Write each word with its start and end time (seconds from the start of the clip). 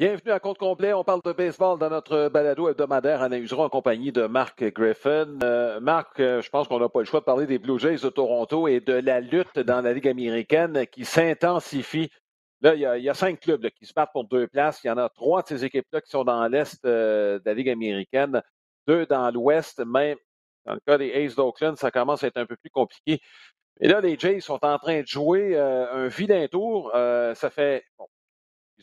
Bienvenue 0.00 0.32
à 0.32 0.40
compte 0.40 0.56
complet. 0.56 0.94
On 0.94 1.04
parle 1.04 1.20
de 1.22 1.32
baseball 1.32 1.78
dans 1.78 1.90
notre 1.90 2.30
balado 2.30 2.70
hebdomadaire 2.70 3.20
analysera 3.20 3.64
en 3.64 3.68
compagnie 3.68 4.12
de 4.12 4.26
Marc 4.26 4.64
Griffin. 4.64 5.38
Euh, 5.42 5.78
Marc, 5.78 6.18
euh, 6.20 6.40
je 6.40 6.48
pense 6.48 6.68
qu'on 6.68 6.80
n'a 6.80 6.88
pas 6.88 7.00
le 7.00 7.04
choix 7.04 7.20
de 7.20 7.26
parler 7.26 7.44
des 7.44 7.58
Blue 7.58 7.78
Jays 7.78 7.98
de 7.98 8.08
Toronto 8.08 8.66
et 8.66 8.80
de 8.80 8.94
la 8.94 9.20
lutte 9.20 9.58
dans 9.58 9.82
la 9.82 9.92
Ligue 9.92 10.08
américaine 10.08 10.86
qui 10.86 11.04
s'intensifie. 11.04 12.10
Là, 12.62 12.76
il 12.76 12.80
y, 12.80 13.10
a, 13.10 13.14
cinq 13.14 13.40
clubs 13.40 13.68
qui 13.78 13.84
se 13.84 13.92
battent 13.92 14.12
pour 14.14 14.24
deux 14.24 14.46
places. 14.48 14.80
Il 14.82 14.86
y 14.86 14.90
en 14.90 14.96
a 14.96 15.10
trois 15.10 15.42
de 15.42 15.48
ces 15.48 15.66
équipes-là 15.66 16.00
qui 16.00 16.08
sont 16.08 16.24
dans 16.24 16.48
l'Est 16.48 16.82
euh, 16.86 17.38
de 17.38 17.42
la 17.44 17.52
Ligue 17.52 17.68
américaine, 17.68 18.40
deux 18.86 19.04
dans 19.04 19.30
l'Ouest. 19.30 19.84
Même 19.84 20.16
dans 20.64 20.72
le 20.72 20.80
cas 20.80 20.96
des 20.96 21.12
Aces 21.12 21.36
d'Oakland, 21.36 21.76
ça 21.76 21.90
commence 21.90 22.24
à 22.24 22.28
être 22.28 22.38
un 22.38 22.46
peu 22.46 22.56
plus 22.56 22.70
compliqué. 22.70 23.20
Et 23.82 23.88
là, 23.88 24.00
les 24.00 24.18
Jays 24.18 24.40
sont 24.40 24.64
en 24.64 24.78
train 24.78 25.02
de 25.02 25.06
jouer 25.06 25.58
un 25.58 26.08
vilain 26.08 26.46
tour. 26.48 26.90
ça 26.94 27.50
fait 27.50 27.84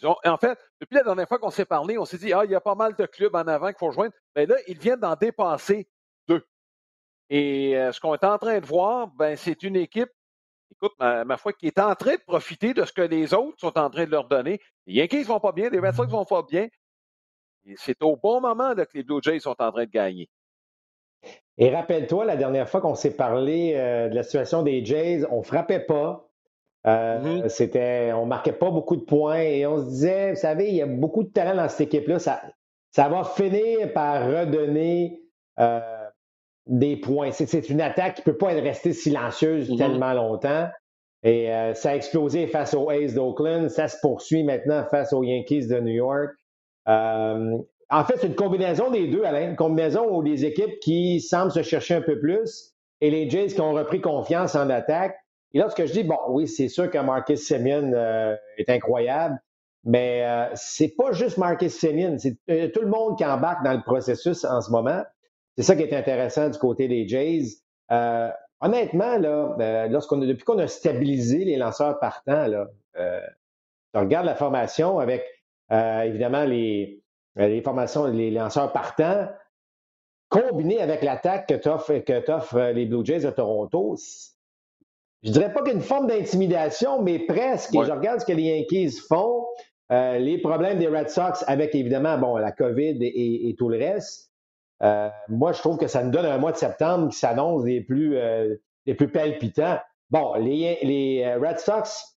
en 0.04 0.38
fait, 0.38 0.58
depuis 0.80 0.96
la 0.96 1.04
dernière 1.04 1.28
fois 1.28 1.40
qu'on 1.40 1.50
s'est 1.50 1.66
parlé, 1.66 1.98
on 1.98 2.06
s'est 2.06 2.18
dit, 2.18 2.34
ah, 2.34 2.44
il 2.46 2.52
y 2.52 2.56
a 2.56 2.62
pas 2.62 2.76
mal 2.76 2.96
de 2.96 3.06
clubs 3.06 3.36
en 3.36 3.48
avant 3.48 3.68
qu'il 3.68 3.78
faut 3.78 3.88
rejoindre. 3.88 4.14
Mais 4.36 4.46
ben 4.46 4.56
là, 4.56 4.62
ils 4.68 4.78
viennent 4.78 5.00
d'en 5.00 5.16
dépasser 5.16 5.88
deux. 6.28 6.46
Et 7.30 7.78
euh, 7.78 7.92
ce 7.92 8.00
qu'on 8.00 8.14
est 8.14 8.24
en 8.24 8.38
train 8.38 8.60
de 8.60 8.66
voir, 8.66 9.08
ben, 9.08 9.36
c'est 9.36 9.64
une 9.64 9.76
équipe, 9.76 10.10
écoute, 10.72 10.94
ma, 11.00 11.38
foi, 11.38 11.54
qui 11.54 11.68
est 11.68 11.80
en 11.80 11.96
train 11.96 12.16
de 12.16 12.22
profiter 12.26 12.74
de 12.74 12.86
ce 12.86 12.94
que 12.94 13.02
les 13.02 13.34
autres 13.34 13.60
sont 13.60 13.78
en 13.78 13.90
train 13.90 14.06
de 14.06 14.12
leur 14.12 14.28
donner. 14.28 14.60
Les 14.86 14.96
Yankees 14.96 15.24
vont 15.24 15.40
pas 15.40 15.52
bien, 15.52 15.70
les 15.70 15.80
Red 15.80 15.96
Sox 15.96 16.10
vont 16.10 16.26
pas 16.26 16.44
bien. 16.44 16.68
Et 17.66 17.76
c'est 17.78 18.02
au 18.02 18.16
bon 18.16 18.40
moment 18.40 18.74
que 18.74 18.86
les 18.94 19.04
Blue 19.04 19.20
Jays 19.22 19.40
sont 19.40 19.56
en 19.60 19.72
train 19.72 19.86
de 19.86 19.92
gagner. 19.92 20.30
Et 21.58 21.74
rappelle-toi, 21.74 22.24
la 22.26 22.36
dernière 22.36 22.70
fois 22.70 22.82
qu'on 22.82 22.96
s'est 22.96 23.16
parlé 23.16 23.74
euh, 23.76 24.10
de 24.10 24.16
la 24.16 24.24
situation 24.24 24.62
des 24.62 24.86
Jays, 24.86 25.26
on 25.32 25.42
frappait 25.42 25.80
pas, 25.80 26.27
euh, 26.86 27.20
mm-hmm. 27.20 27.50
C'était, 27.50 28.12
on 28.14 28.26
marquait 28.26 28.54
pas 28.54 28.70
beaucoup 28.70 28.96
de 28.96 29.02
points 29.02 29.40
et 29.40 29.66
on 29.66 29.80
se 29.80 29.90
disait, 29.90 30.32
vous 30.32 30.40
savez, 30.40 30.70
il 30.70 30.76
y 30.76 30.82
a 30.82 30.86
beaucoup 30.86 31.24
de 31.24 31.30
talent 31.30 31.56
dans 31.56 31.68
cette 31.70 31.88
équipe-là. 31.88 32.20
Ça, 32.20 32.42
ça 32.92 33.10
va 33.10 33.24
finir 33.24 33.92
par 33.94 34.26
redonner 34.26 35.22
euh, 35.60 35.80
des 36.66 36.96
points. 36.98 37.32
C'est, 37.32 37.70
une 37.70 37.82
attaque 37.82 38.16
qui 38.16 38.22
peut 38.22 38.38
pas 38.38 38.54
être 38.54 38.64
restée 38.64 38.94
silencieuse 38.94 39.70
mm-hmm. 39.70 39.78
tellement 39.78 40.14
longtemps. 40.14 40.68
Et 41.24 41.52
euh, 41.52 41.74
ça 41.74 41.90
a 41.90 41.96
explosé 41.96 42.48
face 42.48 42.74
aux 42.74 42.90
A's 42.90 43.14
d'Oakland. 43.14 43.70
Ça 43.70 43.88
se 43.88 43.98
poursuit 44.02 44.44
maintenant 44.44 44.86
face 44.90 45.12
aux 45.12 45.24
Yankees 45.24 45.68
de 45.68 45.80
New 45.80 45.94
York. 45.94 46.36
en 46.86 48.04
fait, 48.06 48.18
c'est 48.18 48.28
une 48.28 48.36
combinaison 48.36 48.92
des 48.92 49.08
deux, 49.08 49.24
Alain. 49.24 49.50
Une 49.50 49.56
combinaison 49.56 50.08
où 50.10 50.22
les 50.22 50.46
équipes 50.46 50.80
qui 50.80 51.20
semblent 51.20 51.52
se 51.52 51.64
chercher 51.64 51.96
un 51.96 52.02
peu 52.02 52.20
plus 52.20 52.76
et 53.02 53.12
les 53.12 53.30
Jays 53.30 53.48
qui 53.48 53.62
ont 53.62 53.74
repris 53.74 54.00
confiance 54.00 54.56
en 54.56 54.70
attaque. 54.70 55.18
Et 55.58 55.60
lorsque 55.60 55.86
je 55.86 55.92
dis, 55.92 56.04
bon, 56.04 56.20
oui, 56.30 56.48
c'est 56.48 56.68
sûr 56.68 56.88
que 56.92 57.00
Marcus 57.00 57.48
Semien 57.48 57.92
euh, 57.92 58.36
est 58.60 58.70
incroyable, 58.70 59.42
mais 59.86 60.24
euh, 60.24 60.46
c'est 60.54 60.90
pas 60.90 61.14
juste 61.14 61.40
Marcus 61.40 61.76
Semien, 61.76 62.16
c'est 62.20 62.38
euh, 62.52 62.70
tout 62.72 62.82
le 62.82 62.90
monde 62.90 63.18
qui 63.18 63.26
embarque 63.26 63.64
dans 63.66 63.74
le 63.74 63.82
processus 63.82 64.46
en 64.46 64.62
ce 64.62 64.70
moment. 64.70 65.02
C'est 65.58 65.64
ça 65.64 65.76
qui 65.76 65.82
est 65.82 65.98
intéressant 65.98 66.50
du 66.50 66.60
côté 66.60 66.88
des 66.88 67.08
Jays. 67.08 67.56
honnêtement, 68.62 69.18
là, 69.18 69.88
lorsqu'on 69.88 70.18
depuis 70.18 70.44
qu'on 70.44 70.60
a 70.60 70.68
stabilisé 70.68 71.44
les 71.44 71.56
lanceurs 71.56 71.98
partants, 71.98 72.46
là, 72.46 72.68
on 73.96 74.02
regarde 74.02 74.28
la 74.28 74.36
formation 74.36 75.00
avec 75.00 75.26
évidemment 75.72 76.44
les, 76.44 77.02
formations, 77.64 78.06
les 78.06 78.30
lanceurs 78.30 78.72
partants, 78.74 79.28
combiné 80.30 80.84
avec 80.84 81.02
l'attaque 81.02 81.50
que 81.50 81.56
t'offrent 81.56 82.74
les 82.74 82.86
Blue 82.86 83.04
Jays 83.04 83.22
de 83.22 83.32
Toronto, 83.32 83.96
je 85.24 85.32
dirais 85.32 85.52
pas 85.52 85.64
qu'une 85.64 85.82
forme 85.82 86.08
d'intimidation, 86.08 87.02
mais 87.02 87.20
presque. 87.20 87.74
Et 87.76 87.84
je 87.84 87.92
regarde 87.92 88.22
ce 88.22 88.26
que 88.26 88.34
les 88.34 88.44
Yankees 88.44 89.00
font, 89.08 89.46
euh, 89.92 90.20
les 90.20 90.38
problèmes 90.38 90.80
des 90.80 90.88
Red 90.88 91.10
Sox 91.10 91.44
avec 91.48 91.74
évidemment 91.74 92.18
bon 92.18 92.38
la 92.38 92.52
COVID 92.52 92.98
et, 93.02 93.56
tout 93.58 93.70
le 93.70 93.78
reste. 93.78 94.32
Euh, 94.84 95.10
moi, 95.30 95.54
je 95.54 95.60
trouve 95.60 95.78
que 95.78 95.88
ça 95.88 96.04
nous 96.04 96.12
donne 96.12 96.26
un 96.26 96.38
mois 96.38 96.52
de 96.52 96.58
septembre 96.58 97.10
qui 97.10 97.18
s'annonce 97.18 97.64
des 97.64 97.82
plus 97.82 98.18
euh, 98.18 98.56
des 98.86 98.94
plus 98.94 99.10
palpitants. 99.10 99.80
Bon, 100.12 100.36
les, 100.36 100.78
les 100.84 101.36
Red 101.36 101.60
Sox, 101.60 102.18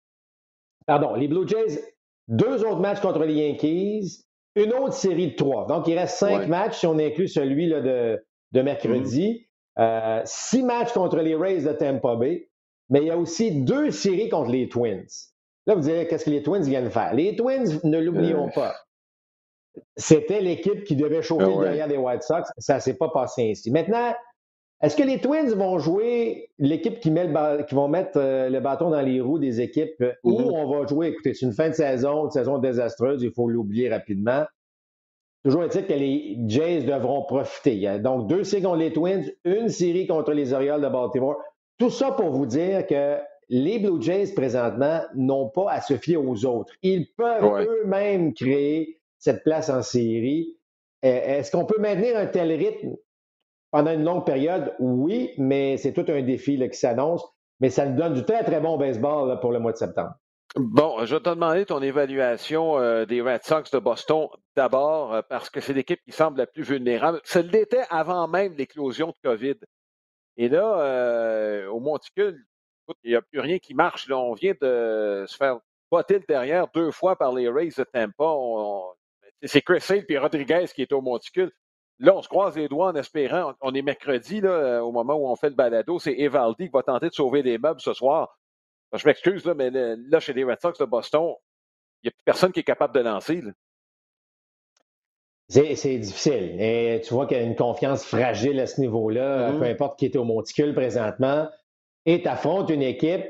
pardon, 0.86 1.14
les 1.14 1.28
Blue 1.28 1.48
Jays, 1.48 1.82
deux 2.28 2.66
autres 2.66 2.80
matchs 2.80 3.00
contre 3.00 3.24
les 3.24 3.36
Yankees, 3.36 4.26
une 4.56 4.74
autre 4.74 4.94
série 4.94 5.32
de 5.32 5.36
trois. 5.36 5.68
Donc, 5.68 5.88
il 5.88 5.98
reste 5.98 6.18
cinq 6.18 6.48
matchs 6.48 6.80
si 6.80 6.88
on 6.88 6.98
inclut 6.98 7.28
celui 7.28 7.68
là, 7.68 7.80
de, 7.80 8.22
de 8.54 8.62
mercredi. 8.62 9.46
Mm-hmm. 9.78 10.22
six 10.26 10.64
matchs 10.64 10.92
contre 10.92 11.18
les 11.18 11.36
Rays 11.36 11.62
de 11.62 11.72
Tampa 11.72 12.16
Bay 12.16 12.47
mais 12.90 13.02
il 13.02 13.08
y 13.08 13.12
a 13.12 13.18
aussi 13.18 13.64
deux 13.64 13.92
séries 13.92 14.30
contre 14.30 14.52
les 14.52 14.70
Twins. 14.70 15.08
Là, 15.66 15.76
vous 15.76 15.82
direz, 15.82 16.08
qu'est-ce 16.08 16.26
que 16.26 16.30
les 16.30 16.44
Twins 16.44 16.64
viennent 16.64 16.90
faire? 16.90 17.14
Les 17.14 17.36
Twins, 17.36 17.80
ne 17.84 18.00
l'oublions 18.00 18.48
euh. 18.48 18.54
pas, 18.54 18.76
c'était 19.96 20.42
l'équipe 20.42 20.84
qui 20.84 20.96
devait 20.96 21.22
chauffer 21.22 21.54
ah 21.58 21.64
derrière 21.64 21.88
les 21.88 21.98
White 21.98 22.24
Sox. 22.24 22.50
Ça 22.58 22.76
ne 22.76 22.80
s'est 22.80 22.96
pas 22.96 23.10
passé 23.10 23.52
ainsi. 23.52 23.72
Maintenant, 23.72 24.14
est-ce 24.82 24.96
que 24.96 25.04
les 25.04 25.20
Twins 25.20 25.54
vont 25.54 25.80
jouer 25.80 26.50
l'équipe 26.60 27.00
qui, 27.00 27.10
met 27.10 27.28
qui 27.68 27.76
vont 27.76 27.88
mettre 27.88 28.18
euh, 28.18 28.50
le 28.50 28.60
bâton 28.60 28.92
dans 28.92 29.02
les 29.02 29.20
roues 29.20 29.40
des 29.40 29.60
équipes 29.60 30.04
ou 30.24 30.40
mm-hmm. 30.40 30.52
on 30.52 30.80
va 30.80 30.88
jouer, 30.88 31.08
écoutez, 31.08 31.34
c'est 31.34 31.46
une 31.46 31.54
fin 31.54 31.70
de 31.70 31.74
saison, 31.74 32.26
une 32.26 32.32
saison 32.32 32.60
désastreuse, 32.60 33.24
il 33.24 33.32
faut 33.32 33.50
l'oublier 33.50 33.90
rapidement. 33.90 34.46
Toujours 35.44 35.64
est-il 35.64 35.88
que 35.88 35.94
les 35.94 36.38
Jays 36.48 36.84
devront 36.84 37.24
profiter. 37.24 38.00
donc 38.00 38.28
deux 38.28 38.44
séries 38.44 38.64
contre 38.64 38.78
les 38.78 38.94
Twins, 38.94 39.32
une 39.46 39.70
série 39.70 40.06
contre 40.06 40.34
les 40.34 40.54
Orioles 40.54 40.82
de 40.82 40.90
Baltimore. 40.90 41.38
Tout 41.78 41.90
ça 41.90 42.12
pour 42.12 42.32
vous 42.32 42.46
dire 42.46 42.86
que 42.88 43.18
les 43.50 43.80
Blue 43.80 44.02
Jays, 44.02 44.34
présentement, 44.34 45.02
n'ont 45.16 45.50
pas 45.50 45.72
à 45.72 45.82
se 45.82 45.96
fier 45.96 46.18
aux 46.18 46.46
autres. 46.46 46.74
Ils 46.82 47.08
peuvent 47.16 47.68
eux-mêmes 47.68 48.34
créer 48.34 49.00
cette 49.20 49.44
place 49.44 49.70
en 49.70 49.82
série. 49.82 50.58
Euh, 51.06 51.40
est-ce 51.40 51.52
qu'on 51.52 51.66
peut 51.66 51.80
maintenir 51.80 52.18
un 52.18 52.26
tel 52.26 52.52
rythme 52.52 52.96
pendant 53.72 53.92
une 53.92 54.04
longue 54.04 54.26
période? 54.26 54.74
Oui, 54.80 55.32
mais 55.38 55.78
c'est 55.78 55.94
tout 55.94 56.06
un 56.12 56.22
défi 56.22 56.58
qui 56.70 56.78
s'annonce. 56.78 57.24
Mais 57.60 57.70
ça 57.70 57.86
nous 57.86 57.96
donne 57.96 58.14
du 58.14 58.24
très, 58.24 58.44
très 58.44 58.60
bon 58.60 58.78
baseball 58.78 59.40
pour 59.40 59.52
le 59.52 59.60
mois 59.60 59.72
de 59.72 59.78
septembre. 59.78 60.14
Bon, 60.56 61.06
je 61.06 61.16
vais 61.16 61.22
te 61.22 61.30
demander 61.30 61.66
ton 61.66 61.82
évaluation 61.82 62.80
euh, 62.80 63.06
des 63.06 63.22
Red 63.22 63.44
Sox 63.44 63.70
de 63.72 63.80
Boston 63.80 64.28
d'abord, 64.56 65.14
euh, 65.14 65.22
parce 65.28 65.50
que 65.50 65.60
c'est 65.60 65.74
l'équipe 65.74 66.00
qui 66.04 66.12
semble 66.12 66.38
la 66.38 66.48
plus 66.48 66.64
vulnérable. 66.64 67.20
Ça 67.24 67.42
l'était 67.42 67.84
avant 67.90 68.28
même 68.28 68.54
l'éclosion 68.56 69.08
de 69.08 69.30
COVID. 69.30 69.56
Et 70.38 70.50
là, 70.50 70.80
euh, 70.82 71.68
au 71.68 71.80
Monticule, 71.80 72.46
il 73.04 73.12
n'y 73.12 73.16
a 73.16 73.22
plus 73.22 73.40
rien 73.40 73.60
qui 73.60 73.74
marche. 73.74 74.08
Là. 74.08 74.18
On 74.18 74.34
vient 74.34 74.54
de 74.62 75.26
se 75.28 75.36
faire 75.36 75.60
botter 75.92 76.20
le 76.20 76.26
derrière 76.28 76.68
deux 76.74 76.92
fois 76.92 77.16
par 77.16 77.34
les 77.34 77.50
Rays 77.50 77.72
de 77.78 77.84
Tampa. 77.84 78.34
c'est 79.44 79.62
Chris 79.62 79.82
Sale 79.82 80.06
et 80.08 80.18
Rodriguez 80.18 80.66
qui 80.74 80.84
est 80.84 80.94
au 80.94 81.02
Monticule. 81.02 81.52
Là, 82.00 82.16
on 82.16 82.22
se 82.22 82.30
croise 82.30 82.56
les 82.56 82.68
doigts 82.68 82.90
en 82.90 82.96
espérant. 82.96 83.56
On 83.62 83.74
est 83.74 83.82
mercredi, 83.82 84.40
là, 84.42 84.84
au 84.84 84.92
moment 84.92 85.16
où 85.16 85.28
on 85.28 85.36
fait 85.36 85.50
le 85.50 85.56
balado. 85.56 85.98
C'est 85.98 86.14
Evaldi 86.14 86.66
qui 86.66 86.72
va 86.72 86.84
tenter 86.84 87.10
de 87.10 87.14
sauver 87.14 87.42
les 87.42 87.58
meubles 87.58 87.82
ce 87.82 87.94
soir. 87.94 88.38
Je 88.94 89.06
m'excuse, 89.08 89.44
là, 89.46 89.56
mais 89.56 89.72
là, 89.72 90.20
chez 90.20 90.34
les 90.34 90.44
Red 90.44 90.62
Sox 90.62 90.78
de 90.80 90.86
Boston, 90.86 91.34
il 92.04 92.06
n'y 92.06 92.10
a 92.10 92.12
plus 92.12 92.24
personne 92.24 92.52
qui 92.52 92.60
est 92.60 92.64
capable 92.64 92.94
de 92.94 93.00
lancer. 93.00 93.42
Là. 93.42 93.52
C'est 95.50 95.98
difficile. 95.98 96.60
Et 96.60 97.02
tu 97.04 97.14
vois 97.14 97.26
qu'il 97.26 97.38
y 97.38 97.40
a 97.40 97.44
une 97.44 97.56
confiance 97.56 98.04
fragile 98.04 98.60
à 98.60 98.68
ce 98.68 98.82
niveau-là, 98.82 99.52
mm-hmm. 99.52 99.60
peu 99.60 99.66
importe 99.66 100.00
qui 100.00 100.06
est 100.06 100.16
au 100.18 100.26
monticule 100.26 100.74
présentement. 100.74 101.48
Et 102.06 102.22
tu 102.22 102.28
affrontes 102.28 102.70
une 102.70 102.82
équipe, 102.82 103.26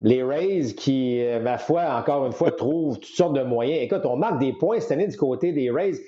les 0.00 0.22
Rays, 0.22 0.74
qui, 0.76 1.22
euh, 1.22 1.40
ma 1.40 1.58
foi, 1.58 1.84
encore 1.94 2.26
une 2.26 2.32
fois, 2.32 2.50
trouvent 2.56 2.98
toutes 2.98 3.14
sortes 3.14 3.34
de 3.34 3.42
moyens. 3.42 3.82
Écoute, 3.82 4.02
on 4.04 4.16
marque 4.16 4.38
des 4.38 4.52
points 4.52 4.80
cette 4.80 4.92
année 4.92 5.08
du 5.08 5.16
côté 5.16 5.52
des 5.52 5.70
Rays. 5.70 5.98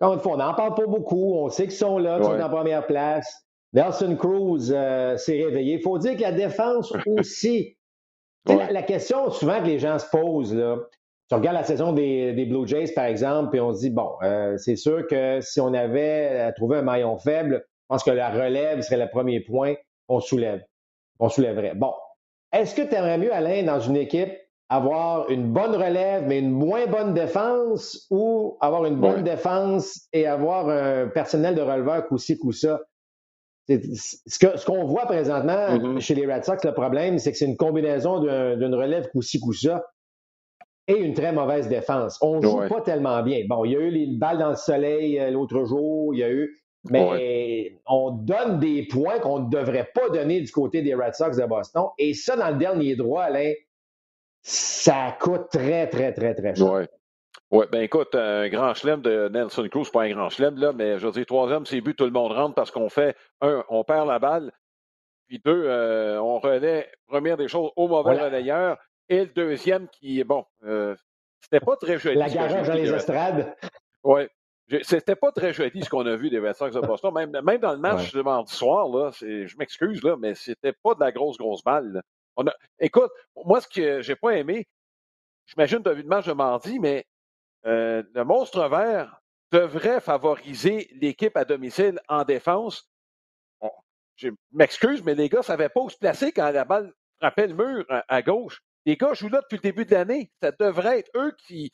Encore 0.00 0.14
une 0.14 0.20
fois, 0.20 0.34
on 0.34 0.36
n'en 0.36 0.54
parle 0.54 0.74
pas 0.74 0.86
beaucoup. 0.86 1.34
On 1.34 1.48
sait 1.48 1.64
qu'ils 1.64 1.72
sont 1.72 1.98
là, 1.98 2.16
qu'ils 2.18 2.26
sont 2.26 2.40
en 2.40 2.50
première 2.50 2.86
place. 2.86 3.46
Nelson 3.72 4.16
Cruz 4.16 4.70
euh, 4.70 5.16
s'est 5.16 5.44
réveillé. 5.44 5.74
Il 5.74 5.82
faut 5.82 5.98
dire 5.98 6.16
que 6.16 6.22
la 6.22 6.32
défense 6.32 6.92
aussi. 7.06 7.76
La, 8.46 8.70
la, 8.70 8.82
question 8.82 9.30
souvent 9.30 9.60
que 9.60 9.66
les 9.66 9.80
gens 9.80 9.98
se 9.98 10.06
posent, 10.08 10.54
là, 10.54 10.76
tu 11.28 11.34
regardes 11.34 11.56
la 11.56 11.64
saison 11.64 11.92
des, 11.92 12.46
Blue 12.48 12.66
Jays, 12.66 12.92
par 12.94 13.06
exemple, 13.06 13.50
puis 13.50 13.60
on 13.60 13.72
se 13.72 13.80
dit, 13.80 13.90
bon, 13.90 14.12
euh, 14.22 14.56
c'est 14.58 14.76
sûr 14.76 15.06
que 15.08 15.40
si 15.40 15.60
on 15.60 15.74
avait 15.74 16.52
trouvé 16.52 16.78
un 16.78 16.82
maillon 16.82 17.18
faible, 17.18 17.64
je 17.66 17.86
pense 17.88 18.04
que 18.04 18.10
la 18.10 18.30
relève 18.30 18.80
serait 18.82 18.96
le 18.96 19.10
premier 19.10 19.40
point 19.40 19.74
qu'on 20.08 20.20
soulève, 20.20 20.62
qu'on 21.18 21.28
soulèverait. 21.28 21.74
Bon. 21.74 21.92
Est-ce 22.52 22.74
que 22.74 22.82
tu 22.82 22.94
aimerais 22.94 23.18
mieux, 23.18 23.34
Alain, 23.34 23.64
dans 23.64 23.80
une 23.80 23.96
équipe, 23.96 24.32
avoir 24.68 25.28
une 25.30 25.52
bonne 25.52 25.74
relève, 25.74 26.24
mais 26.26 26.38
une 26.38 26.50
moins 26.50 26.86
bonne 26.86 27.12
défense, 27.12 28.06
ou 28.10 28.56
avoir 28.60 28.86
une 28.86 28.96
bonne 28.96 29.24
défense 29.24 30.06
et 30.12 30.26
avoir 30.26 30.68
un 30.68 31.08
personnel 31.08 31.56
de 31.56 31.60
releveur 31.60 32.06
coup-ci, 32.06 32.38
coup-ça? 32.38 32.80
Ce 33.68 34.64
qu'on 34.64 34.84
voit 34.84 35.06
présentement 35.06 35.70
mm-hmm. 35.76 36.00
chez 36.00 36.14
les 36.14 36.32
Red 36.32 36.44
Sox, 36.44 36.64
le 36.64 36.72
problème, 36.72 37.18
c'est 37.18 37.32
que 37.32 37.38
c'est 37.38 37.46
une 37.46 37.56
combinaison 37.56 38.20
d'une 38.20 38.74
relève 38.74 39.08
coup-ci, 39.08 39.40
coup-ça 39.40 39.84
et 40.88 40.96
une 40.96 41.14
très 41.14 41.32
mauvaise 41.32 41.68
défense. 41.68 42.18
On 42.22 42.36
ne 42.36 42.42
joue 42.42 42.68
pas 42.68 42.80
tellement 42.80 43.22
bien. 43.22 43.44
Bon, 43.48 43.64
il 43.64 43.72
y 43.72 43.76
a 43.76 43.80
eu 43.80 43.90
les 43.90 44.06
balles 44.06 44.38
dans 44.38 44.50
le 44.50 44.56
soleil 44.56 45.18
euh, 45.18 45.30
l'autre 45.30 45.64
jour, 45.64 46.14
il 46.14 46.20
y 46.20 46.24
a 46.24 46.30
eu. 46.30 46.56
Mais 46.88 47.80
on 47.88 48.12
donne 48.12 48.60
des 48.60 48.86
points 48.86 49.18
qu'on 49.18 49.40
ne 49.40 49.50
devrait 49.50 49.90
pas 49.92 50.08
donner 50.10 50.40
du 50.40 50.52
côté 50.52 50.82
des 50.82 50.94
Red 50.94 51.14
Sox 51.14 51.36
de 51.36 51.44
Boston. 51.44 51.86
Et 51.98 52.14
ça, 52.14 52.36
dans 52.36 52.50
le 52.50 52.58
dernier 52.58 52.94
droit, 52.94 53.22
Alain, 53.22 53.52
ça 54.42 55.16
coûte 55.18 55.48
très, 55.50 55.88
très, 55.88 56.12
très, 56.12 56.34
très 56.34 56.54
cher. 56.54 56.86
Oui, 57.50 57.64
ben 57.70 57.82
écoute, 57.82 58.14
un 58.14 58.48
grand 58.48 58.74
chelem 58.74 59.02
de 59.02 59.28
Nelson 59.28 59.68
Cruz, 59.70 59.90
pas 59.92 60.02
un 60.02 60.10
grand 60.10 60.30
chelem, 60.30 60.56
là, 60.56 60.72
mais 60.72 60.98
je 60.98 61.06
veux 61.06 61.12
dire, 61.12 61.26
troisième, 61.26 61.64
c'est 61.64 61.80
but, 61.80 61.94
tout 61.94 62.04
le 62.04 62.10
monde 62.10 62.32
rentre 62.32 62.54
parce 62.54 62.72
qu'on 62.72 62.88
fait, 62.88 63.16
un, 63.40 63.62
on 63.68 63.84
perd 63.84 64.08
la 64.08 64.18
balle, 64.18 64.52
puis 65.28 65.40
deux, 65.44 65.64
euh, 65.64 66.20
on 66.20 66.40
relaie, 66.40 66.90
première 67.06 67.36
des 67.36 67.46
choses, 67.46 67.70
au 67.76 67.86
mauvais 67.86 68.20
relayeur, 68.20 68.78
et 69.08 69.20
le 69.20 69.32
deuxième 69.32 69.88
qui, 69.88 70.20
est 70.20 70.24
bon, 70.24 70.44
euh, 70.64 70.94
c'était 71.40 71.64
pas 71.64 71.76
très 71.76 71.98
joli. 71.98 72.16
La 72.16 72.28
garage 72.28 72.66
dans 72.66 72.74
les 72.74 72.92
estrades. 72.92 73.56
Oui, 74.02 74.22
c'était 74.82 75.16
pas 75.16 75.32
très 75.32 75.52
joli 75.52 75.82
ce 75.82 75.90
qu'on 75.90 76.06
a 76.06 76.16
vu 76.16 76.30
des 76.30 76.38
Red 76.38 76.54
Sox 76.54 76.72
de 76.72 76.80
Boston. 76.80 77.12
Même, 77.14 77.30
même 77.30 77.60
dans 77.60 77.72
le 77.72 77.78
match 77.78 78.12
de 78.12 78.22
mardi 78.22 78.52
soir, 78.52 78.88
là, 78.88 79.10
je 79.20 79.56
m'excuse, 79.58 80.02
là, 80.02 80.16
mais 80.16 80.34
c'était 80.34 80.72
pas 80.72 80.94
de 80.94 81.00
la 81.00 81.12
grosse, 81.12 81.38
grosse 81.38 81.62
balle. 81.62 82.02
On 82.36 82.46
a, 82.46 82.52
écoute, 82.80 83.10
moi, 83.44 83.60
ce 83.60 83.68
que 83.68 84.02
j'ai 84.02 84.16
pas 84.16 84.36
aimé, 84.36 84.66
j'imagine 85.46 85.78
que 85.78 85.84
tu 85.84 85.90
as 85.90 85.94
vu 85.94 86.02
le 86.02 86.08
match 86.08 86.26
de 86.26 86.32
mardi, 86.32 86.78
mais 86.78 87.06
euh, 87.66 88.02
le 88.14 88.24
monstre 88.24 88.68
vert 88.68 89.20
devrait 89.52 90.00
favoriser 90.00 90.88
l'équipe 91.00 91.36
à 91.36 91.44
domicile 91.44 92.00
en 92.08 92.24
défense. 92.24 92.88
je 94.16 94.28
m'excuse, 94.52 95.02
mais 95.04 95.14
les 95.14 95.28
gars 95.28 95.38
ne 95.38 95.44
savaient 95.44 95.68
pas 95.68 95.80
où 95.80 95.90
se 95.90 95.98
placer 95.98 96.32
quand 96.32 96.50
la 96.50 96.64
balle 96.64 96.92
frappait 97.18 97.46
le 97.46 97.54
mur 97.54 97.84
à, 97.88 98.22
gauche. 98.22 98.62
Les 98.86 98.96
gars 98.96 99.12
jouent 99.14 99.28
là 99.28 99.40
depuis 99.42 99.56
le 99.56 99.62
début 99.62 99.84
de 99.84 99.92
l'année. 99.92 100.30
Ça 100.40 100.52
devrait 100.52 101.00
être 101.00 101.10
eux 101.16 101.32
qui, 101.46 101.72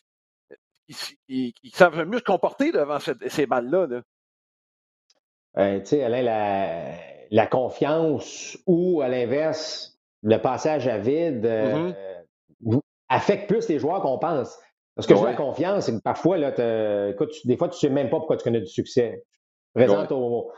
qui, 1.28 1.54
savent 1.72 2.04
mieux 2.06 2.18
se 2.18 2.24
comporter 2.24 2.72
devant 2.72 2.98
ces 2.98 3.46
balles-là. 3.46 4.02
Euh, 5.58 5.80
tu 5.80 5.86
sais, 5.86 6.02
Alain, 6.02 6.22
la, 6.22 6.94
la, 7.30 7.46
confiance 7.46 8.56
ou, 8.66 9.02
à 9.02 9.08
l'inverse, 9.08 9.98
le 10.22 10.38
passage 10.38 10.88
à 10.88 10.96
vide 10.96 11.44
euh, 11.44 11.92
mm-hmm. 12.62 12.80
affecte 13.10 13.48
plus 13.48 13.68
les 13.68 13.78
joueurs 13.78 14.00
qu'on 14.00 14.18
pense. 14.18 14.58
Parce 14.94 15.06
que 15.06 15.14
j'ai 15.14 15.24
la 15.24 15.34
confiance, 15.34 15.86
c'est 15.86 15.92
que 15.92 16.02
parfois, 16.02 16.38
là, 16.38 17.08
écoute, 17.10 17.34
des 17.44 17.56
fois, 17.56 17.68
tu 17.68 17.76
ne 17.76 17.78
sais 17.80 17.88
même 17.90 18.10
pas 18.10 18.18
pourquoi 18.18 18.36
tu 18.36 18.44
connais 18.44 18.60
du 18.60 18.66
succès. 18.66 19.24
Tu 19.74 19.84
présentes, 19.84 20.12
au, 20.12 20.50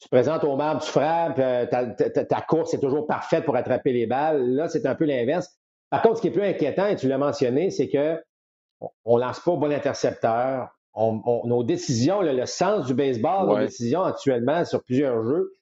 tu 0.00 0.08
présentes 0.08 0.44
au 0.44 0.56
marbre, 0.56 0.80
tu 0.80 0.90
frappes, 0.90 1.38
euh, 1.38 1.66
ta, 1.66 2.40
course 2.42 2.72
est 2.74 2.80
toujours 2.80 3.06
parfaite 3.06 3.44
pour 3.44 3.56
attraper 3.56 3.92
les 3.92 4.06
balles. 4.06 4.54
Là, 4.54 4.68
c'est 4.68 4.86
un 4.86 4.94
peu 4.94 5.04
l'inverse. 5.04 5.59
Par 5.90 6.02
contre, 6.02 6.16
ce 6.16 6.22
qui 6.22 6.28
est 6.28 6.32
plus 6.32 6.42
inquiétant, 6.42 6.86
et 6.86 6.96
tu 6.96 7.08
l'as 7.08 7.18
mentionné, 7.18 7.70
c'est 7.70 7.88
que 7.88 8.22
on 9.04 9.16
ne 9.16 9.22
lance 9.22 9.40
pas 9.40 9.50
au 9.50 9.56
bon 9.56 9.72
intercepteur. 9.72 10.68
nos 10.96 11.62
décisions, 11.64 12.22
le 12.22 12.46
sens 12.46 12.86
du 12.86 12.94
baseball, 12.94 13.46
nos 13.46 13.58
décisions 13.58 14.02
actuellement 14.02 14.64
sur 14.64 14.82
plusieurs 14.82 15.22
jeux, 15.22 15.52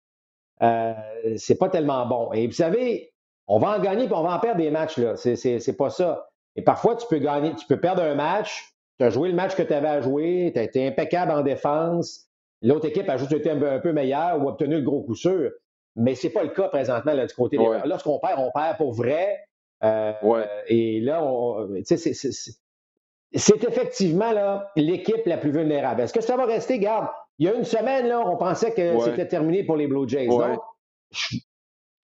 euh, 0.63 0.95
c'est 1.37 1.59
pas 1.59 1.69
tellement 1.69 2.07
bon. 2.07 2.33
Et 2.33 2.47
vous 2.47 2.53
savez, 2.53 3.13
on 3.47 3.59
va 3.59 3.79
en 3.79 3.81
gagner 3.81 4.05
et 4.05 4.13
on 4.13 4.23
va 4.23 4.37
en 4.37 4.39
perdre 4.39 4.61
des 4.61 4.71
matchs. 4.71 4.99
là. 4.99 5.17
C'est 5.17 5.77
pas 5.77 5.91
ça. 5.91 6.29
Et 6.57 6.63
parfois, 6.63 6.97
tu 6.97 7.07
peux 7.09 7.19
gagner, 7.19 7.55
tu 7.55 7.67
peux 7.67 7.81
perdre 7.81 8.03
un 8.03 8.15
match, 8.15 8.75
tu 8.99 9.05
as 9.05 9.11
joué 9.11 9.29
le 9.29 9.35
match 9.35 9.55
que 9.55 9.63
tu 9.63 9.73
avais 9.73 9.89
à 9.89 10.01
jouer, 10.01 10.51
tu 10.53 10.61
as 10.61 10.65
été 10.65 10.87
impeccable 10.87 11.31
en 11.31 11.43
défense, 11.43 12.27
l'autre 12.63 12.87
équipe 12.87 13.09
a 13.09 13.17
juste 13.17 13.33
été 13.33 13.51
un, 13.51 13.79
peu 13.79 13.93
meilleure 13.93 14.43
ou 14.43 14.49
obtenu 14.49 14.77
le 14.77 14.83
gros 14.83 15.03
coup 15.03 15.15
sûr. 15.15 15.53
Mais 15.97 16.15
ce 16.15 16.27
n'est 16.27 16.33
pas 16.33 16.43
le 16.43 16.51
cas 16.51 16.69
présentement 16.69 17.13
là, 17.13 17.27
du 17.27 17.35
côté 17.35 17.59
des 17.59 17.81
Lorsqu'on 17.85 18.19
perd, 18.19 18.41
on 18.41 18.51
perd 18.53 18.77
pour 18.77 18.93
vrai. 18.93 19.48
Euh, 19.85 20.13
et 20.67 21.01
là, 21.01 21.25
c'est 21.85 23.65
effectivement 23.65 24.33
l'équipe 24.77 25.25
la 25.27 25.37
plus 25.37 25.51
vulnérable. 25.51 26.01
Est-ce 26.01 26.13
que 26.13 26.21
ça 26.21 26.37
va 26.37 26.47
rester? 26.47 26.79
Garde, 26.79 27.09
il 27.39 27.47
y 27.47 27.49
a 27.49 27.55
une 27.55 27.65
semaine, 27.65 28.09
là, 28.09 28.21
on 28.21 28.37
pensait 28.37 28.73
que 28.73 28.99
c'était 29.01 29.29
terminé 29.29 29.65
pour 29.65 29.77
les 29.77 29.87
Blue 29.87 30.09
Jays. 30.09 30.27
Donc, 30.27 30.61
il 31.33 31.41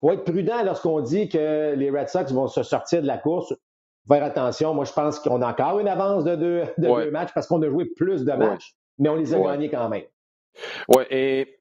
faut 0.00 0.12
être 0.12 0.24
prudent 0.24 0.62
lorsqu'on 0.64 1.00
dit 1.00 1.28
que 1.28 1.74
les 1.74 1.90
Red 1.90 2.08
Sox 2.08 2.32
vont 2.32 2.48
se 2.48 2.62
sortir 2.62 3.02
de 3.02 3.06
la 3.06 3.18
course 3.18 3.54
faire 4.08 4.24
attention. 4.24 4.74
Moi, 4.74 4.84
je 4.84 4.92
pense 4.92 5.18
qu'on 5.20 5.42
a 5.42 5.50
encore 5.50 5.78
une 5.78 5.88
avance 5.88 6.24
de 6.24 6.34
deux, 6.34 6.62
de 6.78 7.10
matchs 7.10 7.30
parce 7.34 7.46
qu'on 7.46 7.62
a 7.62 7.68
joué 7.68 7.84
plus 7.84 8.24
de 8.24 8.32
matchs, 8.32 8.74
mais 8.98 9.08
on 9.08 9.14
les 9.14 9.34
a 9.34 9.38
gagnés 9.38 9.70
quand 9.70 9.88
même. 9.88 10.04
Oui, 10.88 11.04
et 11.10 11.59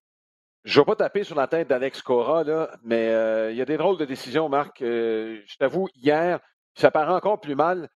je 0.63 0.79
ne 0.79 0.83
vais 0.83 0.85
pas 0.85 0.95
taper 0.95 1.23
sur 1.23 1.35
la 1.35 1.47
tête 1.47 1.67
d'Alex 1.69 2.01
Cora, 2.01 2.43
là, 2.43 2.69
mais 2.83 3.09
euh, 3.09 3.51
il 3.51 3.57
y 3.57 3.61
a 3.61 3.65
des 3.65 3.77
drôles 3.77 3.97
de 3.97 4.05
décisions, 4.05 4.49
Marc. 4.49 4.81
Euh, 4.81 5.41
je 5.45 5.57
t'avoue, 5.57 5.87
hier, 5.95 6.39
ça 6.75 6.91
paraît 6.91 7.13
encore 7.13 7.39
plus 7.39 7.55
mal. 7.55 7.89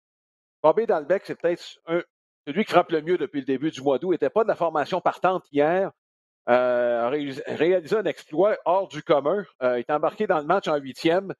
Bobby 0.62 0.86
Dalbec, 0.86 1.22
c'est 1.24 1.40
peut-être 1.40 1.62
celui 2.46 2.64
qui 2.64 2.72
frappe 2.72 2.92
le 2.92 3.02
mieux 3.02 3.16
depuis 3.16 3.40
le 3.40 3.46
début 3.46 3.70
du 3.70 3.80
mois 3.80 3.98
d'août. 3.98 4.12
N'était 4.12 4.30
pas 4.30 4.42
de 4.42 4.48
la 4.48 4.56
formation 4.56 5.00
partante 5.00 5.44
hier. 5.52 5.90
Euh, 6.48 7.06
a 7.06 7.08
réalisé 7.54 7.96
un 7.96 8.04
exploit 8.04 8.56
hors 8.64 8.88
du 8.88 9.02
commun. 9.02 9.44
il 9.62 9.78
est 9.78 9.90
embarqué 9.90 10.26
dans 10.26 10.38
le 10.38 10.46
match 10.46 10.68
en 10.68 10.76
huitième. 10.76 11.32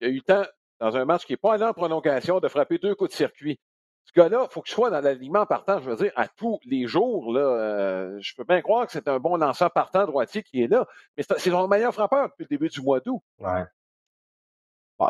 Il 0.00 0.08
a 0.08 0.10
eu 0.10 0.16
le 0.16 0.22
temps 0.22 0.44
dans 0.80 0.96
un 0.96 1.04
match 1.04 1.24
qui 1.26 1.32
n'est 1.32 1.38
pas 1.38 1.54
allé 1.54 1.64
en 1.64 1.72
prolongation, 1.72 2.40
de 2.40 2.48
frapper 2.48 2.78
deux 2.78 2.94
coups 2.94 3.10
de 3.10 3.16
circuit. 3.16 3.58
Ce 4.06 4.12
gars-là, 4.18 4.46
il 4.48 4.52
faut 4.52 4.62
qu'il 4.62 4.72
soit 4.72 4.90
dans 4.90 5.00
l'alignement 5.00 5.46
partant, 5.46 5.80
je 5.80 5.90
veux 5.90 5.96
dire, 5.96 6.12
à 6.14 6.28
tous 6.28 6.60
les 6.64 6.86
jours. 6.86 7.32
Là, 7.32 7.40
euh, 7.40 8.18
je 8.20 8.34
peux 8.36 8.44
bien 8.44 8.62
croire 8.62 8.86
que 8.86 8.92
c'est 8.92 9.08
un 9.08 9.18
bon 9.18 9.36
lanceur 9.36 9.70
partant 9.72 10.06
droitier 10.06 10.42
qui 10.42 10.62
est 10.62 10.68
là, 10.68 10.86
mais 11.16 11.24
c'est 11.24 11.50
son 11.50 11.66
meilleur 11.66 11.92
frappeur 11.92 12.28
depuis 12.28 12.44
le 12.44 12.56
début 12.56 12.68
du 12.68 12.80
mois 12.80 13.00
d'août. 13.00 13.20
Ouais. 13.40 13.64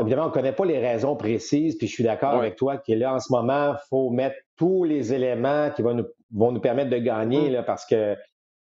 évidemment, 0.00 0.25
on 0.25 0.28
ne 0.28 0.32
connaît 0.32 0.54
pas 0.54 0.64
les 0.64 0.78
raisons 0.78 1.14
précises, 1.14 1.76
puis 1.76 1.87
je 1.87 1.93
suis 1.93 2.04
d'accord 2.04 2.34
avec 2.34 2.56
toi 2.56 2.78
que 2.78 2.93
là, 2.93 3.14
en 3.14 3.20
ce 3.20 3.31
moment, 3.31 3.75
il 3.75 3.88
faut 3.90 4.10
mettre 4.10 4.37
tous 4.56 4.84
les 4.84 5.12
éléments 5.12 5.70
qui 5.70 5.82
vont 5.82 5.94
nous, 5.94 6.06
vont 6.32 6.52
nous 6.52 6.60
permettre 6.60 6.90
de 6.90 6.99
gagner, 6.99 7.50
mm. 7.50 7.52
là, 7.52 7.62
parce 7.62 7.84
que 7.84 8.16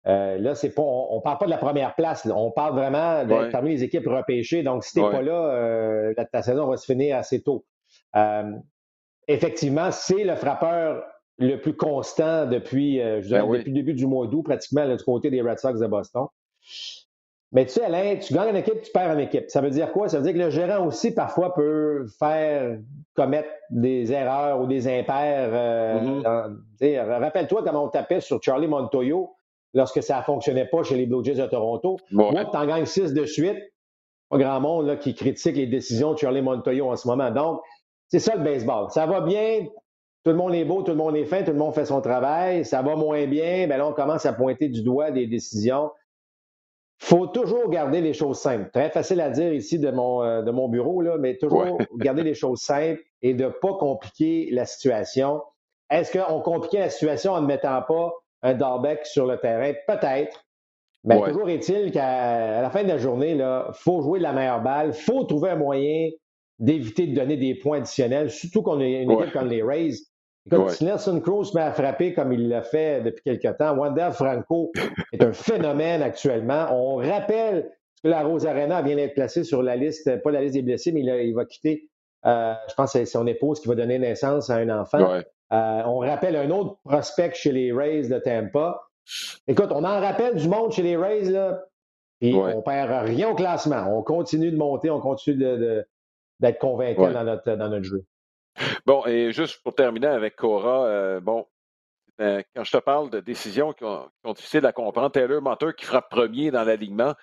euh, 0.06 0.38
là, 0.38 0.54
c'est 0.54 0.74
pas, 0.74 0.82
on 0.82 1.16
ne 1.16 1.22
parle 1.22 1.38
pas 1.38 1.46
de 1.46 1.50
la 1.50 1.58
première 1.58 1.94
place. 1.94 2.28
On 2.34 2.50
parle 2.50 2.74
vraiment 2.74 3.24
d'être 3.24 3.50
parmi 3.50 3.70
les 3.70 3.84
équipes 3.84 4.06
repêchées. 4.06 4.62
Donc, 4.62 4.84
si 4.84 4.92
tu 4.92 5.00
n'es 5.00 5.10
pas 5.10 5.22
là, 5.22 5.32
euh, 5.32 6.14
ta 6.30 6.42
saison 6.42 6.66
va 6.66 6.76
se 6.76 6.84
finir 6.84 7.16
assez 7.16 7.42
tôt. 7.42 7.64
Euh, 8.16 8.52
effectivement, 9.28 9.90
c'est 9.90 10.24
le 10.24 10.36
frappeur 10.36 11.04
le 11.38 11.56
plus 11.56 11.74
constant 11.76 12.46
depuis, 12.46 12.98
je 12.98 13.30
ben 13.30 13.50
depuis 13.50 13.70
le 13.70 13.74
début 13.74 13.94
du 13.94 14.06
mois 14.06 14.26
d'août, 14.26 14.42
pratiquement, 14.42 14.86
du 14.86 15.02
côté 15.02 15.30
des 15.30 15.42
Red 15.42 15.58
Sox 15.58 15.80
de 15.80 15.86
Boston. 15.86 16.26
Mais 17.52 17.66
tu 17.66 17.74
sais, 17.74 17.84
Alain, 17.84 18.16
tu 18.16 18.34
gagnes 18.34 18.50
en 18.50 18.56
équipe, 18.56 18.82
tu 18.82 18.90
perds 18.90 19.10
en 19.10 19.18
équipe. 19.18 19.48
Ça 19.48 19.60
veut 19.60 19.70
dire 19.70 19.92
quoi? 19.92 20.08
Ça 20.08 20.18
veut 20.18 20.24
dire 20.24 20.32
que 20.32 20.38
le 20.38 20.50
gérant 20.50 20.86
aussi, 20.86 21.14
parfois, 21.14 21.54
peut 21.54 22.04
faire 22.18 22.78
commettre 23.14 23.48
des 23.70 24.12
erreurs 24.12 24.60
ou 24.60 24.66
des 24.66 24.88
impairs. 24.88 26.02
Mm-hmm. 26.02 27.20
Rappelle-toi 27.20 27.62
comment 27.64 27.84
on 27.84 27.88
tapait 27.88 28.20
sur 28.20 28.42
Charlie 28.42 28.66
Montoyo 28.66 29.36
lorsque 29.72 30.02
ça 30.02 30.18
ne 30.18 30.22
fonctionnait 30.22 30.66
pas 30.66 30.82
chez 30.82 30.96
les 30.96 31.06
Blue 31.06 31.24
Jays 31.24 31.34
de 31.34 31.46
Toronto. 31.46 31.96
Moi, 32.10 32.44
tu 32.44 32.56
en 32.56 32.66
gagnes 32.66 32.86
six 32.86 33.12
de 33.12 33.24
suite. 33.24 33.58
Pas 34.30 34.38
grand 34.38 34.60
monde 34.60 34.86
là, 34.86 34.96
qui 34.96 35.14
critique 35.14 35.54
les 35.54 35.66
décisions 35.66 36.14
de 36.14 36.18
Charlie 36.18 36.42
Montoyo 36.42 36.90
en 36.90 36.96
ce 36.96 37.06
moment. 37.06 37.30
Donc, 37.30 37.60
c'est 38.08 38.18
ça 38.20 38.36
le 38.36 38.42
baseball. 38.42 38.90
Ça 38.90 39.06
va 39.06 39.20
bien, 39.20 39.66
tout 40.24 40.30
le 40.30 40.36
monde 40.36 40.54
est 40.54 40.64
beau, 40.64 40.82
tout 40.82 40.92
le 40.92 40.96
monde 40.96 41.16
est 41.16 41.26
fin, 41.26 41.42
tout 41.42 41.52
le 41.52 41.58
monde 41.58 41.74
fait 41.74 41.84
son 41.84 42.00
travail. 42.00 42.64
Ça 42.64 42.80
va 42.82 42.96
moins 42.96 43.26
bien, 43.26 43.68
ben 43.68 43.76
là, 43.76 43.86
on 43.86 43.92
commence 43.92 44.24
à 44.24 44.32
pointer 44.32 44.68
du 44.68 44.82
doigt 44.82 45.10
des 45.10 45.26
décisions. 45.26 45.90
faut 46.98 47.26
toujours 47.26 47.68
garder 47.68 48.00
les 48.00 48.14
choses 48.14 48.38
simples. 48.38 48.70
Très 48.72 48.88
facile 48.90 49.20
à 49.20 49.28
dire 49.28 49.52
ici 49.52 49.78
de 49.78 49.90
mon, 49.90 50.22
euh, 50.22 50.42
de 50.42 50.50
mon 50.50 50.68
bureau, 50.68 51.02
là, 51.02 51.18
mais 51.18 51.36
toujours 51.36 51.78
garder 51.98 52.22
les 52.22 52.34
choses 52.34 52.60
simples 52.60 53.02
et 53.20 53.34
de 53.34 53.44
ne 53.44 53.48
pas 53.50 53.74
compliquer 53.74 54.48
la 54.50 54.64
situation. 54.64 55.42
Est-ce 55.90 56.16
qu'on 56.16 56.40
compliquait 56.40 56.80
la 56.80 56.90
situation 56.90 57.32
en 57.32 57.42
ne 57.42 57.46
mettant 57.46 57.82
pas 57.82 58.14
un 58.42 58.54
Darbeck 58.54 59.04
sur 59.04 59.26
le 59.26 59.38
terrain? 59.38 59.72
Peut-être. 59.86 60.46
Mais 61.04 61.20
toujours 61.20 61.50
est-il 61.50 61.92
qu'à 61.92 62.62
la 62.62 62.70
fin 62.70 62.82
de 62.82 62.88
la 62.88 62.96
journée, 62.96 63.32
il 63.32 63.64
faut 63.74 64.00
jouer 64.00 64.20
de 64.20 64.22
la 64.22 64.32
meilleure 64.32 64.62
balle, 64.62 64.88
il 64.88 64.94
faut 64.94 65.24
trouver 65.24 65.50
un 65.50 65.56
moyen 65.56 66.08
d'éviter 66.58 67.06
de 67.06 67.14
donner 67.14 67.36
des 67.36 67.54
points 67.54 67.78
additionnels, 67.78 68.30
surtout 68.30 68.62
qu'on 68.62 68.80
a 68.80 68.84
une 68.84 69.10
équipe 69.10 69.32
comme 69.32 69.48
les 69.48 69.62
Rays. 69.62 69.94
Écoute, 70.46 70.70
si 70.70 70.84
Nelson 70.84 71.20
Cruz 71.20 71.52
met 71.54 71.62
à 71.62 71.72
frapper 71.72 72.12
comme 72.12 72.32
il 72.32 72.48
l'a 72.48 72.62
fait 72.62 73.00
depuis 73.00 73.22
quelque 73.22 73.56
temps, 73.56 73.76
Wander 73.76 74.10
Franco 74.12 74.72
est 75.12 75.22
un 75.22 75.32
phénomène 75.32 76.02
actuellement. 76.02 76.68
On 76.70 76.96
rappelle 76.96 77.70
que 78.02 78.08
la 78.08 78.22
Rose 78.22 78.46
Arena 78.46 78.82
vient 78.82 78.96
d'être 78.96 79.14
placée 79.14 79.42
sur 79.42 79.62
la 79.62 79.76
liste, 79.76 80.22
pas 80.22 80.30
la 80.30 80.42
liste 80.42 80.54
des 80.54 80.62
blessés, 80.62 80.92
mais 80.92 81.00
il, 81.00 81.34
va 81.34 81.46
quitter, 81.46 81.88
euh, 82.26 82.52
je 82.68 82.74
pense 82.74 82.92
que 82.92 82.98
c'est 82.98 83.06
son 83.06 83.26
épouse 83.26 83.60
qui 83.60 83.68
va 83.68 83.74
donner 83.74 83.98
naissance 83.98 84.50
à 84.50 84.56
un 84.56 84.68
enfant. 84.68 85.22
Euh, 85.52 85.82
on 85.86 85.98
rappelle 85.98 86.36
un 86.36 86.50
autre 86.50 86.76
prospect 86.84 87.32
chez 87.34 87.52
les 87.52 87.72
Rays 87.72 88.08
de 88.08 88.18
Tampa. 88.18 88.80
Écoute, 89.48 89.68
on 89.70 89.84
en 89.84 90.00
rappelle 90.00 90.36
du 90.36 90.48
monde 90.48 90.72
chez 90.72 90.82
les 90.82 90.96
Rays, 90.96 91.30
là, 91.30 91.62
puis 92.20 92.34
on 92.34 92.62
perd 92.62 93.06
rien 93.06 93.30
au 93.30 93.34
classement. 93.34 93.86
On 93.96 94.02
continue 94.02 94.50
de 94.50 94.56
monter, 94.56 94.90
on 94.90 95.00
continue 95.00 95.36
d'être 96.44 96.58
convaincant 96.58 97.10
dans, 97.10 97.24
notre, 97.24 97.82
jeu. 97.82 98.04
Bon, 98.86 99.04
et 99.06 99.32
juste 99.32 99.62
pour 99.62 99.74
terminer 99.74 100.06
avec 100.06 100.36
Cora, 100.36 100.86
euh, 100.86 101.20
bon, 101.20 101.46
euh, 102.20 102.42
quand 102.54 102.64
je 102.64 102.72
te 102.72 102.76
parle 102.78 103.10
de 103.10 103.20
décisions 103.20 103.72
qui, 103.72 103.84
sont 103.84 104.32
difficiles 104.32 104.64
à 104.66 104.72
comprendre, 104.72 105.10
Taylor 105.10 105.42
Motor 105.42 105.74
qui 105.74 105.84
frappe 105.84 106.08
premier 106.08 106.50
dans 106.50 106.64
l'alignement, 106.64 107.14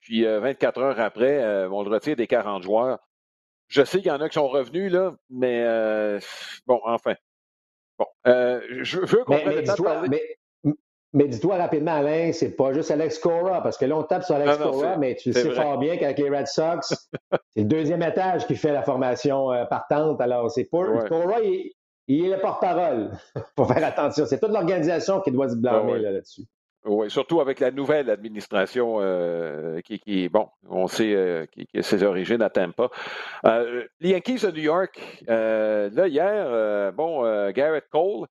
puis 0.00 0.24
24 0.24 0.80
heures 0.80 1.00
après, 1.00 1.66
on 1.66 1.82
le 1.82 1.90
retire 1.90 2.16
des 2.16 2.26
40 2.26 2.62
joueurs. 2.62 2.98
Je 3.68 3.82
sais 3.84 3.98
qu'il 3.98 4.08
y 4.08 4.10
en 4.10 4.20
a 4.20 4.28
qui 4.28 4.34
sont 4.34 4.48
revenus, 4.48 4.92
là, 4.92 5.14
mais 5.30 6.18
bon, 6.66 6.80
enfin, 6.84 7.14
Bon, 7.98 8.06
euh, 8.26 8.60
je 8.82 8.98
veux 8.98 9.24
qu'on 9.24 9.36
mais, 9.36 9.44
mais, 9.44 10.08
mais, 10.08 10.22
dis-toi 11.14 11.56
rapidement, 11.56 11.94
Alain, 11.94 12.32
c'est 12.32 12.56
pas 12.56 12.72
juste 12.72 12.90
Alex 12.90 13.18
Cora, 13.18 13.62
parce 13.62 13.78
que 13.78 13.84
là, 13.84 13.96
on 13.96 14.02
tape 14.02 14.24
sur 14.24 14.34
Alex 14.34 14.58
Cora, 14.58 14.96
mais 14.96 15.14
tu 15.14 15.32
sais 15.32 15.50
fort 15.50 15.78
bien 15.78 15.96
qu'avec 15.96 16.18
les 16.18 16.28
Red 16.28 16.46
Sox, 16.46 17.08
c'est 17.54 17.62
le 17.62 17.64
deuxième 17.64 18.02
étage 18.02 18.46
qui 18.46 18.56
fait 18.56 18.72
la 18.72 18.82
formation 18.82 19.52
euh, 19.52 19.64
partante. 19.64 20.20
Alors, 20.20 20.50
c'est 20.50 20.64
pas. 20.64 20.84
Cora, 21.08 21.40
il, 21.40 21.72
il 22.08 22.26
est 22.26 22.30
le 22.30 22.40
porte-parole. 22.40 23.10
Il 23.36 23.42
faut 23.56 23.64
faire 23.64 23.84
attention. 23.84 24.26
C'est 24.26 24.38
toute 24.38 24.50
l'organisation 24.50 25.20
qui 25.20 25.30
doit 25.30 25.48
se 25.48 25.56
blâmer 25.56 25.98
là-dessus. 25.98 26.42
oui, 26.84 27.10
surtout 27.10 27.40
avec 27.40 27.60
la 27.60 27.70
nouvelle 27.70 28.10
administration 28.10 28.96
euh, 29.00 29.80
qui, 29.80 29.98
qui, 29.98 30.28
bon, 30.28 30.48
on 30.68 30.86
sait 30.86 31.14
euh, 31.14 31.46
qui, 31.46 31.66
qui, 31.66 31.82
ses 31.82 32.02
origines 32.02 32.42
à 32.42 32.50
Tampa. 32.50 32.90
Euh, 33.46 33.84
les 34.00 34.10
Yankees 34.10 34.40
de 34.42 34.50
New 34.50 34.62
York, 34.62 35.00
là, 35.26 36.06
hier, 36.06 36.92
bon, 36.92 37.22
Garrett 37.52 37.88
Cole 37.90 38.26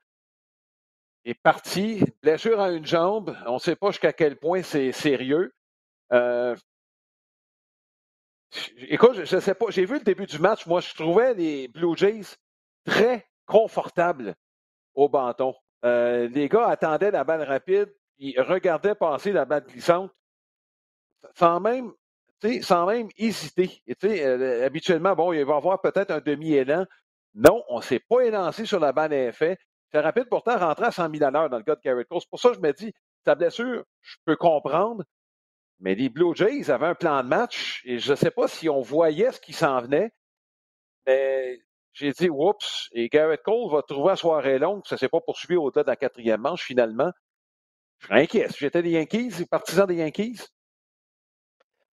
est 1.25 1.33
parti, 1.41 2.03
blessure 2.21 2.59
à 2.59 2.71
une 2.71 2.85
jambe. 2.85 3.37
On 3.47 3.55
ne 3.55 3.59
sait 3.59 3.75
pas 3.75 3.91
jusqu'à 3.91 4.13
quel 4.13 4.37
point 4.37 4.61
c'est 4.63 4.91
sérieux. 4.91 5.53
écoute, 8.77 9.23
je 9.23 9.35
ne 9.35 9.41
sais 9.41 9.55
pas, 9.55 9.65
j'ai 9.69 9.85
vu 9.85 9.95
le 9.95 10.03
début 10.03 10.25
du 10.25 10.39
match. 10.39 10.65
Moi, 10.65 10.81
je 10.81 10.93
trouvais 10.93 11.33
les 11.33 11.67
Blue 11.67 11.95
Jays 11.97 12.35
très 12.85 13.27
confortable 13.45 14.35
au 14.93 15.09
banton. 15.09 15.55
Euh, 15.85 16.27
les 16.29 16.47
gars 16.47 16.67
attendaient 16.67 17.11
la 17.11 17.23
balle 17.23 17.43
rapide, 17.43 17.93
ils 18.17 18.39
regardaient 18.39 18.95
passer 18.95 19.31
la 19.31 19.45
balle 19.45 19.65
glissante 19.65 20.11
sans 21.35 21.59
même, 21.59 21.91
sans 22.61 22.85
même 22.85 23.09
hésiter. 23.17 23.81
Euh, 24.03 24.65
habituellement, 24.65 25.15
bon, 25.15 25.33
il 25.33 25.43
va 25.45 25.53
y 25.53 25.57
avoir 25.57 25.81
peut-être 25.81 26.11
un 26.11 26.19
demi-élan. 26.19 26.85
Non, 27.35 27.63
on 27.69 27.77
ne 27.77 27.83
s'est 27.83 28.01
pas 28.07 28.21
élancé 28.21 28.65
sur 28.65 28.79
la 28.79 28.91
balle 28.91 29.13
à 29.13 29.27
effet. 29.27 29.57
C'est 29.93 30.01
rapide, 30.01 30.25
pourtant, 30.27 30.57
rentrer 30.57 30.85
à 30.85 30.91
100 30.91 31.11
000 31.11 31.23
à 31.23 31.29
l'heure 31.29 31.49
dans 31.49 31.57
le 31.57 31.63
cas 31.63 31.75
de 31.75 31.81
Carrot 31.81 32.03
Cole. 32.09 32.21
C'est 32.21 32.29
pour 32.29 32.39
ça 32.39 32.49
que 32.49 32.55
je 32.55 32.61
me 32.61 32.73
dis, 32.73 32.91
sa 33.23 33.35
blessure, 33.35 33.83
je 34.01 34.15
peux 34.25 34.35
comprendre, 34.35 35.03
mais 35.79 35.93
les 35.93 36.09
Blue 36.09 36.35
Jays 36.35 36.71
avaient 36.71 36.87
un 36.87 36.95
plan 36.95 37.21
de 37.21 37.27
match 37.27 37.83
et 37.85 37.99
je 37.99 38.11
ne 38.11 38.15
sais 38.15 38.31
pas 38.31 38.47
si 38.47 38.69
on 38.69 38.81
voyait 38.81 39.31
ce 39.31 39.39
qui 39.39 39.53
s'en 39.53 39.81
venait, 39.81 40.11
mais 41.05 41.61
j'ai 41.93 42.11
dit, 42.11 42.27
oups, 42.27 42.89
et 42.93 43.07
Garrett 43.07 43.43
Cole 43.43 43.71
va 43.71 43.83
trouver 43.83 44.09
la 44.09 44.15
soirée 44.15 44.57
longue. 44.57 44.81
Ça 44.87 44.95
ne 44.95 44.99
s'est 44.99 45.09
pas 45.09 45.21
poursuivi 45.21 45.57
au-delà 45.57 45.83
de 45.83 45.89
la 45.89 45.95
quatrième 45.95 46.41
manche, 46.41 46.63
finalement. 46.63 47.11
Je 47.99 48.07
suis 48.07 48.15
inquiet. 48.15 48.47
J'étais 48.57 48.81
des 48.81 48.91
Yankees, 48.91 49.45
partisan 49.49 49.85
des 49.85 49.97
Yankees? 49.97 50.47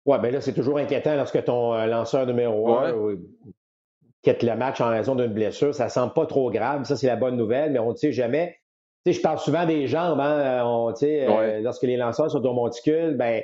Oui, 0.05 0.19
bien 0.19 0.33
là, 0.33 0.41
c'est 0.41 0.53
toujours 0.53 0.79
inquiétant 0.79 1.15
lorsque 1.15 1.45
ton 1.45 1.75
euh, 1.75 1.87
lanceur 1.87 2.27
numéro 2.27 2.77
un 2.77 2.93
euh, 2.93 3.17
quitte 4.25 4.43
le 4.43 4.57
match 4.57 4.81
en 4.81 4.89
raison 4.89 5.15
d'une 5.15 5.33
blessure. 5.33 5.75
Ça 5.75 5.85
ne 5.85 5.91
semble 5.91 6.13
pas 6.13 6.27
trop 6.27 6.51
grave. 6.51 6.85
Ça, 6.85 6.97
c'est 6.97 7.07
la 7.07 7.17
bonne 7.17 7.37
nouvelle, 7.37 7.73
mais 7.73 7.79
on 7.79 7.91
ne 7.91 7.97
sait 7.97 8.13
jamais. 8.13 8.57
Tu 9.05 9.13
sais, 9.13 9.19
je 9.19 9.23
parle 9.23 9.39
souvent 9.39 9.67
des 9.67 9.87
jambes. 9.87 10.19
Hein? 10.19 10.63
On, 10.65 10.93
euh, 11.03 11.61
lorsque 11.61 11.83
les 11.83 11.97
lanceurs 11.97 12.31
sont 12.31 12.45
au 12.45 12.53
monticule, 12.53 13.17
ben, 13.17 13.43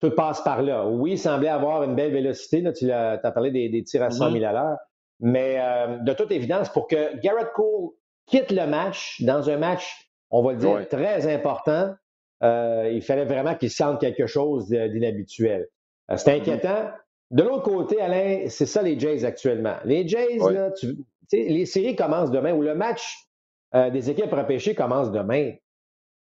tout 0.00 0.10
passe 0.10 0.42
par 0.42 0.62
là. 0.62 0.86
Oui, 0.86 1.12
il 1.12 1.18
semblait 1.18 1.48
avoir 1.48 1.82
une 1.82 1.94
belle 1.94 2.12
vélocité. 2.12 2.60
Là, 2.60 2.72
tu 2.72 2.90
as, 2.90 3.18
parlé 3.32 3.50
des, 3.50 3.82
tirs 3.84 4.02
à 4.02 4.10
100 4.10 4.30
000 4.32 4.36
mm-hmm. 4.36 4.46
à 4.46 4.52
l'heure. 4.52 4.76
Mais 5.20 5.56
euh, 5.58 5.98
de 5.98 6.12
toute 6.12 6.30
évidence, 6.30 6.68
pour 6.68 6.86
que 6.86 7.18
Garrett 7.18 7.48
Cole 7.54 7.90
quitte 8.26 8.52
le 8.52 8.66
match 8.66 9.20
dans 9.22 9.50
un 9.50 9.56
match, 9.56 10.10
on 10.30 10.42
va 10.42 10.52
le 10.52 10.58
dire, 10.58 10.86
très 10.88 11.32
important, 11.32 11.94
euh, 12.44 12.90
il 12.92 13.02
fallait 13.02 13.24
vraiment 13.24 13.54
qu'il 13.56 13.70
sente 13.70 14.00
quelque 14.00 14.26
chose 14.26 14.68
d'inhabituel. 14.68 15.66
Euh, 16.10 16.16
c'est 16.16 16.36
mm-hmm. 16.36 16.40
inquiétant. 16.40 16.90
De 17.30 17.42
l'autre 17.42 17.62
côté, 17.62 18.00
Alain, 18.00 18.48
c'est 18.48 18.66
ça 18.66 18.82
les 18.82 18.98
Jays 18.98 19.24
actuellement. 19.24 19.76
Les 19.84 20.06
Jays, 20.08 20.38
là, 20.38 20.70
tu, 20.70 20.96
les 21.32 21.66
séries 21.66 21.96
commencent 21.96 22.30
demain 22.30 22.54
ou 22.54 22.62
le 22.62 22.74
match 22.74 23.28
des 23.74 24.08
équipes 24.08 24.32
repêchées 24.32 24.74
commence 24.74 25.12
demain. 25.12 25.50
Tu 25.50 25.58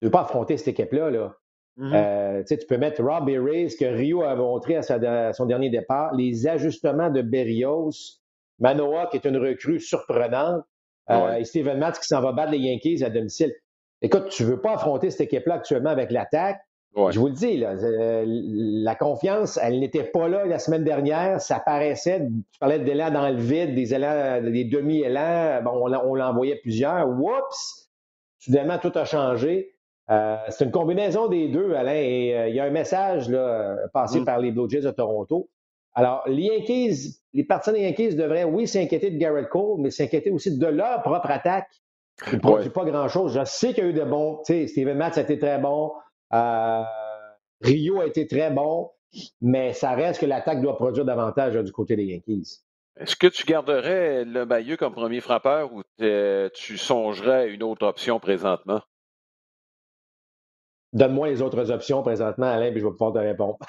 ne 0.03 0.07
veux 0.09 0.11
pas 0.11 0.23
affronter 0.23 0.57
cette 0.57 0.69
équipe-là. 0.69 1.11
Là. 1.11 1.35
Mm-hmm. 1.79 2.59
tu 2.59 2.67
peux 2.67 2.79
mettre 2.79 3.03
Rob 3.05 3.29
Reyes, 3.29 3.77
que 3.79 3.85
Rio 3.85 4.23
a 4.23 4.35
montré 4.35 4.77
à, 4.77 5.33
son 5.33 5.47
dernier 5.47 5.71
départ, 5.71 6.13
les 6.15 6.49
ajustements 6.49 7.11
de 7.11 7.23
Berrios, 7.23 8.19
Manoa, 8.59 9.07
qui 9.07 9.19
est 9.19 9.25
une 9.25 9.37
recrue 9.37 9.79
surprenante, 9.79 10.65
euh, 11.11 11.35
et 11.35 11.45
Steven 11.45 11.79
Matz 11.79 11.99
qui 11.99 12.07
s'en 12.07 12.21
va 12.21 12.33
battre 12.33 12.53
les 12.53 12.59
Yankees 12.59 13.03
à 13.03 13.11
domicile. 13.11 13.55
Écoute, 14.03 14.29
tu 14.29 14.43
ne 14.43 14.49
veux 14.49 14.61
pas 14.61 14.75
affronter 14.75 15.11
cette 15.11 15.23
équipe-là 15.23 15.55
actuellement 15.55 15.91
avec 15.91 16.11
l'attaque. 16.11 16.61
Je 16.97 17.19
vous 17.19 17.29
le 17.29 17.33
dis, 17.33 17.65
euh, 17.65 18.25
la 18.27 18.95
confiance, 18.97 19.59
elle 19.63 19.79
n'était 19.79 20.05
pas 20.05 20.29
là 20.29 20.45
la 20.45 20.59
semaine 20.59 20.85
dernière. 20.85 21.41
Ça 21.41 21.61
paraissait, 21.61 22.27
tu 22.53 22.59
parlais 22.59 22.81
d'élan 22.81 23.11
dans 23.11 23.29
le 23.29 23.37
vide, 23.37 23.75
des 23.75 23.95
élans, 23.95 24.43
des 24.43 24.65
demi-élans. 24.65 25.63
Bon, 25.63 25.85
on, 25.85 26.15
l'envoyait 26.15 26.57
plusieurs. 26.57 27.09
Oups! 27.09 27.91
Soudainement, 28.41 28.79
tout 28.79 28.93
a 28.97 29.05
changé. 29.05 29.75
Euh, 30.11 30.37
c'est 30.49 30.65
une 30.65 30.71
combinaison 30.71 31.29
des 31.29 31.49
deux, 31.49 31.75
Alain. 31.75 31.95
Et 31.95 32.49
il 32.49 32.55
y 32.55 32.61
a 32.61 32.65
un 32.65 32.71
message 32.71 33.29
là, 33.29 33.77
passé 33.93 34.21
mm. 34.21 34.25
par 34.25 34.41
les 34.41 34.51
Blue 34.51 34.69
Jays 34.69 34.81
de 34.81 34.91
Toronto. 34.91 35.49
Alors, 35.95 36.23
les 36.27 36.45
Yankees, 36.45 37.21
les 37.35 37.45
partisans 37.45 37.75
des 37.75 37.83
Yankees 37.83 38.15
devraient, 38.15 38.45
oui, 38.45 38.67
s'inquiéter 38.67 39.11
de 39.11 39.19
Garrett 39.19 39.49
Cole, 39.49 39.81
mais 39.81 39.91
s'inquiéter 39.91 40.31
aussi 40.31 40.57
de 40.57 40.67
leur 40.67 41.03
propre 41.03 41.31
attaque. 41.31 41.69
Ils 42.27 42.37
ne 42.37 42.41
produisent 42.41 42.73
pas 42.73 42.85
grand-chose. 42.85 43.39
Je 43.39 43.45
sais 43.45 43.73
qu'il 43.73 43.85
y 43.85 43.87
a 43.87 43.91
eu 43.91 43.95
de 43.95 44.05
bons. 44.05 44.41
Tu 44.45 44.53
sais, 44.53 44.67
Steven 44.67 44.97
Matz 44.97 45.19
a 45.19 45.23
été 45.23 45.39
très 45.39 45.59
bon. 45.59 45.93
Euh, 46.33 46.83
Rio 47.61 48.01
a 48.01 48.07
été 48.07 48.27
très 48.27 48.51
bon. 48.51 48.91
Mais 49.41 49.73
ça 49.73 49.93
reste 49.93 50.21
que 50.21 50.27
l'attaque 50.27 50.61
doit 50.61 50.77
produire 50.77 51.05
davantage 51.05 51.55
du 51.55 51.73
côté 51.73 51.97
des 51.97 52.05
Yankees. 52.05 52.61
Est-ce 52.99 53.17
que 53.17 53.27
tu 53.27 53.45
garderais 53.45 54.25
le 54.25 54.45
Bayeux 54.45 54.77
comme 54.77 54.93
premier 54.93 55.21
frappeur 55.21 55.73
ou 55.73 55.83
tu 55.99 56.79
songerais 56.79 57.43
à 57.43 57.47
une 57.47 57.63
autre 57.63 57.87
option 57.87 58.21
présentement? 58.21 58.83
Donne-moi 60.93 61.29
les 61.29 61.43
autres 61.43 61.71
options 61.71 62.03
présentement, 62.03 62.47
Alain, 62.47 62.71
puis 62.71 62.81
je 62.81 62.87
vais 62.87 62.93
pouvoir 62.93 63.13
te 63.13 63.19
répondre. 63.19 63.59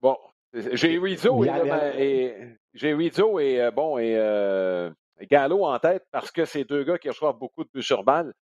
Bon, 0.00 0.16
j'ai 0.54 0.98
Rizzo 0.98 1.44
et, 1.44 2.56
j'ai 2.72 2.94
Rizzo 2.94 3.38
et 3.38 3.60
euh, 3.60 3.70
bon 3.70 3.98
et 3.98 4.16
euh, 4.16 4.90
Gallo 5.22 5.64
en 5.64 5.78
tête 5.78 6.04
parce 6.10 6.30
que 6.30 6.44
c'est 6.44 6.64
deux 6.64 6.84
gars 6.84 6.98
qui 6.98 7.08
reçoivent 7.08 7.38
beaucoup 7.38 7.64
de 7.64 7.70
buts 7.72 7.82
sur 7.82 8.04
balle. 8.04 8.34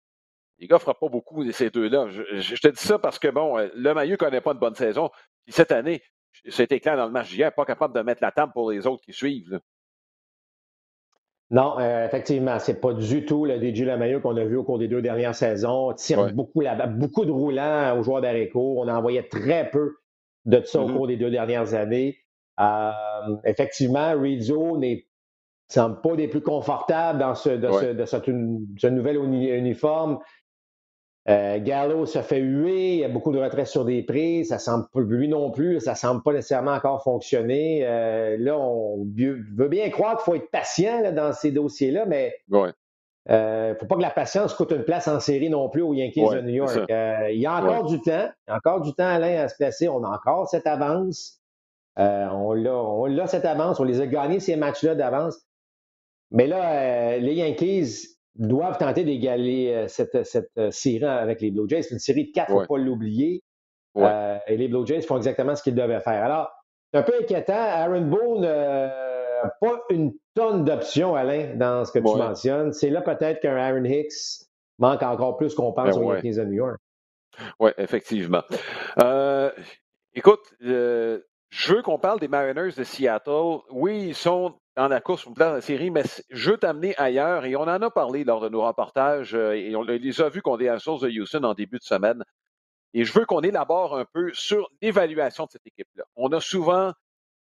Les 0.59 0.67
gars 0.67 0.77
ne 0.77 0.81
feront 0.81 0.95
pas 0.95 1.09
beaucoup 1.09 1.45
de 1.45 1.53
ces 1.53 1.71
deux-là. 1.71 2.09
Je, 2.09 2.55
te 2.57 2.69
dis 2.69 2.81
ça 2.81 2.99
parce 2.99 3.19
que 3.19 3.29
bon, 3.29 3.59
euh, 3.59 3.69
le 3.75 3.95
Maillot 3.95 4.13
ne 4.13 4.17
connaît 4.17 4.41
pas 4.41 4.53
une 4.53 4.59
bonne 4.59 4.75
saison. 4.75 5.11
cette 5.49 5.73
année, 5.73 6.03
c'était 6.49 6.81
clair 6.81 6.97
dans 6.97 7.07
le 7.07 7.13
match 7.13 7.31
d'hier, 7.31 7.53
pas 7.53 7.65
capable 7.65 7.95
de 7.95 8.01
mettre 8.01 8.23
la 8.23 8.33
table 8.33 8.53
pour 8.53 8.71
les 8.71 8.87
autres 8.87 9.03
qui 9.03 9.13
suivent. 9.13 9.61
Non, 11.51 11.79
effectivement, 11.79 12.05
effectivement, 12.07 12.59
c'est 12.59 12.81
pas 12.81 12.95
du 12.95 13.27
tout 13.27 13.45
le 13.45 13.61
DJ 13.61 13.83
Lamaillot 13.83 14.21
qu'on 14.21 14.37
a 14.39 14.45
vu 14.45 14.57
au 14.57 14.65
cours 14.65 14.79
des 14.79 14.89
deux 14.89 15.03
dernières 15.03 15.35
saisons. 15.35 15.93
Tire 15.93 16.33
beaucoup, 16.33 16.63
la, 16.63 16.87
beaucoup 16.87 17.27
de 17.27 17.31
roulants 17.31 17.99
aux 17.99 18.03
joueurs 18.03 18.23
d'Areco. 18.23 18.77
On 18.79 18.89
en 18.89 18.97
envoyait 18.97 19.29
très 19.29 19.69
peu 19.69 19.97
de 20.47 20.63
ça 20.65 20.81
au 20.81 20.89
mm-hmm. 20.89 20.97
cours 20.97 21.07
des 21.09 21.17
deux 21.19 21.31
dernières 21.31 21.75
années. 21.75 22.17
Euh, 22.59 22.91
effectivement, 23.45 24.19
Rizzo 24.19 24.79
n'est 24.79 25.07
semble 25.73 26.01
pas 26.01 26.17
des 26.17 26.29
plus 26.29 26.41
confortables 26.41 27.19
dans 27.19 27.35
ce, 27.35 27.51
de, 27.51 27.71
ce, 27.73 27.87
de 27.93 28.05
ce, 28.05 28.87
nouvel 28.89 29.17
uniforme. 29.17 30.19
Euh, 31.29 31.61
Gallo 31.61 32.05
se 32.05 32.21
fait 32.21 32.41
huer, 32.41 32.95
il 32.95 32.99
y 32.99 33.05
a 33.05 33.09
beaucoup 33.09 33.31
de 33.31 33.39
retraits 33.39 33.67
sur 33.67 33.85
des 33.85 34.03
prix, 34.03 34.45
ça 34.45 34.59
semble 34.59 34.87
lui 34.97 35.29
non 35.29 35.53
plus, 35.53 35.79
ça 35.79 35.95
semble 35.95 36.21
pas 36.23 36.33
nécessairement 36.33 36.73
encore 36.73 37.05
fonctionner. 37.05 37.87
Euh, 37.87 38.37
là, 38.41 38.59
on 38.59 39.07
veut 39.17 39.69
bien 39.69 39.89
croire 39.91 40.17
qu'il 40.17 40.25
faut 40.25 40.35
être 40.35 40.51
patient 40.51 41.13
dans 41.13 41.33
ces 41.33 41.53
dossiers-là, 41.53 42.07
mais 42.07 42.35
il 43.29 43.35
euh, 43.35 43.69
ne 43.71 43.75
faut 43.75 43.87
pas 43.87 43.95
que 43.95 44.03
la 44.03 44.11
patience 44.11 44.53
coûte 44.53 44.73
une 44.73 44.85
place 44.85 45.07
en 45.07 45.21
série 45.21 45.49
non 45.49 45.69
plus 45.69 45.83
aux 45.83 45.95
Yankees 45.95 46.29
de 46.29 46.41
New 46.41 46.55
York. 46.55 46.91
Euh, 46.91 47.31
il 47.31 47.39
y 47.39 47.47
a 47.47 47.55
encore 47.55 47.85
du 47.85 48.01
temps. 48.01 48.29
Il 48.49 48.51
y 48.51 48.53
a 48.53 48.57
encore 48.57 48.81
du 48.81 48.93
temps, 48.95 49.07
Alain, 49.07 49.45
à 49.45 49.49
se 49.49 49.55
placer. 49.55 49.89
On 49.89 50.03
a 50.03 50.09
encore 50.09 50.49
cette 50.49 50.67
avance. 50.67 51.39
Euh, 52.01 52.27
on 52.31 52.55
l'a 53.07 53.27
cette 53.29 53.45
avance. 53.45 53.79
On 53.79 53.85
les 53.85 54.01
a 54.01 54.07
gagnés, 54.07 54.41
ces 54.41 54.57
matchs-là 54.57 54.97
d'avance. 54.97 55.39
Mais 56.33 56.47
là, 56.47 57.19
les 57.19 57.35
Yankees 57.35 58.17
doivent 58.35 58.79
tenter 58.79 59.05
d'égaler 59.05 59.87
cette, 59.89 60.25
série 60.71 61.05
avec 61.05 61.41
les 61.41 61.51
Blue 61.51 61.69
Jays. 61.69 61.83
C'est 61.83 61.95
une 61.95 62.01
série 62.01 62.27
de 62.27 62.33
quatre, 62.33 62.51
il 62.51 62.55
ne 62.55 62.61
faut 62.61 62.75
pas 62.75 62.79
l'oublier. 62.79 63.43
et 63.97 64.57
les 64.57 64.69
Blue 64.69 64.87
Jays 64.87 65.03
font 65.03 65.17
exactement 65.17 65.55
ce 65.55 65.63
qu'ils 65.63 65.75
devaient 65.75 66.01
faire. 66.01 66.25
Alors, 66.25 66.51
c'est 66.93 67.01
un 67.01 67.03
peu 67.03 67.15
inquiétant. 67.21 67.55
Aaron 67.55 68.03
Boone 68.03 68.47
pas 69.61 69.83
une 69.91 70.13
tonne 70.35 70.65
d'options, 70.65 71.15
Alain, 71.15 71.55
dans 71.57 71.85
ce 71.85 71.93
que 71.93 71.99
tu 71.99 72.17
mentionnes. 72.17 72.73
C'est 72.73 72.91
là 72.91 73.03
peut-être 73.03 73.41
qu'un 73.41 73.57
Aaron 73.57 73.85
Hicks 73.85 74.47
manque 74.79 75.03
encore 75.03 75.37
plus 75.37 75.55
qu'on 75.55 75.73
pense 75.73 75.97
ben 75.97 76.03
aux 76.03 76.15
Yankees 76.15 76.37
de 76.37 76.45
New 76.45 76.55
York. 76.55 76.77
Oui, 77.61 77.71
effectivement. 77.79 78.43
Euh, 78.99 79.51
écoute, 80.15 80.55
euh, 80.65 81.21
je 81.51 81.75
veux 81.75 81.83
qu'on 81.83 81.99
parle 81.99 82.21
des 82.21 82.29
Mariners 82.29 82.73
de 82.77 82.85
Seattle. 82.85 83.61
Oui, 83.71 84.09
ils 84.09 84.15
sont 84.15 84.55
dans 84.77 84.89
la 84.89 85.01
course 85.01 85.25
pour 85.25 85.35
la 85.39 85.61
série, 85.61 85.91
mais 85.91 86.05
je 86.31 86.51
veux 86.51 86.59
t'amener 86.59 86.97
ailleurs, 86.97 87.45
et 87.45 87.57
on 87.57 87.63
en 87.63 87.83
a 87.83 87.91
parlé 87.91 88.25
lors 88.25 88.41
de 88.41 88.49
nos 88.49 88.63
reportages, 88.63 89.35
euh, 89.35 89.53
et 89.53 89.77
on 89.77 89.83
les 89.83 90.21
a 90.21 90.29
vus 90.29 90.43
qu'on 90.43 90.59
est 90.59 90.69
à 90.69 90.75
la 90.75 90.79
source 90.79 91.03
de 91.03 91.09
Houston 91.09 91.45
en 91.45 91.55
début 91.55 91.79
de 91.79 91.85
semaine. 91.85 92.25
Et 92.95 93.05
je 93.05 93.13
veux 93.13 93.27
qu'on 93.27 93.41
élabore 93.41 93.97
un 93.97 94.05
peu 94.13 94.33
sur 94.35 94.71
l'évaluation 94.81 95.45
de 95.45 95.51
cette 95.51 95.67
équipe-là. 95.67 96.05
On 96.17 96.31
a 96.33 96.41
souvent 96.41 96.93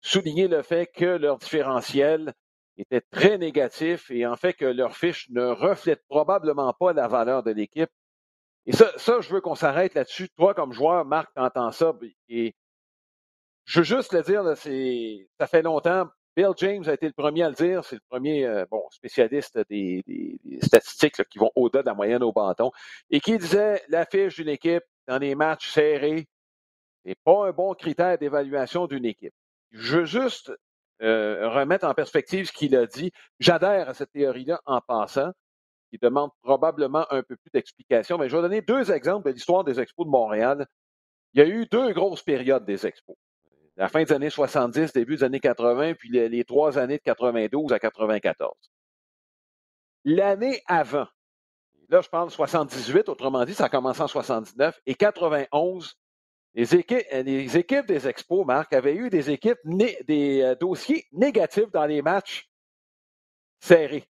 souligner 0.01 0.47
le 0.47 0.61
fait 0.61 0.87
que 0.87 1.05
leur 1.05 1.37
différentiel 1.37 2.33
était 2.77 3.01
très 3.01 3.37
négatif 3.37 4.11
et 4.11 4.25
en 4.25 4.35
fait 4.35 4.53
que 4.53 4.65
leur 4.65 4.95
fiche 4.95 5.29
ne 5.29 5.45
reflète 5.45 6.03
probablement 6.07 6.73
pas 6.73 6.93
la 6.93 7.07
valeur 7.07 7.43
de 7.43 7.51
l'équipe. 7.51 7.89
Et 8.65 8.73
ça, 8.73 8.91
ça, 8.97 9.21
je 9.21 9.33
veux 9.33 9.41
qu'on 9.41 9.55
s'arrête 9.55 9.93
là-dessus. 9.93 10.29
Toi, 10.35 10.53
comme 10.53 10.73
joueur, 10.73 11.05
Marc, 11.05 11.33
t'entends 11.35 11.71
ça 11.71 11.93
et 12.29 12.55
je 13.65 13.79
veux 13.79 13.85
juste 13.85 14.13
le 14.13 14.21
dire, 14.21 14.43
c'est, 14.57 15.27
ça 15.39 15.47
fait 15.47 15.61
longtemps, 15.61 16.07
Bill 16.35 16.51
James 16.57 16.83
a 16.87 16.93
été 16.93 17.07
le 17.07 17.13
premier 17.13 17.43
à 17.43 17.49
le 17.49 17.55
dire. 17.55 17.83
C'est 17.85 17.95
le 17.95 18.01
premier 18.09 18.45
euh, 18.45 18.65
bon, 18.69 18.83
spécialiste 18.91 19.57
des, 19.69 20.03
statistiques 20.61 21.23
qui 21.29 21.39
vont 21.39 21.51
au-delà 21.55 21.81
de 21.81 21.87
la 21.87 21.93
moyenne 21.93 22.23
au 22.23 22.33
bâton. 22.33 22.71
Et 23.09 23.21
qui 23.21 23.37
disait 23.37 23.81
l'affiche 23.87 24.35
d'une 24.35 24.49
équipe 24.49 24.83
dans 25.07 25.19
des 25.19 25.35
matchs 25.35 25.69
serrés 25.71 26.27
n'est 27.05 27.15
pas 27.23 27.47
un 27.47 27.51
bon 27.51 27.73
critère 27.73 28.17
d'évaluation 28.17 28.87
d'une 28.87 29.05
équipe. 29.05 29.33
Je 29.71 29.99
veux 29.99 30.05
juste 30.05 30.51
euh, 31.01 31.49
remettre 31.49 31.85
en 31.85 31.93
perspective 31.93 32.47
ce 32.47 32.51
qu'il 32.51 32.75
a 32.75 32.85
dit. 32.85 33.11
J'adhère 33.39 33.89
à 33.89 33.93
cette 33.93 34.11
théorie-là 34.11 34.59
en 34.65 34.81
passant, 34.81 35.31
qui 35.91 35.99
demande 36.01 36.31
probablement 36.41 37.05
un 37.11 37.23
peu 37.23 37.37
plus 37.37 37.51
d'explication. 37.53 38.17
Mais 38.17 38.27
je 38.27 38.35
vais 38.35 38.41
donner 38.41 38.61
deux 38.61 38.91
exemples 38.91 39.27
de 39.27 39.33
l'histoire 39.33 39.63
des 39.63 39.79
Expos 39.79 40.05
de 40.05 40.11
Montréal. 40.11 40.67
Il 41.33 41.39
y 41.39 41.43
a 41.43 41.47
eu 41.47 41.65
deux 41.67 41.93
grosses 41.93 42.23
périodes 42.23 42.65
des 42.65 42.85
Expos 42.85 43.15
la 43.77 43.89
fin 43.89 44.03
des 44.03 44.13
années 44.13 44.29
70, 44.29 44.93
début 44.93 45.17
des 45.17 45.23
années 45.23 45.39
80, 45.39 45.95
puis 45.95 46.09
les, 46.09 46.43
trois 46.45 46.77
années 46.77 46.97
de 46.97 47.03
92 47.03 47.73
à 47.73 47.79
94. 47.79 48.53
L'année 50.05 50.61
avant, 50.67 51.07
là 51.89 52.01
je 52.01 52.09
parle 52.09 52.29
de 52.29 52.33
78, 52.33 53.09
autrement 53.09 53.43
dit, 53.45 53.53
ça 53.53 53.65
a 53.65 53.69
commencé 53.69 54.01
en 54.01 54.07
79, 54.07 54.79
et 54.85 54.95
91, 54.95 55.97
les 56.53 56.75
équipes, 56.75 57.05
les 57.11 57.57
équipes 57.57 57.85
des 57.85 58.07
Expos, 58.07 58.45
Marc, 58.45 58.71
avaient 58.73 58.95
eu 58.95 59.09
des 59.09 59.29
équipes, 59.29 59.59
des 59.65 60.41
euh, 60.41 60.55
dossiers 60.55 61.05
négatifs 61.11 61.71
dans 61.71 61.85
les 61.85 62.01
matchs 62.01 62.49
serrés. 63.59 64.07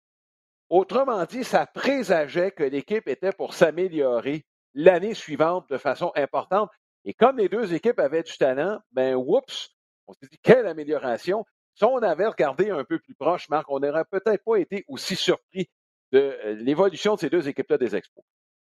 Autrement 0.70 1.26
dit, 1.26 1.44
ça 1.44 1.66
présageait 1.66 2.52
que 2.52 2.64
l'équipe 2.64 3.08
était 3.08 3.34
pour 3.34 3.54
s'améliorer 3.54 4.46
l'année 4.74 5.14
suivante 5.14 5.70
de 5.70 5.78
façon 5.78 6.12
importante. 6.16 6.72
Et 7.06 7.14
comme 7.14 7.38
les 7.38 7.50
deux 7.50 7.74
équipes 7.74 8.00
avaient 8.00 8.24
du 8.24 8.38
talent, 8.38 8.80
ben, 8.92 9.16
oups, 9.16 9.70
on 10.08 10.14
s'est 10.14 10.28
dit, 10.30 10.38
quelle 10.42 10.68
amélioration. 10.68 11.46
Si 11.76 11.84
on 11.84 11.98
avait 11.98 12.28
regardé 12.28 12.70
un 12.70 12.84
peu 12.84 13.00
plus 13.00 13.16
proche, 13.16 13.50
Marc, 13.50 13.66
on 13.70 13.80
n'aurait 13.80 14.06
peut-être 14.06 14.44
pas 14.44 14.58
été 14.58 14.86
aussi 14.88 15.16
surpris 15.16 15.70
de 16.12 16.20
euh, 16.20 16.54
l'évolution 16.56 17.16
de 17.16 17.20
ces 17.20 17.30
deux 17.30 17.48
équipes-là 17.48 17.78
des 17.78 17.96
Expos. 17.96 18.24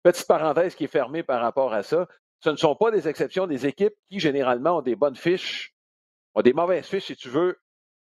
Petite 0.03 0.27
parenthèse 0.27 0.75
qui 0.75 0.83
est 0.85 0.87
fermée 0.87 1.23
par 1.23 1.41
rapport 1.41 1.73
à 1.73 1.83
ça. 1.83 2.07
Ce 2.41 2.49
ne 2.49 2.55
sont 2.55 2.75
pas 2.75 2.91
des 2.91 3.07
exceptions 3.07 3.47
des 3.47 3.65
équipes 3.65 3.95
qui, 4.09 4.19
généralement, 4.19 4.77
ont 4.77 4.81
des 4.81 4.95
bonnes 4.95 5.15
fiches, 5.15 5.73
ont 6.35 6.41
des 6.41 6.53
mauvaises 6.53 6.85
fiches, 6.85 7.07
si 7.07 7.15
tu 7.15 7.29
veux, 7.29 7.59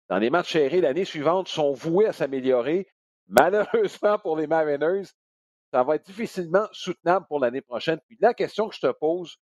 dans 0.09 0.17
les 0.17 0.29
matchs 0.29 0.53
serrés 0.53 0.81
l'année 0.81 1.05
suivante, 1.05 1.47
sont 1.47 1.71
voués 1.71 2.07
à 2.07 2.13
s'améliorer. 2.13 2.87
Malheureusement 3.27 4.17
pour 4.19 4.37
les 4.37 4.47
Mariners, 4.47 5.09
ça 5.71 5.83
va 5.83 5.95
être 5.95 6.05
difficilement 6.05 6.67
soutenable 6.71 7.25
pour 7.27 7.39
l'année 7.39 7.61
prochaine. 7.61 7.99
Puis 8.07 8.17
la 8.19 8.33
question 8.33 8.67
que 8.67 8.75
je 8.75 8.81
te 8.81 8.91
pose, 8.91 9.37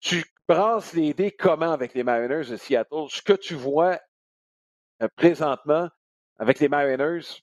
tu 0.00 0.24
brasses 0.48 0.92
les 0.94 1.14
dés 1.14 1.30
comment 1.30 1.72
avec 1.72 1.94
les 1.94 2.04
Mariners 2.04 2.50
de 2.50 2.56
Seattle? 2.56 3.06
Ce 3.08 3.22
que 3.22 3.32
tu 3.32 3.54
vois 3.54 3.98
euh, 5.02 5.08
présentement 5.16 5.88
avec 6.38 6.60
les 6.60 6.68
Mariners, 6.68 7.42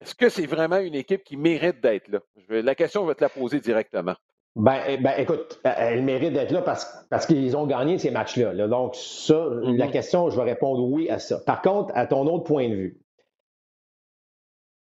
est-ce 0.00 0.14
que 0.14 0.28
c'est 0.28 0.46
vraiment 0.46 0.78
une 0.78 0.94
équipe 0.94 1.24
qui 1.24 1.36
mérite 1.36 1.80
d'être 1.80 2.08
là? 2.08 2.20
la 2.48 2.74
question, 2.74 3.02
je 3.02 3.08
vais 3.08 3.14
te 3.14 3.24
la 3.24 3.30
poser 3.30 3.60
directement. 3.60 4.14
Ben, 4.56 4.80
eh, 4.86 4.98
ben 4.98 5.14
écoute, 5.18 5.60
euh, 5.66 5.72
elle 5.76 6.04
mérite 6.04 6.32
d'être 6.32 6.52
là 6.52 6.62
parce, 6.62 7.04
parce 7.10 7.26
qu'ils 7.26 7.56
ont 7.56 7.66
gagné 7.66 7.98
ces 7.98 8.12
matchs-là. 8.12 8.54
Donc, 8.68 8.94
ça, 8.94 9.34
la 9.34 9.40
mm-hmm. 9.40 9.90
question, 9.90 10.30
je 10.30 10.36
vais 10.36 10.44
répondre 10.44 10.84
oui 10.84 11.10
à 11.10 11.18
ça. 11.18 11.40
Par 11.40 11.60
contre, 11.60 11.92
à 11.96 12.06
ton 12.06 12.26
autre 12.26 12.44
point 12.44 12.68
de 12.68 12.74
vue, 12.74 13.00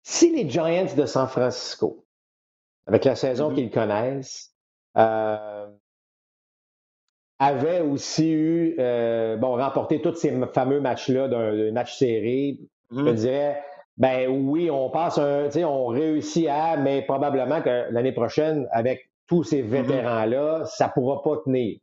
si 0.03 0.31
les 0.31 0.47
Giants 0.47 0.93
de 0.95 1.05
San 1.05 1.27
Francisco, 1.27 2.05
avec 2.85 3.03
la 3.05 3.15
saison 3.15 3.51
mm-hmm. 3.51 3.55
qu'ils 3.55 3.71
connaissent, 3.71 4.53
euh, 4.97 5.67
avait 7.39 7.81
aussi 7.81 8.31
eu, 8.31 8.75
euh, 8.79 9.37
bon, 9.37 9.57
remporté 9.57 10.01
tous 10.01 10.15
ces 10.15 10.33
fameux 10.53 10.79
matchs-là 10.79 11.27
d'un 11.27 11.71
match 11.71 11.97
serré, 11.97 12.59
je 12.91 12.99
mmh. 12.99 13.13
dirais, 13.13 13.63
ben 13.97 14.29
oui, 14.29 14.69
on 14.71 14.89
passe 14.89 15.17
un, 15.17 15.45
tu 15.45 15.51
sais, 15.53 15.63
on 15.65 15.87
réussit 15.87 16.47
à, 16.47 16.77
mais 16.77 17.01
probablement 17.03 17.61
que 17.61 17.91
l'année 17.91 18.11
prochaine, 18.11 18.67
avec 18.71 19.09
tous 19.27 19.43
ces 19.43 19.63
mmh 19.63 19.67
vétérans-là, 19.67 20.65
ça 20.65 20.87
ne 20.87 20.91
pourra 20.91 21.21
pas 21.21 21.37
tenir. 21.43 21.79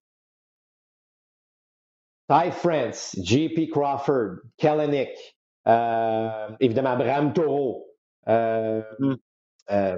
Ty 2.29 2.53
France, 2.53 3.17
JP 3.21 3.71
Crawford, 3.73 4.37
Kellenick, 4.57 5.37
euh, 5.67 6.49
évidemment 6.61 6.97
Bram 6.97 7.33
Toro, 7.33 7.89
euh, 8.29 8.83
mmh. 9.01 9.15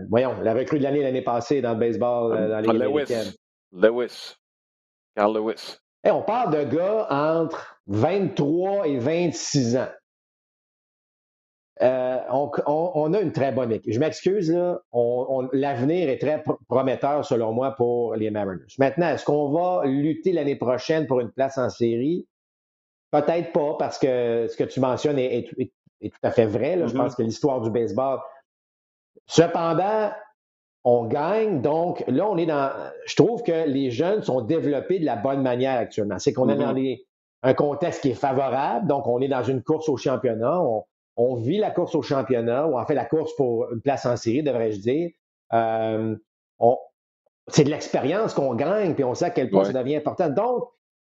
voyons, 0.08 0.40
la 0.40 0.54
recrue 0.54 0.78
de 0.78 0.84
l'année 0.84 1.02
l'année 1.02 1.22
passée 1.22 1.60
dans 1.60 1.74
le 1.74 1.78
baseball, 1.78 2.48
dans 2.48 2.72
les 2.72 2.78
Lewis. 2.78 3.36
Lewis. 3.72 4.36
Carl 5.16 5.36
Lewis. 5.36 5.78
on 6.04 6.22
parle 6.22 6.52
de 6.52 6.76
gars 6.76 7.06
entre 7.10 7.80
23 7.86 8.88
et 8.88 8.98
26 8.98 9.76
ans. 9.76 9.88
Euh, 11.80 12.18
on, 12.30 13.12
a 13.12 13.20
une 13.20 13.32
très 13.32 13.50
bonne 13.50 13.72
équipe. 13.72 13.92
Je 13.92 13.98
m'excuse, 13.98 14.56
l'avenir 15.52 16.08
est 16.08 16.18
très 16.18 16.44
prometteur 16.68 17.24
selon 17.24 17.52
moi 17.52 17.72
pour 17.72 18.14
les 18.14 18.30
Mariners. 18.30 18.66
Maintenant, 18.78 19.08
est-ce 19.08 19.24
qu'on 19.24 19.50
va 19.50 19.84
lutter 19.84 20.32
l'année 20.32 20.54
prochaine 20.54 21.06
pour 21.06 21.20
une 21.20 21.30
place 21.32 21.58
en 21.58 21.70
série? 21.70 22.28
Peut-être 23.10 23.52
pas, 23.52 23.76
parce 23.78 23.98
que 23.98 24.46
ce 24.48 24.56
que 24.56 24.64
tu 24.64 24.80
mentionnes 24.80 25.18
est, 25.18 25.48
tout 25.48 26.10
à 26.22 26.30
fait 26.30 26.46
vrai. 26.46 26.78
Je 26.78 26.84
mm-hmm. 26.84 26.96
pense 26.96 27.16
que 27.16 27.22
l'histoire 27.22 27.60
du 27.60 27.70
baseball. 27.70 28.20
Cependant, 29.26 30.12
on 30.84 31.04
gagne. 31.04 31.60
Donc, 31.60 32.04
là, 32.08 32.28
on 32.28 32.36
est 32.36 32.46
dans. 32.46 32.70
Je 33.06 33.16
trouve 33.16 33.42
que 33.42 33.66
les 33.66 33.90
jeunes 33.90 34.22
sont 34.22 34.40
développés 34.40 34.98
de 34.98 35.04
la 35.04 35.16
bonne 35.16 35.42
manière 35.42 35.78
actuellement. 35.78 36.18
C'est 36.18 36.32
qu'on 36.32 36.48
est 36.48 36.56
dans 36.56 36.74
mm-hmm. 36.74 37.04
un 37.42 37.54
contexte 37.54 38.02
qui 38.02 38.10
est 38.10 38.14
favorable. 38.14 38.86
Donc, 38.86 39.06
on 39.06 39.20
est 39.20 39.28
dans 39.28 39.42
une 39.42 39.62
course 39.62 39.88
au 39.88 39.96
championnat. 39.96 40.60
On, 41.16 41.36
vit 41.36 41.58
la 41.58 41.70
course 41.70 41.94
au 41.94 42.02
championnat, 42.02 42.66
ou 42.66 42.78
en 42.78 42.86
fait 42.86 42.94
la 42.94 43.04
course 43.04 43.34
pour 43.36 43.70
une 43.72 43.80
place 43.80 44.06
en 44.06 44.16
série, 44.16 44.42
devrais-je 44.42 44.80
dire. 44.80 45.10
Euh, 45.52 46.16
c'est 47.48 47.64
de 47.64 47.70
l'expérience 47.70 48.34
qu'on 48.34 48.54
gagne, 48.54 48.94
puis 48.94 49.04
on 49.04 49.14
sait 49.14 49.26
à 49.26 49.30
quel 49.30 49.50
point 49.50 49.64
ça 49.64 49.72
devient 49.72 49.96
important. 49.96 50.28
Donc, 50.28 50.64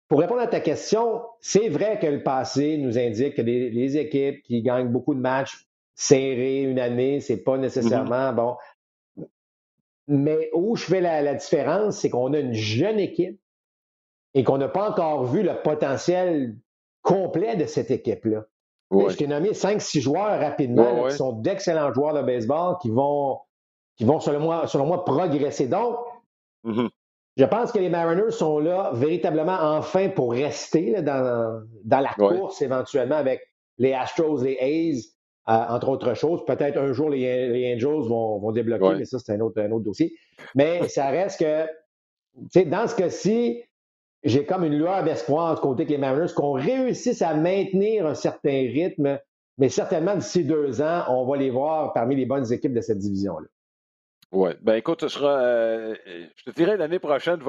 pour 0.09 0.21
répondre 0.21 0.41
à 0.41 0.47
ta 0.47 0.61
question, 0.61 1.23
c'est 1.41 1.69
vrai 1.69 1.99
que 2.01 2.07
le 2.07 2.23
passé 2.23 2.79
nous 2.79 2.99
indique 2.99 3.35
que 3.35 3.43
les, 3.43 3.97
équipes 3.97 4.43
qui 4.43 4.63
gagnent 4.63 4.89
beaucoup 4.89 5.15
de 5.15 5.21
matchs 5.21 5.67
serrés 5.95 6.63
une 6.63 6.79
année, 6.79 7.21
c'est 7.21 7.43
pas 7.43 7.57
mm-hmm. 7.57 7.61
nécessairement 7.61 8.33
bon. 8.33 8.57
Mais 10.09 10.51
où 10.53 10.77
je 10.77 10.85
fais 10.85 11.01
la, 11.01 11.35
différence, 11.35 11.99
c'est 11.99 12.11
qu'on 12.11 12.33
a 12.33 12.39
une 12.39 12.55
jeune 12.55 12.99
équipe 12.99 13.41
et 14.35 14.45
qu'on 14.45 14.59
n'a 14.59 14.69
pas 14.69 14.91
encore 14.91 15.25
vu 15.25 15.43
le 15.43 15.55
potentiel 15.63 16.57
complet 17.03 17.57
de 17.57 17.67
cette 17.67 17.91
équipe-là. 17.91 18.45
Je 18.91 19.17
t'ai 19.17 19.27
nommé 19.27 19.51
5-6 19.51 20.01
joueurs 20.01 20.39
rapidement 20.39 21.07
qui 21.09 21.17
sont 21.17 21.33
d'excellents 21.33 21.93
joueurs 21.95 22.15
de 22.15 22.23
baseball 22.23 22.77
qui 22.83 22.91
vont, 22.91 23.39
qui 23.97 24.05
vont 24.05 24.21
selon, 24.21 24.41
moi, 24.41 24.67
selon 24.67 24.87
moi, 24.87 25.05
progresser. 25.05 25.67
Donc, 25.67 25.97
mm-hmm. 26.65 26.89
je 27.39 27.45
pense 27.47 27.73
que 27.73 27.79
les 27.79 27.89
Mariners 27.89 28.33
sont 28.33 28.59
là 28.59 28.91
véritablement 28.93 29.57
enfin 29.61 30.11
pour 30.11 30.33
rester 30.33 31.01
dans, 31.01 31.63
dans, 31.85 32.01
la 32.01 32.13
course 32.13 32.61
éventuellement 32.61 33.17
avec 33.17 33.41
les 33.79 33.95
Astros, 33.95 34.43
les 34.43 34.59
A's 34.61 35.17
entre 35.47 35.89
autres 35.89 36.15
choses. 36.15 36.45
Peut-être 36.45 36.79
un 36.79 36.93
jour, 36.93 37.11
les, 37.11 37.75
Angels 37.75 38.09
vont, 38.09 38.53
débloquer, 38.53 38.99
mais 38.99 39.05
ça, 39.05 39.19
c'est 39.19 39.33
un 39.33 39.41
autre, 39.41 39.61
un 39.61 39.71
autre 39.71 39.85
dossier. 39.85 40.15
Mais 40.55 40.89
ça 40.89 41.09
reste 41.09 41.41
que, 41.41 41.65
tu 41.65 42.49
sais, 42.51 42.65
dans 42.65 42.87
ce 42.87 42.95
cas-ci, 42.95 43.63
j'ai 44.25 44.45
comme 44.45 44.65
une 44.65 44.77
lueur 44.77 45.03
d'espoir 45.03 45.55
du 45.55 45.61
côté 45.61 45.85
que 45.85 45.91
les 45.91 45.99
Mariners, 45.99 46.33
qu'on 46.35 46.53
réussisse 46.53 47.23
à 47.23 47.35
maintenir 47.35 48.07
un 48.07 48.15
certain 48.15 48.51
rythme, 48.51 49.19
mais 49.59 49.69
certainement 49.69 50.15
d'ici 50.15 50.45
deux 50.45 50.81
ans, 50.81 51.05
on 51.09 51.27
va 51.27 51.37
les 51.37 51.51
voir 51.51 51.93
parmi 51.93 52.17
les 52.17 52.27
bonnes 52.27 52.51
équipes 52.53 52.73
de 52.73 52.81
cette 52.81 52.99
division-là. 52.99 53.47
Oui. 54.31 54.51
Ben 54.63 54.75
écoute, 54.75 55.03
ce 55.03 55.09
sera, 55.09 55.43
euh, 55.43 55.95
je 56.37 56.45
te 56.45 56.51
dirais 56.51 56.77
l'année 56.77 56.99
prochaine, 56.99 57.41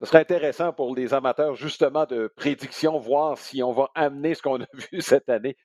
ce 0.00 0.06
sera 0.06 0.18
intéressant 0.18 0.72
pour 0.72 0.94
les 0.94 1.14
amateurs 1.14 1.56
justement 1.56 2.06
de 2.06 2.32
prédiction, 2.36 2.98
voir 2.98 3.38
si 3.38 3.62
on 3.62 3.72
va 3.72 3.88
amener 3.94 4.34
ce 4.34 4.42
qu'on 4.42 4.60
a 4.60 4.66
vu 4.92 5.00
cette 5.00 5.28
année 5.28 5.56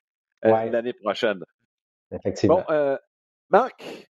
euh, 0.44 0.70
l'année 0.70 0.92
prochaine. 0.92 1.44
Effectivement. 2.12 2.56
Bon, 2.56 2.64
euh, 2.70 2.96
Marc, 3.50 4.08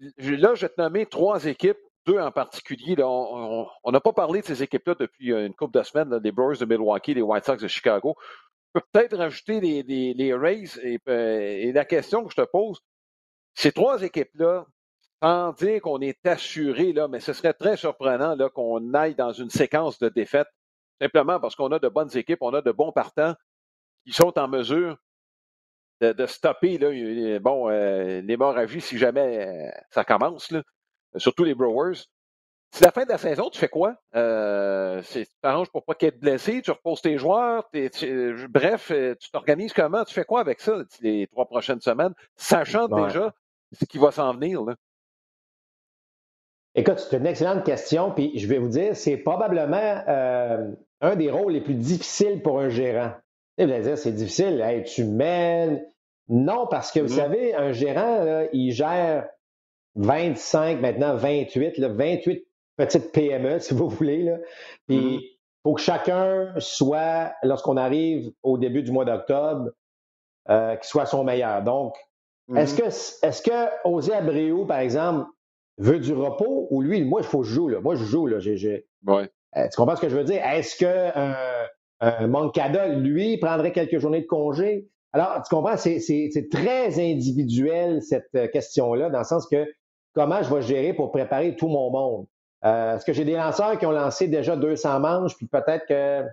là, 0.00 0.54
je 0.54 0.60
vais 0.60 0.68
te 0.68 0.80
nommer 0.80 1.06
trois 1.06 1.44
équipes, 1.46 1.78
deux 2.06 2.18
en 2.18 2.32
particulier. 2.32 2.96
on 3.02 3.66
n'a 3.90 4.00
pas 4.00 4.12
parlé 4.12 4.40
de 4.40 4.46
ces 4.46 4.62
équipes-là 4.62 4.94
depuis 4.98 5.32
euh, 5.32 5.46
une 5.46 5.54
couple 5.54 5.78
de 5.78 5.82
semaines, 5.84 6.14
les 6.22 6.32
Brewers 6.32 6.58
de 6.58 6.64
Milwaukee, 6.64 7.14
les 7.14 7.22
White 7.22 7.44
Sox 7.44 7.58
de 7.58 7.68
Chicago. 7.68 8.16
Je 8.74 8.80
peux 8.80 8.86
peut-être 8.92 9.16
rajouter 9.16 9.60
les, 9.60 10.34
Rays. 10.34 10.78
Euh, 10.84 10.98
et, 11.08 11.72
la 11.72 11.84
question 11.84 12.24
que 12.24 12.30
je 12.30 12.36
te 12.36 12.46
pose, 12.46 12.80
ces 13.54 13.72
trois 13.72 14.02
équipes-là, 14.02 14.66
sans 15.22 15.52
dire 15.52 15.82
qu'on 15.82 16.00
est 16.00 16.24
assuré, 16.26 16.92
là, 16.92 17.08
mais 17.08 17.20
ce 17.20 17.32
serait 17.32 17.52
très 17.52 17.76
surprenant 17.76 18.36
là, 18.36 18.48
qu'on 18.48 18.94
aille 18.94 19.14
dans 19.14 19.32
une 19.32 19.50
séquence 19.50 19.98
de 19.98 20.08
défaites, 20.08 20.48
simplement 21.00 21.40
parce 21.40 21.56
qu'on 21.56 21.72
a 21.72 21.78
de 21.78 21.88
bonnes 21.88 22.16
équipes, 22.16 22.38
on 22.40 22.54
a 22.54 22.62
de 22.62 22.72
bons 22.72 22.92
partants 22.92 23.34
qui 24.06 24.12
sont 24.12 24.38
en 24.38 24.48
mesure 24.48 24.96
de, 26.00 26.26
stopper 26.26 26.78
là, 26.78 27.38
bon, 27.40 27.68
euh, 27.68 28.20
l'hémorragie 28.22 28.80
si 28.80 28.98
jamais 28.98 29.46
euh, 29.46 29.70
ça 29.90 30.04
commence, 30.04 30.50
là, 30.50 30.62
surtout 31.16 31.44
les 31.44 31.54
Brewers. 31.54 32.06
c'est 32.70 32.84
la 32.84 32.90
fin 32.90 33.04
de 33.04 33.10
la 33.10 33.18
saison, 33.18 33.50
tu 33.50 33.58
fais 33.58 33.68
quoi? 33.68 33.96
Euh, 34.14 35.02
tu 35.02 35.26
t'arranges 35.42 35.70
pour 35.70 35.84
pas 35.84 35.94
qu'être 35.94 36.20
blessé, 36.20 36.62
tu 36.62 36.70
reposes 36.70 37.02
tes 37.02 37.18
joueurs, 37.18 37.68
bref, 38.48 38.90
euh, 38.90 39.14
tu 39.20 39.30
t'organises 39.30 39.72
comment? 39.72 40.04
Tu 40.04 40.14
fais 40.14 40.24
quoi 40.24 40.40
avec 40.40 40.60
ça 40.60 40.82
les 41.00 41.26
trois 41.26 41.46
prochaines 41.46 41.80
semaines, 41.80 42.14
sachant 42.36 42.88
déjà 42.88 43.32
ce 43.72 43.84
qui 43.84 43.98
va 43.98 44.10
s'en 44.10 44.32
venir? 44.34 44.62
Là? 44.62 44.74
Écoute, 46.76 47.00
c'est 47.00 47.16
une 47.16 47.26
excellente 47.26 47.64
question, 47.64 48.12
puis 48.12 48.38
je 48.38 48.46
vais 48.46 48.58
vous 48.58 48.68
dire, 48.68 48.94
c'est 48.94 49.16
probablement 49.16 50.04
euh, 50.08 50.70
un 51.00 51.16
des 51.16 51.30
rôles 51.30 51.52
les 51.52 51.60
plus 51.60 51.74
difficiles 51.74 52.42
pour 52.42 52.60
un 52.60 52.68
gérant. 52.68 53.12
Vous 53.64 53.72
allez 53.72 53.82
dire, 53.82 53.98
c'est 53.98 54.12
difficile, 54.12 54.82
tu 54.86 55.04
mènes. 55.04 55.84
Non, 56.28 56.66
parce 56.70 56.92
que 56.92 57.00
vous 57.00 57.08
mm-hmm. 57.08 57.16
savez, 57.16 57.54
un 57.54 57.72
gérant, 57.72 58.46
il 58.52 58.72
gère 58.72 59.26
25, 59.96 60.80
maintenant 60.80 61.16
28, 61.16 61.78
là, 61.78 61.88
28 61.88 62.46
petites 62.76 63.12
PME, 63.12 63.58
si 63.58 63.74
vous 63.74 63.88
voulez. 63.88 64.22
Là. 64.22 64.38
Puis 64.86 64.96
il 64.96 65.18
mm-hmm. 65.18 65.38
faut 65.64 65.74
que 65.74 65.80
chacun 65.80 66.54
soit, 66.58 67.32
lorsqu'on 67.42 67.76
arrive 67.76 68.30
au 68.42 68.58
début 68.58 68.82
du 68.82 68.92
mois 68.92 69.04
d'octobre, 69.04 69.70
euh, 70.48 70.76
qu'il 70.76 70.86
soit 70.86 71.06
son 71.06 71.24
meilleur. 71.24 71.62
Donc, 71.62 71.96
est-ce 72.56 72.74
mm-hmm. 72.74 73.20
que 73.20 73.26
est-ce 73.26 73.42
que 73.42 73.88
Osé 73.88 74.14
Abreu, 74.14 74.66
par 74.66 74.78
exemple, 74.78 75.28
veut 75.78 75.98
du 75.98 76.12
repos 76.12 76.68
ou 76.70 76.82
lui, 76.82 77.04
moi, 77.04 77.20
il 77.20 77.26
faut 77.26 77.40
que 77.40 77.46
je 77.46 77.54
joue. 77.54 77.68
Là. 77.68 77.80
Moi, 77.80 77.94
je 77.96 78.04
joue. 78.04 78.26
Là. 78.26 78.38
Ouais. 79.06 79.30
Euh, 79.56 79.68
tu 79.68 79.76
comprends 79.76 79.96
ce 79.96 80.00
que 80.00 80.08
je 80.08 80.16
veux 80.16 80.24
dire? 80.24 80.44
Est-ce 80.44 80.76
que 80.76 80.86
euh, 80.86 81.66
un 82.00 82.26
Moncada, 82.26 82.88
lui, 82.88 83.38
prendrait 83.38 83.72
quelques 83.72 83.98
journées 83.98 84.22
de 84.22 84.26
congé? 84.26 84.88
Alors, 85.12 85.42
tu 85.42 85.54
comprends, 85.54 85.76
c'est, 85.76 86.48
très 86.50 87.00
individuel, 87.00 88.02
cette 88.02 88.50
question-là, 88.52 89.10
dans 89.10 89.18
le 89.18 89.24
sens 89.24 89.46
que 89.46 89.66
comment 90.14 90.42
je 90.42 90.54
vais 90.54 90.62
gérer 90.62 90.94
pour 90.94 91.10
préparer 91.10 91.56
tout 91.56 91.68
mon 91.68 91.90
monde? 91.90 92.26
Euh, 92.64 92.96
est-ce 92.96 93.04
que 93.04 93.12
j'ai 93.12 93.24
des 93.24 93.34
lanceurs 93.34 93.78
qui 93.78 93.86
ont 93.86 93.90
lancé 93.90 94.28
déjà 94.28 94.56
200 94.56 95.00
manches, 95.00 95.36
puis 95.36 95.46
peut-être 95.46 95.86
que 95.86 96.24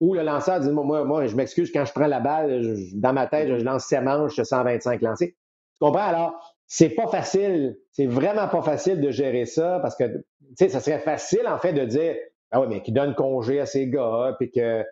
ou 0.00 0.14
le 0.14 0.22
lanceur 0.22 0.60
dit 0.60 0.70
moi, 0.70 1.04
moi, 1.04 1.26
je 1.26 1.36
m'excuse 1.36 1.70
quand 1.70 1.84
je 1.84 1.92
prends 1.92 2.06
la 2.06 2.20
balle, 2.20 2.76
dans 2.94 3.12
ma 3.12 3.26
tête, 3.26 3.48
je 3.48 3.64
lance 3.64 3.84
7 3.84 4.02
manches, 4.02 4.40
125 4.40 5.02
lancés. 5.02 5.36
Tu 5.36 5.84
comprends? 5.86 6.02
Alors, 6.02 6.56
c'est 6.66 6.90
pas 6.90 7.06
facile, 7.08 7.76
c'est 7.92 8.06
vraiment 8.06 8.48
pas 8.48 8.62
facile 8.62 9.00
de 9.00 9.10
gérer 9.10 9.44
ça 9.44 9.78
parce 9.80 9.96
que, 9.96 10.04
tu 10.04 10.24
sais, 10.56 10.68
ça 10.68 10.80
serait 10.80 11.00
facile 11.00 11.46
en 11.46 11.58
fait 11.58 11.72
de 11.72 11.84
dire, 11.84 12.14
ah 12.50 12.60
oui, 12.60 12.66
mais 12.68 12.82
qui 12.82 12.92
donne 12.92 13.14
congé 13.14 13.60
à 13.60 13.66
ces 13.66 13.88
gars, 13.88 14.34
puis 14.38 14.50
que. 14.50 14.84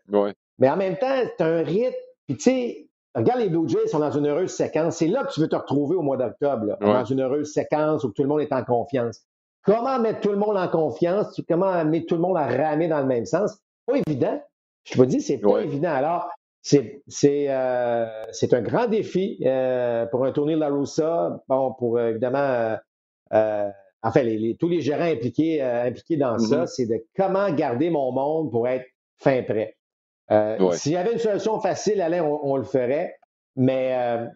Mais 0.59 0.68
en 0.68 0.77
même 0.77 0.97
temps, 0.97 1.14
c'est 1.37 1.44
un 1.44 1.62
rythme, 1.62 1.94
puis 2.27 2.37
tu 2.37 2.42
sais, 2.42 2.88
Regarde, 3.14 3.40
les 3.40 3.49
Blue 3.49 3.68
Jays 3.68 3.88
sont 3.88 3.99
dans 3.99 4.12
une 4.12 4.27
heureuse 4.27 4.51
séquence. 4.51 4.97
C'est 4.97 5.09
là 5.09 5.25
que 5.25 5.33
tu 5.33 5.40
veux 5.40 5.49
te 5.49 5.57
retrouver 5.57 5.97
au 5.97 6.03
mois 6.03 6.16
d'octobre, 6.16 6.77
dans 6.81 7.05
une 7.05 7.21
heureuse 7.21 7.53
séquence 7.53 8.05
où 8.05 8.11
tout 8.11 8.23
le 8.23 8.29
monde 8.29 8.40
est 8.40 8.53
en 8.53 8.62
confiance. 8.62 9.23
Comment 9.64 9.99
mettre 9.99 10.21
tout 10.21 10.31
le 10.31 10.37
monde 10.37 10.57
en 10.57 10.68
confiance? 10.68 11.40
Comment 11.49 11.85
mettre 11.85 12.07
tout 12.07 12.14
le 12.14 12.21
monde 12.21 12.37
à 12.37 12.47
ramer 12.47 12.87
dans 12.87 13.01
le 13.01 13.07
même 13.07 13.27
sens? 13.27 13.59
Pas 13.87 13.97
évident. 14.07 14.40
Je 14.85 14.94
te 14.94 15.03
dis, 15.03 15.21
c'est 15.21 15.38
pas 15.38 15.59
évident. 15.59 15.90
Alors, 15.90 16.29
c'est 16.62 17.03
euh, 17.49 18.07
un 18.53 18.62
grand 18.62 18.87
défi 18.87 19.40
euh, 19.44 20.07
pour 20.07 20.25
un 20.25 20.33
tournoi 20.33 20.55
de 20.55 20.61
la 20.61 20.68
Russa. 20.68 21.42
Bon, 21.49 21.73
pour 21.73 21.99
évidemment, 21.99 22.77
euh, 23.33 23.71
enfin, 24.03 24.21
tous 24.59 24.69
les 24.69 24.81
gérants 24.81 25.05
impliqués, 25.05 25.63
impliqués 25.63 26.17
dans 26.17 26.39
ça, 26.39 26.65
mm-hmm. 26.65 26.67
c'est 26.67 26.87
de 26.87 27.05
comment 27.17 27.51
garder 27.53 27.91
mon 27.91 28.13
monde 28.13 28.51
pour 28.51 28.69
être 28.69 28.87
fin 29.19 29.43
prêt. 29.43 29.79
Euh, 30.31 30.71
s'il 30.73 30.93
y 30.93 30.97
avait 30.97 31.13
une 31.13 31.19
solution 31.19 31.59
facile, 31.61 32.01
Alain, 32.01 32.23
on, 32.23 32.57
le 32.57 32.65
ferait. 32.65 33.15
Mais 33.57 33.97
euh, 33.99 34.27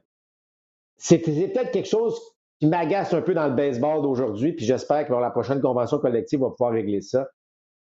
c'est 0.96 1.18
peut-être 1.18 1.70
quelque 1.70 1.88
chose 1.88 2.20
qui 2.58 2.66
m'agace 2.66 3.12
un 3.12 3.22
peu 3.22 3.34
dans 3.34 3.46
le 3.46 3.54
baseball 3.54 4.02
d'aujourd'hui, 4.02 4.52
puis 4.52 4.64
j'espère 4.64 5.06
que 5.06 5.12
la 5.12 5.30
prochaine 5.30 5.60
convention 5.60 5.98
collective 5.98 6.40
va 6.40 6.50
pouvoir 6.50 6.72
régler 6.72 7.00
ça. 7.00 7.28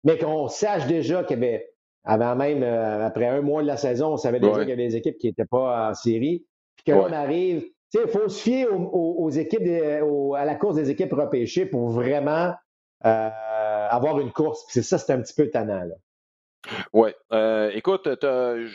Mais 0.03 0.17
qu'on 0.17 0.47
sache 0.47 0.87
déjà 0.87 1.23
qu'il 1.23 1.39
y 1.39 1.45
avait, 1.45 1.69
avant 2.03 2.35
même, 2.35 2.63
euh, 2.63 3.05
après 3.05 3.27
un 3.27 3.41
mois 3.41 3.61
de 3.61 3.67
la 3.67 3.77
saison, 3.77 4.13
on 4.13 4.17
savait 4.17 4.39
déjà 4.39 4.59
qu'il 4.59 4.69
y 4.69 4.73
avait 4.73 4.87
des 4.87 4.95
équipes 4.95 5.17
qui 5.17 5.27
n'étaient 5.27 5.45
pas 5.45 5.89
en 5.89 5.93
série, 5.93 6.45
puis 6.75 6.93
qu'on 6.93 7.11
arrive. 7.11 7.65
Il 7.93 8.07
faut 8.07 8.27
se 8.27 8.41
fier 8.41 8.67
aux, 8.71 9.29
équipes, 9.29 9.67
à 10.35 10.45
la 10.45 10.55
course 10.55 10.75
des 10.75 10.89
équipes 10.89 11.13
repêchées 11.13 11.65
pour 11.65 11.89
vraiment 11.89 12.53
avoir 13.01 14.19
une 14.19 14.31
course. 14.31 14.65
c'est 14.69 14.83
ça, 14.83 14.97
c'est 14.97 15.13
un 15.13 15.21
petit 15.21 15.33
peu 15.33 15.49
tannant. 15.49 15.83
Là. 15.83 15.95
Oui. 16.93 17.11
Euh, 17.31 17.69
écoute, 17.73 18.07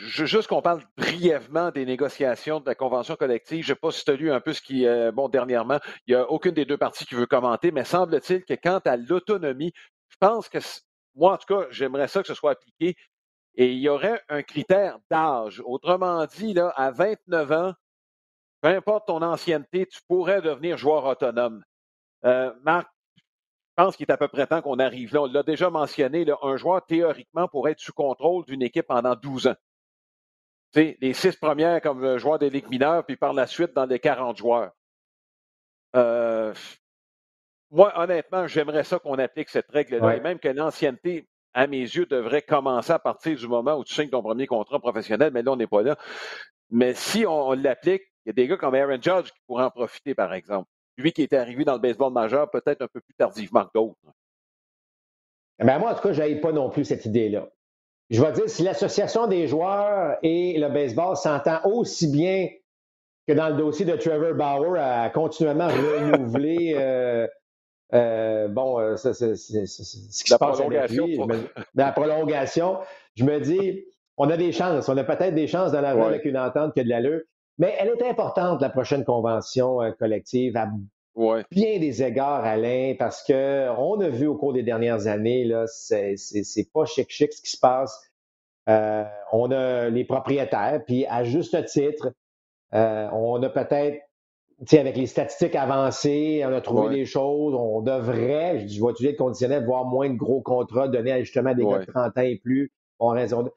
juste 0.03 0.47
qu'on 0.47 0.61
parle 0.61 0.81
brièvement 0.97 1.71
des 1.71 1.85
négociations 1.85 2.59
de 2.59 2.65
la 2.65 2.75
convention 2.75 3.15
collective. 3.15 3.63
Je 3.63 3.71
ne 3.71 3.75
sais 3.75 3.79
pas 3.79 3.91
si 3.91 4.05
tu 4.05 4.11
as 4.11 4.15
lu 4.15 4.31
un 4.31 4.39
peu 4.39 4.53
ce 4.53 4.61
qui, 4.61 4.85
est 4.85 5.11
bon, 5.11 5.29
dernièrement, 5.29 5.79
il 6.07 6.15
n'y 6.15 6.21
a 6.21 6.29
aucune 6.29 6.51
des 6.51 6.65
deux 6.65 6.77
parties 6.77 7.05
qui 7.05 7.15
veut 7.15 7.25
commenter, 7.25 7.71
mais 7.71 7.83
semble-t-il 7.83 8.45
que 8.45 8.53
quant 8.53 8.79
à 8.85 8.97
l'autonomie, 8.97 9.73
je 10.09 10.17
pense 10.19 10.49
que, 10.49 10.59
moi 11.15 11.33
en 11.33 11.37
tout 11.37 11.53
cas, 11.53 11.67
j'aimerais 11.71 12.07
ça 12.07 12.21
que 12.21 12.27
ce 12.27 12.33
soit 12.33 12.51
appliqué 12.51 12.95
et 13.55 13.71
il 13.71 13.79
y 13.79 13.89
aurait 13.89 14.21
un 14.29 14.43
critère 14.43 14.99
d'âge. 15.09 15.61
Autrement 15.65 16.25
dit, 16.25 16.53
là, 16.53 16.71
à 16.75 16.91
29 16.91 17.51
ans, 17.51 17.73
peu 18.61 18.69
importe 18.69 19.07
ton 19.07 19.21
ancienneté, 19.21 19.85
tu 19.85 19.99
pourrais 20.07 20.41
devenir 20.41 20.77
joueur 20.77 21.05
autonome. 21.05 21.63
Euh, 22.25 22.53
Marc, 22.63 22.87
je 23.17 23.83
pense 23.83 23.95
qu'il 23.95 24.05
est 24.05 24.11
à 24.11 24.17
peu 24.17 24.27
près 24.27 24.47
temps 24.47 24.61
qu'on 24.61 24.79
arrive 24.79 25.13
là. 25.13 25.21
On 25.21 25.25
l'a 25.25 25.43
déjà 25.43 25.69
mentionné, 25.69 26.25
un 26.41 26.57
joueur 26.57 26.85
théoriquement 26.85 27.47
pourrait 27.47 27.71
être 27.71 27.79
sous 27.79 27.93
contrôle 27.93 28.43
d'une 28.45 28.61
équipe 28.61 28.87
pendant 28.87 29.15
12 29.15 29.47
ans. 29.47 29.55
sais, 30.73 30.97
les 30.99 31.13
six 31.13 31.35
premières 31.37 31.81
comme 31.81 32.03
euh, 32.03 32.17
joueur 32.17 32.39
des 32.39 32.49
ligues 32.49 32.69
mineures, 32.69 33.05
puis 33.05 33.15
par 33.15 33.33
la 33.33 33.47
suite 33.47 33.73
dans 33.73 33.85
les 33.85 33.99
40 33.99 34.37
joueurs. 34.37 34.71
Euh, 35.95 36.53
moi, 37.71 37.93
honnêtement, 37.97 38.47
j'aimerais 38.47 38.83
ça 38.83 38.99
qu'on 38.99 39.17
applique 39.19 39.49
cette 39.49 39.69
règle-là. 39.69 40.17
Et 40.17 40.19
même 40.19 40.39
que 40.39 40.49
l'ancienneté, 40.49 41.27
à 41.53 41.67
mes 41.67 41.81
yeux, 41.81 42.05
devrait 42.05 42.41
commencer 42.41 42.91
à 42.91 42.99
partir 42.99 43.37
du 43.37 43.47
moment 43.47 43.75
où 43.75 43.83
tu 43.83 43.93
signes 43.93 44.09
ton 44.09 44.21
premier 44.21 44.47
contrat 44.47 44.79
professionnel, 44.79 45.31
mais 45.33 45.43
là, 45.43 45.51
on 45.51 45.55
n'est 45.55 45.67
pas 45.67 45.83
là. 45.83 45.97
Mais 46.71 46.93
si 46.93 47.25
on 47.25 47.53
l'applique, 47.53 48.03
y 48.29 48.31
a 48.31 48.33
des 48.33 48.47
gars 48.47 48.57
comme 48.57 48.75
Aaron 48.75 49.01
Judge 49.01 49.31
qui 49.31 49.39
pourraient 49.47 49.65
en 49.65 49.71
profiter, 49.71 50.15
par 50.15 50.33
exemple 50.33 50.69
lui 50.99 51.13
qui 51.13 51.23
est 51.23 51.33
arrivé 51.33 51.65
dans 51.65 51.73
le 51.73 51.79
baseball 51.79 52.11
majeur 52.11 52.49
peut-être 52.49 52.81
un 52.81 52.87
peu 52.87 52.99
plus 52.99 53.13
tardivement 53.15 53.65
que 53.65 53.71
d'autres. 53.73 53.97
Ben 55.59 55.77
moi, 55.79 55.91
en 55.91 55.95
tout 55.95 56.01
cas, 56.01 56.13
je 56.13 56.39
pas 56.39 56.51
non 56.51 56.69
plus 56.69 56.85
cette 56.85 57.05
idée-là. 57.05 57.47
Je 58.09 58.21
vais 58.21 58.31
dire, 58.31 58.49
si 58.49 58.63
l'association 58.63 59.27
des 59.27 59.47
joueurs 59.47 60.17
et 60.23 60.57
le 60.57 60.69
baseball 60.69 61.15
s'entend 61.15 61.59
aussi 61.65 62.07
bien 62.11 62.49
que 63.27 63.33
dans 63.33 63.49
le 63.49 63.55
dossier 63.55 63.85
de 63.85 63.95
Trevor 63.95 64.33
Bauer 64.33 64.79
à 64.79 65.09
continuellement 65.09 65.67
renouveler 65.67 66.73
euh, 66.77 67.27
euh, 67.93 68.47
bon, 68.47 68.79
euh, 68.79 68.95
c'est 68.95 69.13
ce 69.13 70.23
qui 70.23 70.31
se 70.31 70.35
passe 70.35 70.57
prolongation, 70.57 71.27
dans 71.27 71.85
la 71.85 71.91
prolongation, 71.91 72.79
je 73.15 73.25
me 73.25 73.39
dis, 73.39 73.85
on 74.17 74.29
a 74.29 74.37
des 74.37 74.51
chances, 74.51 74.89
on 74.89 74.97
a 74.97 75.03
peut-être 75.03 75.35
des 75.35 75.47
chances 75.47 75.71
dans 75.71 75.81
la 75.81 75.91
avec 75.91 76.25
une 76.25 76.37
entente 76.37 76.73
qui 76.73 76.79
a 76.79 76.83
de 76.83 76.89
l'allure. 76.89 77.21
Mais 77.59 77.75
elle 77.77 77.89
est 77.89 78.09
importante, 78.09 78.61
la 78.61 78.69
prochaine 78.69 79.03
convention 79.03 79.81
euh, 79.81 79.91
collective, 79.91 80.55
à 80.57 80.69
bien 81.51 81.79
des 81.79 82.01
égards, 82.01 82.45
Alain, 82.45 82.95
parce 82.97 83.21
que 83.23 83.69
on 83.77 83.99
a 83.99 84.07
vu 84.07 84.27
au 84.27 84.35
cours 84.35 84.53
des 84.53 84.63
dernières 84.63 85.07
années, 85.07 85.43
là, 85.43 85.65
c'est, 85.67 86.15
pas 86.73 86.85
chic-chic 86.85 87.33
ce 87.33 87.41
qui 87.41 87.51
se 87.51 87.59
passe. 87.59 88.09
Euh, 88.69 89.03
on 89.33 89.51
a 89.51 89.89
les 89.89 90.05
propriétaires, 90.05 90.81
puis 90.85 91.05
à 91.07 91.23
juste 91.25 91.65
titre, 91.65 92.13
euh, 92.73 93.09
on 93.11 93.41
a 93.43 93.49
peut-être, 93.49 93.99
tu 94.59 94.67
sais, 94.67 94.79
avec 94.79 94.95
les 94.95 95.07
statistiques 95.07 95.55
avancées, 95.55 96.43
on 96.45 96.53
a 96.53 96.61
trouvé 96.61 96.95
des 96.95 97.05
choses, 97.05 97.53
on 97.55 97.81
devrait, 97.81 98.67
je 98.67 98.81
vais 98.81 98.91
utiliser 98.91 99.11
le 99.13 99.17
conditionnel, 99.17 99.65
voir 99.65 99.85
moins 99.85 100.09
de 100.09 100.17
gros 100.17 100.41
contrats 100.41 100.87
donnés 100.87 101.11
à 101.11 101.19
justement 101.19 101.53
des 101.53 101.65
gars 101.65 101.79
de 101.79 101.85
30 101.85 102.17
ans 102.17 102.21
et 102.21 102.37
plus, 102.37 102.71
raison 102.99 103.43
de... 103.43 103.51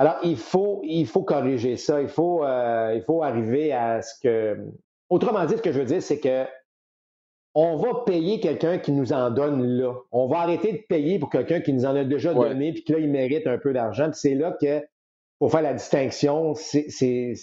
Alors, 0.00 0.16
il 0.22 0.38
faut, 0.38 0.80
il 0.82 1.06
faut 1.06 1.24
corriger 1.24 1.76
ça. 1.76 2.00
Il 2.00 2.08
faut, 2.08 2.42
euh, 2.42 2.94
il 2.96 3.02
faut 3.02 3.22
arriver 3.22 3.70
à 3.70 4.00
ce 4.00 4.18
que. 4.18 4.56
Autrement 5.10 5.44
dit, 5.44 5.58
ce 5.58 5.62
que 5.62 5.72
je 5.72 5.78
veux 5.78 5.84
dire, 5.84 6.02
c'est 6.02 6.18
que 6.20 6.46
on 7.54 7.76
va 7.76 8.02
payer 8.06 8.40
quelqu'un 8.40 8.78
qui 8.78 8.92
nous 8.92 9.12
en 9.12 9.30
donne 9.30 9.62
là. 9.62 9.92
On 10.10 10.26
va 10.26 10.38
arrêter 10.38 10.72
de 10.72 10.78
payer 10.88 11.18
pour 11.18 11.28
quelqu'un 11.28 11.60
qui 11.60 11.74
nous 11.74 11.84
en 11.84 11.94
a 11.96 12.04
déjà 12.04 12.32
donné, 12.32 12.72
puis 12.72 12.82
que 12.82 12.94
là, 12.94 12.98
il 12.98 13.10
mérite 13.10 13.46
un 13.46 13.58
peu 13.58 13.74
d'argent. 13.74 14.04
Puis 14.10 14.20
c'est 14.20 14.34
là 14.34 14.56
que, 14.58 14.82
pour 15.38 15.50
faire 15.50 15.60
la 15.60 15.74
distinction, 15.74 16.54
c'est 16.54 17.34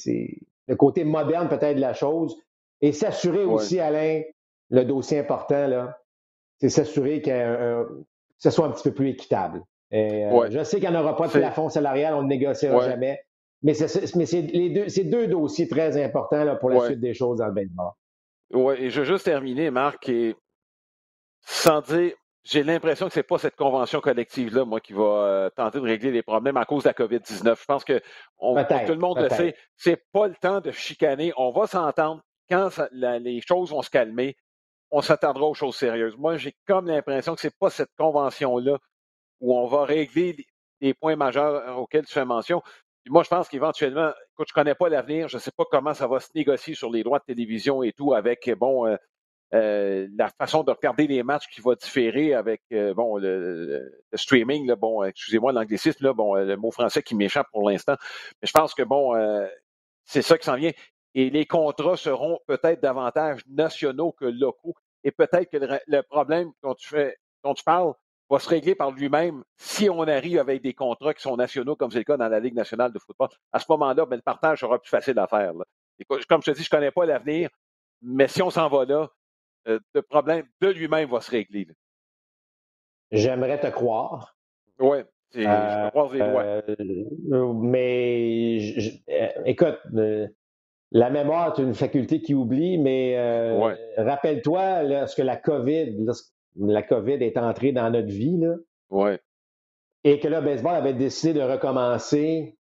le 0.67 0.75
côté 0.75 1.03
moderne 1.03 1.49
peut-être 1.49 1.75
de 1.75 1.81
la 1.81 1.93
chose. 1.93 2.41
Et 2.81 2.91
s'assurer 2.91 3.43
aussi, 3.43 3.79
Alain, 3.79 4.23
le 4.71 4.83
dossier 4.83 5.19
important, 5.19 5.67
là, 5.67 5.99
c'est 6.59 6.69
s'assurer 6.69 7.21
que 7.21 7.85
ce 8.39 8.49
soit 8.49 8.65
un 8.65 8.71
petit 8.71 8.89
peu 8.89 8.95
plus 8.95 9.09
équitable. 9.09 9.61
Euh, 9.93 10.47
je 10.49 10.63
sais 10.63 10.79
qu'il 10.79 10.89
n'y 10.89 10.95
en 10.95 10.99
aura 10.99 11.15
pas 11.15 11.27
de 11.27 11.31
plafond 11.31 11.69
salarial, 11.69 12.13
on 12.13 12.23
ne 12.23 12.27
négociera 12.27 12.87
jamais. 12.87 13.19
Mais 13.63 13.73
c'est 13.73 15.03
deux, 15.03 15.03
deux 15.03 15.27
dossiers 15.27 15.67
très 15.67 16.03
importants 16.03 16.43
là, 16.43 16.55
pour 16.55 16.69
la 16.69 16.85
suite 16.85 16.99
des 16.99 17.13
choses 17.13 17.39
dans 17.39 17.47
le 17.47 17.53
baseball. 17.53 17.91
Oui, 18.51 18.75
et 18.79 18.89
je 18.89 19.01
veux 19.01 19.05
juste 19.05 19.25
terminer, 19.25 19.71
Marc, 19.71 20.07
et 20.07 20.35
sans 21.41 21.81
dire, 21.81 22.13
j'ai 22.45 22.63
l'impression 22.63 23.07
que 23.07 23.13
ce 23.13 23.19
n'est 23.19 23.23
pas 23.23 23.37
cette 23.37 23.57
convention 23.57 23.99
collective-là, 23.99 24.63
moi, 24.63 24.79
qui 24.79 24.93
va 24.93 25.03
euh, 25.03 25.49
tenter 25.49 25.79
de 25.79 25.83
régler 25.83 26.11
les 26.11 26.23
problèmes 26.23 26.55
à 26.55 26.63
cause 26.63 26.83
de 26.83 26.89
la 26.89 26.93
COVID-19. 26.93 27.59
Je 27.59 27.65
pense 27.65 27.83
que 27.83 27.99
tout 27.99 28.93
le 28.93 28.99
monde 28.99 29.19
le 29.19 29.29
sait, 29.29 29.55
c'est 29.75 30.01
pas 30.13 30.27
le 30.27 30.35
temps 30.35 30.61
de 30.61 30.71
chicaner. 30.71 31.33
On 31.35 31.51
va 31.51 31.67
s'entendre 31.67 32.21
quand 32.49 32.69
les 32.93 33.41
choses 33.41 33.71
vont 33.71 33.81
se 33.81 33.89
calmer 33.89 34.37
on 34.91 35.01
s'attendra 35.01 35.45
aux 35.45 35.53
choses 35.53 35.75
sérieuses. 35.75 36.15
Moi, 36.17 36.37
j'ai 36.37 36.55
comme 36.65 36.87
l'impression 36.87 37.35
que 37.35 37.41
ce 37.41 37.47
n'est 37.47 37.53
pas 37.59 37.69
cette 37.69 37.91
convention-là 37.97 38.77
où 39.39 39.57
on 39.57 39.67
va 39.67 39.85
régler 39.85 40.35
les 40.81 40.93
points 40.93 41.15
majeurs 41.15 41.77
auxquels 41.77 42.05
tu 42.05 42.13
fais 42.13 42.25
mention. 42.25 42.61
moi, 43.09 43.23
je 43.23 43.29
pense 43.29 43.49
qu'éventuellement, 43.49 44.11
écoute, 44.33 44.47
je 44.49 44.53
connais 44.53 44.75
pas 44.75 44.89
l'avenir, 44.89 45.27
je 45.27 45.37
sais 45.37 45.51
pas 45.55 45.65
comment 45.69 45.93
ça 45.93 46.07
va 46.07 46.19
se 46.19 46.29
négocier 46.35 46.75
sur 46.75 46.91
les 46.91 47.03
droits 47.03 47.19
de 47.19 47.25
télévision 47.25 47.83
et 47.83 47.93
tout 47.93 48.13
avec, 48.13 48.49
bon, 48.57 48.85
euh, 48.85 48.95
euh, 49.53 50.07
la 50.17 50.29
façon 50.29 50.63
de 50.63 50.71
regarder 50.71 51.07
les 51.07 51.23
matchs 51.23 51.47
qui 51.47 51.61
va 51.61 51.75
différer 51.75 52.33
avec 52.33 52.61
euh, 52.73 52.93
bon 52.93 53.17
le, 53.17 54.03
streaming, 54.13 54.67
là, 54.67 54.75
bon, 54.75 55.03
excusez-moi 55.03 55.53
l'anglicisme, 55.53 56.03
là, 56.05 56.13
bon, 56.13 56.35
le 56.35 56.57
mot 56.57 56.71
français 56.71 57.01
qui 57.01 57.15
m'échappe 57.15 57.47
pour 57.51 57.69
l'instant. 57.69 57.95
Mais 58.41 58.47
je 58.47 58.51
pense 58.51 58.73
que 58.73 58.83
bon, 58.83 59.13
c'est 60.03 60.21
ça 60.21 60.37
qui 60.37 60.45
s'en 60.45 60.55
vient. 60.55 60.71
Et 61.15 61.29
les 61.29 61.45
contrats 61.45 61.97
seront 61.97 62.39
peut-être 62.45 62.81
davantage 62.81 63.41
nationaux 63.47 64.11
que 64.11 64.25
locaux. 64.25 64.75
Et 65.03 65.11
peut-être 65.11 65.49
que 65.49 65.57
le, 65.57 66.01
problème 66.03 66.51
dont 66.61 66.75
tu 66.75 66.87
fais, 66.87 67.17
dont 67.43 67.53
tu 67.53 67.63
parles, 67.63 67.93
va 68.29 68.39
se 68.39 68.49
régler 68.49 68.75
par 68.75 68.91
lui-même 68.91 69.43
si 69.55 69.89
on 69.89 70.01
arrive 70.01 70.39
avec 70.39 70.61
des 70.61 70.73
contrats 70.73 71.13
qui 71.13 71.21
sont 71.21 71.37
nationaux, 71.37 71.75
comme 71.75 71.91
c'est 71.91 71.99
le 71.99 72.03
cas 72.03 72.17
dans 72.17 72.27
la 72.27 72.39
Ligue 72.39 72.55
nationale 72.55 72.91
de 72.91 72.99
football. 72.99 73.29
À 73.51 73.59
ce 73.59 73.65
moment-là, 73.69 74.05
ben, 74.05 74.17
le 74.17 74.21
partage 74.21 74.59
sera 74.59 74.79
plus 74.79 74.89
facile 74.89 75.17
à 75.19 75.27
faire. 75.27 75.53
comme 76.27 76.41
je 76.43 76.51
te 76.51 76.57
dis, 76.57 76.63
je 76.63 76.69
ne 76.69 76.77
connais 76.77 76.91
pas 76.91 77.05
l'avenir, 77.05 77.49
mais 78.01 78.27
si 78.27 78.41
on 78.41 78.49
s'en 78.49 78.67
va 78.67 78.85
là, 78.85 79.09
euh, 79.67 79.79
le 79.93 80.01
problème 80.01 80.45
de 80.61 80.69
lui-même 80.69 81.09
va 81.09 81.21
se 81.21 81.31
régler. 81.31 81.67
J'aimerais 83.11 83.59
te 83.59 83.67
croire. 83.67 84.37
Oui, 84.79 84.99
je 85.33 85.41
euh, 85.41 85.89
croise 85.89 86.13
les 86.13 86.19
doigts. 86.19 86.43
Euh, 86.43 87.53
mais 87.53 88.57
écoute, 89.45 89.79
la 90.91 91.09
mémoire 91.09 91.57
est 91.57 91.63
une 91.63 91.73
faculté 91.73 92.21
qui 92.21 92.33
oublie, 92.33 92.77
mais 92.77 93.17
rappelle-toi 93.97 94.83
lorsque 94.83 95.19
la 95.19 95.37
COVID, 95.37 96.05
la 96.59 96.83
COVID 96.83 97.23
est 97.23 97.37
entrée 97.37 97.71
dans 97.71 97.89
notre 97.89 98.07
vie, 98.07 98.37
là, 98.37 98.55
ouais. 98.89 99.19
et 100.03 100.19
que 100.19 100.27
là, 100.27 100.41
baseball 100.41 100.75
avait 100.75 100.93
décidé 100.93 101.33
de 101.33 101.41
recommencer. 101.41 102.57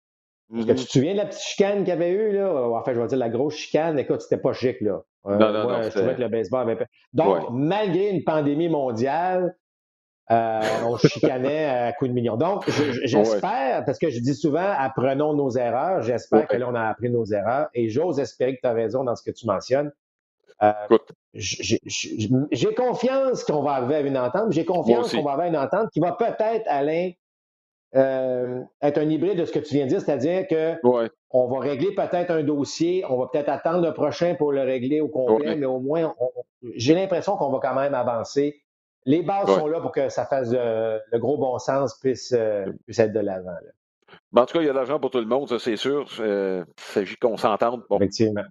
Est-ce 0.54 0.66
que 0.66 0.72
tu 0.72 0.78
mm-hmm. 0.78 0.84
te 0.84 0.90
souviens 0.90 1.12
de 1.12 1.18
la 1.18 1.26
petite 1.26 1.42
chicane 1.42 1.78
qu'il 1.78 1.88
y 1.88 1.92
avait 1.92 2.10
eu, 2.10 2.32
là? 2.32 2.52
Enfin, 2.72 2.92
je 2.94 3.00
vais 3.00 3.06
dire 3.06 3.18
la 3.18 3.30
grosse 3.30 3.54
chicane. 3.54 3.98
Écoute, 3.98 4.20
c'était 4.20 4.40
pas 4.40 4.52
chic, 4.52 4.80
là. 4.80 5.02
Euh, 5.26 5.38
non, 5.38 5.52
non, 5.52 5.62
moi, 5.64 5.82
je 5.82 5.88
trouvais 5.88 6.14
que 6.14 6.20
le 6.20 6.28
baseball 6.28 6.70
avait. 6.70 6.86
Donc, 7.12 7.50
malgré 7.50 8.10
une 8.10 8.24
pandémie 8.24 8.68
mondiale, 8.68 9.56
euh, 10.30 10.60
on 10.84 10.96
chicanait 10.96 11.64
à 11.64 11.92
coups 11.92 12.10
de 12.10 12.14
millions. 12.14 12.36
Donc, 12.36 12.68
j'espère, 13.04 13.84
parce 13.84 13.98
que 13.98 14.10
je 14.10 14.20
dis 14.20 14.34
souvent, 14.34 14.72
apprenons 14.76 15.34
nos 15.34 15.50
erreurs. 15.50 16.02
J'espère 16.02 16.46
que 16.46 16.56
là, 16.56 16.68
on 16.68 16.74
a 16.74 16.82
appris 16.82 17.10
nos 17.10 17.24
erreurs. 17.24 17.68
Et 17.74 17.88
j'ose 17.88 18.20
espérer 18.20 18.56
que 18.56 18.60
tu 18.60 18.68
as 18.68 18.72
raison 18.72 19.04
dans 19.04 19.16
ce 19.16 19.22
que 19.22 19.30
tu 19.30 19.46
mentionnes. 19.46 19.92
Euh, 20.62 20.72
j'ai 21.34 22.74
confiance 22.74 23.44
qu'on 23.44 23.62
va 23.62 23.72
arriver 23.72 23.96
à 23.96 24.00
une 24.00 24.18
entente. 24.18 24.52
J'ai 24.52 24.64
confiance 24.64 25.12
qu'on 25.12 25.22
va 25.22 25.32
avoir 25.32 25.46
une 25.48 25.56
entente 25.56 25.90
qui 25.90 26.00
va 26.00 26.12
peut-être, 26.12 26.64
Alain, 26.66 27.10
euh, 27.96 28.60
être 28.82 28.98
un 28.98 29.08
hybride 29.08 29.38
de 29.38 29.44
ce 29.44 29.52
que 29.52 29.58
tu 29.58 29.74
viens 29.74 29.84
de 29.84 29.90
dire, 29.90 30.00
c'est-à-dire 30.00 30.46
que 30.48 30.74
on 31.30 31.48
va 31.48 31.58
régler 31.60 31.94
peut-être 31.94 32.30
un 32.30 32.42
dossier, 32.42 33.04
on 33.08 33.18
va 33.18 33.26
peut-être 33.26 33.48
attendre 33.48 33.84
le 33.84 33.92
prochain 33.92 34.34
pour 34.36 34.52
le 34.52 34.62
régler 34.62 35.00
au 35.00 35.08
complet, 35.08 35.56
mais 35.56 35.66
au 35.66 35.80
moins, 35.80 36.14
j'ai 36.74 36.94
l'impression 36.94 37.36
qu'on 37.36 37.50
va 37.50 37.58
quand 37.60 37.74
même 37.74 37.94
avancer. 37.94 38.60
Les 39.06 39.22
bases 39.22 39.46
sont 39.46 39.66
là 39.66 39.80
pour 39.80 39.92
que 39.92 40.08
ça 40.08 40.24
fasse 40.24 40.50
le 40.52 41.18
gros 41.18 41.36
bon 41.36 41.58
sens, 41.58 41.98
puisse, 41.98 42.32
euh, 42.32 42.64
puisse 42.86 42.98
être 42.98 43.12
de 43.12 43.20
l'avant. 43.20 43.50
Ben, 44.32 44.42
en 44.42 44.46
tout 44.46 44.54
cas, 44.54 44.62
il 44.62 44.66
y 44.66 44.68
a 44.68 44.72
de 44.72 44.76
l'argent 44.76 44.98
pour 44.98 45.10
tout 45.10 45.18
le 45.18 45.26
monde, 45.26 45.48
ça 45.48 45.58
c'est 45.58 45.76
sûr. 45.76 46.08
Euh, 46.20 46.64
il 46.66 46.82
s'agit 46.82 47.16
qu'on 47.16 47.36
s'entende. 47.36 47.82
Effectivement. 47.92 48.44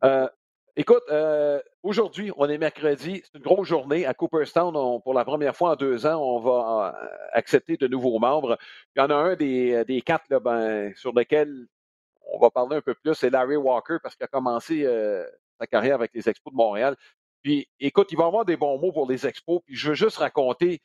Écoute, 0.76 1.04
euh, 1.12 1.62
aujourd'hui, 1.84 2.32
on 2.36 2.50
est 2.50 2.58
mercredi, 2.58 3.22
c'est 3.24 3.38
une 3.38 3.44
grosse 3.44 3.68
journée. 3.68 4.08
À 4.08 4.16
Cooperstown, 4.16 4.74
pour 5.04 5.14
la 5.14 5.24
première 5.24 5.56
fois 5.56 5.74
en 5.74 5.76
deux 5.76 6.08
ans, 6.08 6.20
on 6.20 6.40
va 6.40 6.98
euh, 7.00 7.08
accepter 7.34 7.78
de 7.78 7.88
nouveaux 7.88 8.18
membres. 8.18 8.58
Il 8.96 9.00
y 9.00 9.04
en 9.04 9.12
a 9.12 9.14
un 9.14 9.36
des, 9.36 9.74
euh, 9.74 9.84
des 9.84 10.02
quatre 10.02 10.26
là, 10.32 10.40
ben, 10.40 10.92
sur 10.96 11.14
lequel 11.14 11.68
on 12.26 12.40
va 12.40 12.50
parler 12.50 12.78
un 12.78 12.82
peu 12.82 12.96
plus, 12.96 13.14
c'est 13.14 13.30
Larry 13.30 13.56
Walker, 13.56 13.98
parce 14.02 14.16
qu'il 14.16 14.24
a 14.24 14.28
commencé 14.28 14.84
sa 15.60 15.68
carrière 15.68 15.96
avec 15.96 16.12
les 16.16 16.28
Expos 16.28 16.52
de 16.52 16.58
Montréal. 16.58 16.96
Puis, 17.44 17.68
écoute, 17.80 18.12
il 18.12 18.18
va 18.18 18.26
avoir 18.26 18.46
des 18.46 18.58
bons 18.58 18.80
mots 18.80 18.92
pour 18.92 19.08
les 19.08 19.28
Expos, 19.28 19.62
puis 19.66 19.76
je 19.76 19.90
veux 19.90 19.96
juste 19.96 20.18
raconter, 20.18 20.82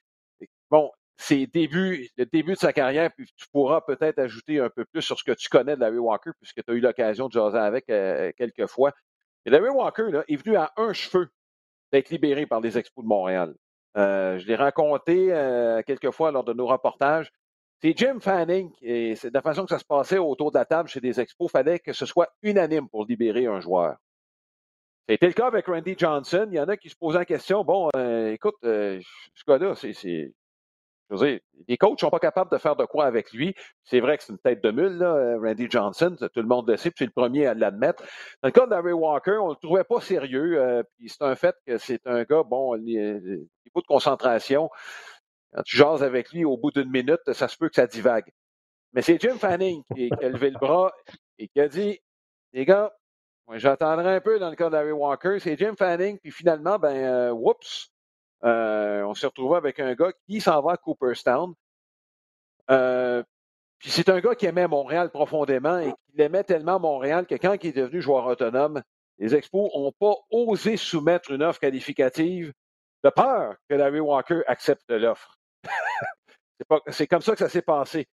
bon, 0.70 0.90
ses 1.16 1.46
débuts, 1.46 2.10
le 2.18 2.26
début 2.26 2.52
de 2.52 2.58
sa 2.58 2.74
carrière, 2.74 3.10
puis 3.16 3.26
tu 3.36 3.46
pourras 3.52 3.80
peut-être 3.80 4.18
ajouter 4.18 4.60
un 4.60 4.68
peu 4.68 4.84
plus 4.84 5.00
sur 5.00 5.18
ce 5.18 5.24
que 5.24 5.32
tu 5.32 5.48
connais 5.48 5.76
de 5.76 5.80
Larry 5.80 5.98
Walker, 5.98 6.32
puisque 6.38 6.62
tu 6.62 6.70
as 6.70 6.74
eu 6.74 6.80
l'occasion 6.80 7.28
de 7.28 7.32
jaser 7.32 7.56
avec 7.58 7.86
quelques 8.36 8.66
fois. 8.66 8.92
Et 9.48 9.50
Larry 9.50 9.70
Walker 9.70 10.10
est 10.28 10.36
venu 10.36 10.56
à 10.58 10.74
un 10.76 10.92
cheveu 10.92 11.30
d'être 11.90 12.10
libéré 12.10 12.44
par 12.44 12.60
les 12.60 12.76
Expos 12.76 13.02
de 13.02 13.08
Montréal. 13.08 13.54
Euh, 13.96 14.36
je 14.38 14.46
l'ai 14.46 14.56
raconté 14.56 15.32
euh, 15.32 15.80
quelques 15.86 16.10
fois 16.10 16.30
lors 16.30 16.44
de 16.44 16.52
nos 16.52 16.66
reportages. 16.66 17.32
C'est 17.80 17.96
Jim 17.96 18.18
Fanning, 18.20 18.70
et 18.82 19.16
c'est 19.16 19.30
de 19.30 19.34
la 19.34 19.40
façon 19.40 19.64
que 19.64 19.70
ça 19.70 19.78
se 19.78 19.86
passait 19.86 20.18
autour 20.18 20.52
de 20.52 20.58
la 20.58 20.66
table 20.66 20.90
chez 20.90 21.00
des 21.00 21.18
expos, 21.18 21.50
fallait 21.50 21.78
que 21.78 21.94
ce 21.94 22.04
soit 22.04 22.28
unanime 22.42 22.90
pour 22.90 23.06
libérer 23.06 23.46
un 23.46 23.58
joueur. 23.60 23.96
C'était 25.08 25.28
le 25.28 25.32
cas 25.32 25.46
avec 25.46 25.64
Randy 25.64 25.94
Johnson. 25.96 26.46
Il 26.50 26.56
y 26.56 26.60
en 26.60 26.68
a 26.68 26.76
qui 26.76 26.90
se 26.90 26.96
posaient 26.96 27.20
la 27.20 27.24
question, 27.24 27.64
bon, 27.64 27.88
euh, 27.96 28.32
écoute, 28.32 28.56
ce 28.62 29.00
gars-là, 29.46 29.74
c'est 29.76 30.34
je 31.10 31.16
veux 31.16 31.26
dire, 31.26 31.40
les 31.68 31.76
coachs 31.76 32.00
sont 32.00 32.10
pas 32.10 32.18
capables 32.18 32.50
de 32.50 32.58
faire 32.58 32.76
de 32.76 32.84
quoi 32.84 33.06
avec 33.06 33.32
lui. 33.32 33.54
C'est 33.84 34.00
vrai 34.00 34.18
que 34.18 34.24
c'est 34.24 34.32
une 34.32 34.38
tête 34.38 34.62
de 34.62 34.70
mule, 34.70 34.98
là, 34.98 35.14
euh, 35.14 35.38
Randy 35.38 35.66
Johnson, 35.70 36.14
tout 36.18 36.40
le 36.40 36.46
monde 36.46 36.68
le 36.68 36.76
sait, 36.76 36.90
puis 36.90 36.98
c'est 36.98 37.06
le 37.06 37.12
premier 37.12 37.46
à 37.46 37.54
l'admettre. 37.54 38.02
Dans 38.42 38.48
le 38.48 38.52
cas 38.52 38.66
d'Harry 38.66 38.92
Walker, 38.92 39.38
on 39.40 39.50
le 39.50 39.56
trouvait 39.56 39.84
pas 39.84 40.00
sérieux, 40.00 40.60
euh, 40.60 40.82
puis 40.98 41.08
c'est 41.08 41.22
un 41.22 41.34
fait 41.34 41.56
que 41.66 41.78
c'est 41.78 42.06
un 42.06 42.24
gars, 42.24 42.42
bon, 42.42 42.76
niveau 42.76 43.40
de 43.76 43.86
concentration, 43.86 44.70
quand 45.54 45.62
tu 45.62 45.76
jases 45.76 46.02
avec 46.02 46.30
lui, 46.32 46.44
au 46.44 46.56
bout 46.56 46.70
d'une 46.70 46.90
minute, 46.90 47.32
ça 47.32 47.48
se 47.48 47.56
peut 47.56 47.68
que 47.68 47.76
ça 47.76 47.86
divague. 47.86 48.30
Mais 48.92 49.02
c'est 49.02 49.20
Jim 49.20 49.36
Fanning 49.38 49.82
qui, 49.94 50.10
a 50.22 50.28
levé 50.28 50.50
le 50.50 50.58
bras 50.58 50.92
et 51.38 51.48
qui 51.48 51.60
a 51.60 51.68
dit, 51.68 51.98
les 52.52 52.64
gars, 52.64 52.92
j'attendrai 53.54 54.16
un 54.16 54.20
peu 54.20 54.38
dans 54.38 54.50
le 54.50 54.56
cas 54.56 54.70
d'Harry 54.70 54.92
Walker. 54.92 55.38
C'est 55.40 55.56
Jim 55.58 55.74
Fanning, 55.78 56.18
puis 56.18 56.30
finalement, 56.30 56.78
ben, 56.78 56.96
euh, 56.96 57.30
whoops, 57.30 57.90
euh, 58.44 59.02
on 59.02 59.14
s'est 59.14 59.26
retrouvé 59.26 59.56
avec 59.56 59.80
un 59.80 59.94
gars 59.94 60.12
qui 60.26 60.40
s'en 60.40 60.60
va 60.62 60.72
à 60.72 60.76
Cooperstown. 60.76 61.54
Euh, 62.70 63.22
puis 63.78 63.90
c'est 63.90 64.08
un 64.08 64.20
gars 64.20 64.34
qui 64.34 64.46
aimait 64.46 64.68
Montréal 64.68 65.10
profondément 65.10 65.78
et 65.78 65.92
qui 66.12 66.20
aimait 66.20 66.44
tellement 66.44 66.80
Montréal 66.80 67.26
que 67.26 67.34
quand 67.34 67.56
il 67.62 67.68
est 67.68 67.72
devenu 67.72 68.02
joueur 68.02 68.26
autonome, 68.26 68.82
les 69.18 69.34
Expos 69.34 69.70
n'ont 69.74 69.92
pas 69.92 70.14
osé 70.30 70.76
soumettre 70.76 71.30
une 71.30 71.42
offre 71.42 71.60
qualificative 71.60 72.52
de 73.04 73.10
peur 73.10 73.56
que 73.68 73.74
Larry 73.74 74.00
Walker 74.00 74.42
accepte 74.46 74.90
l'offre. 74.90 75.38
c'est 76.88 77.06
comme 77.06 77.22
ça 77.22 77.32
que 77.32 77.38
ça 77.38 77.48
s'est 77.48 77.62
passé. 77.62 78.08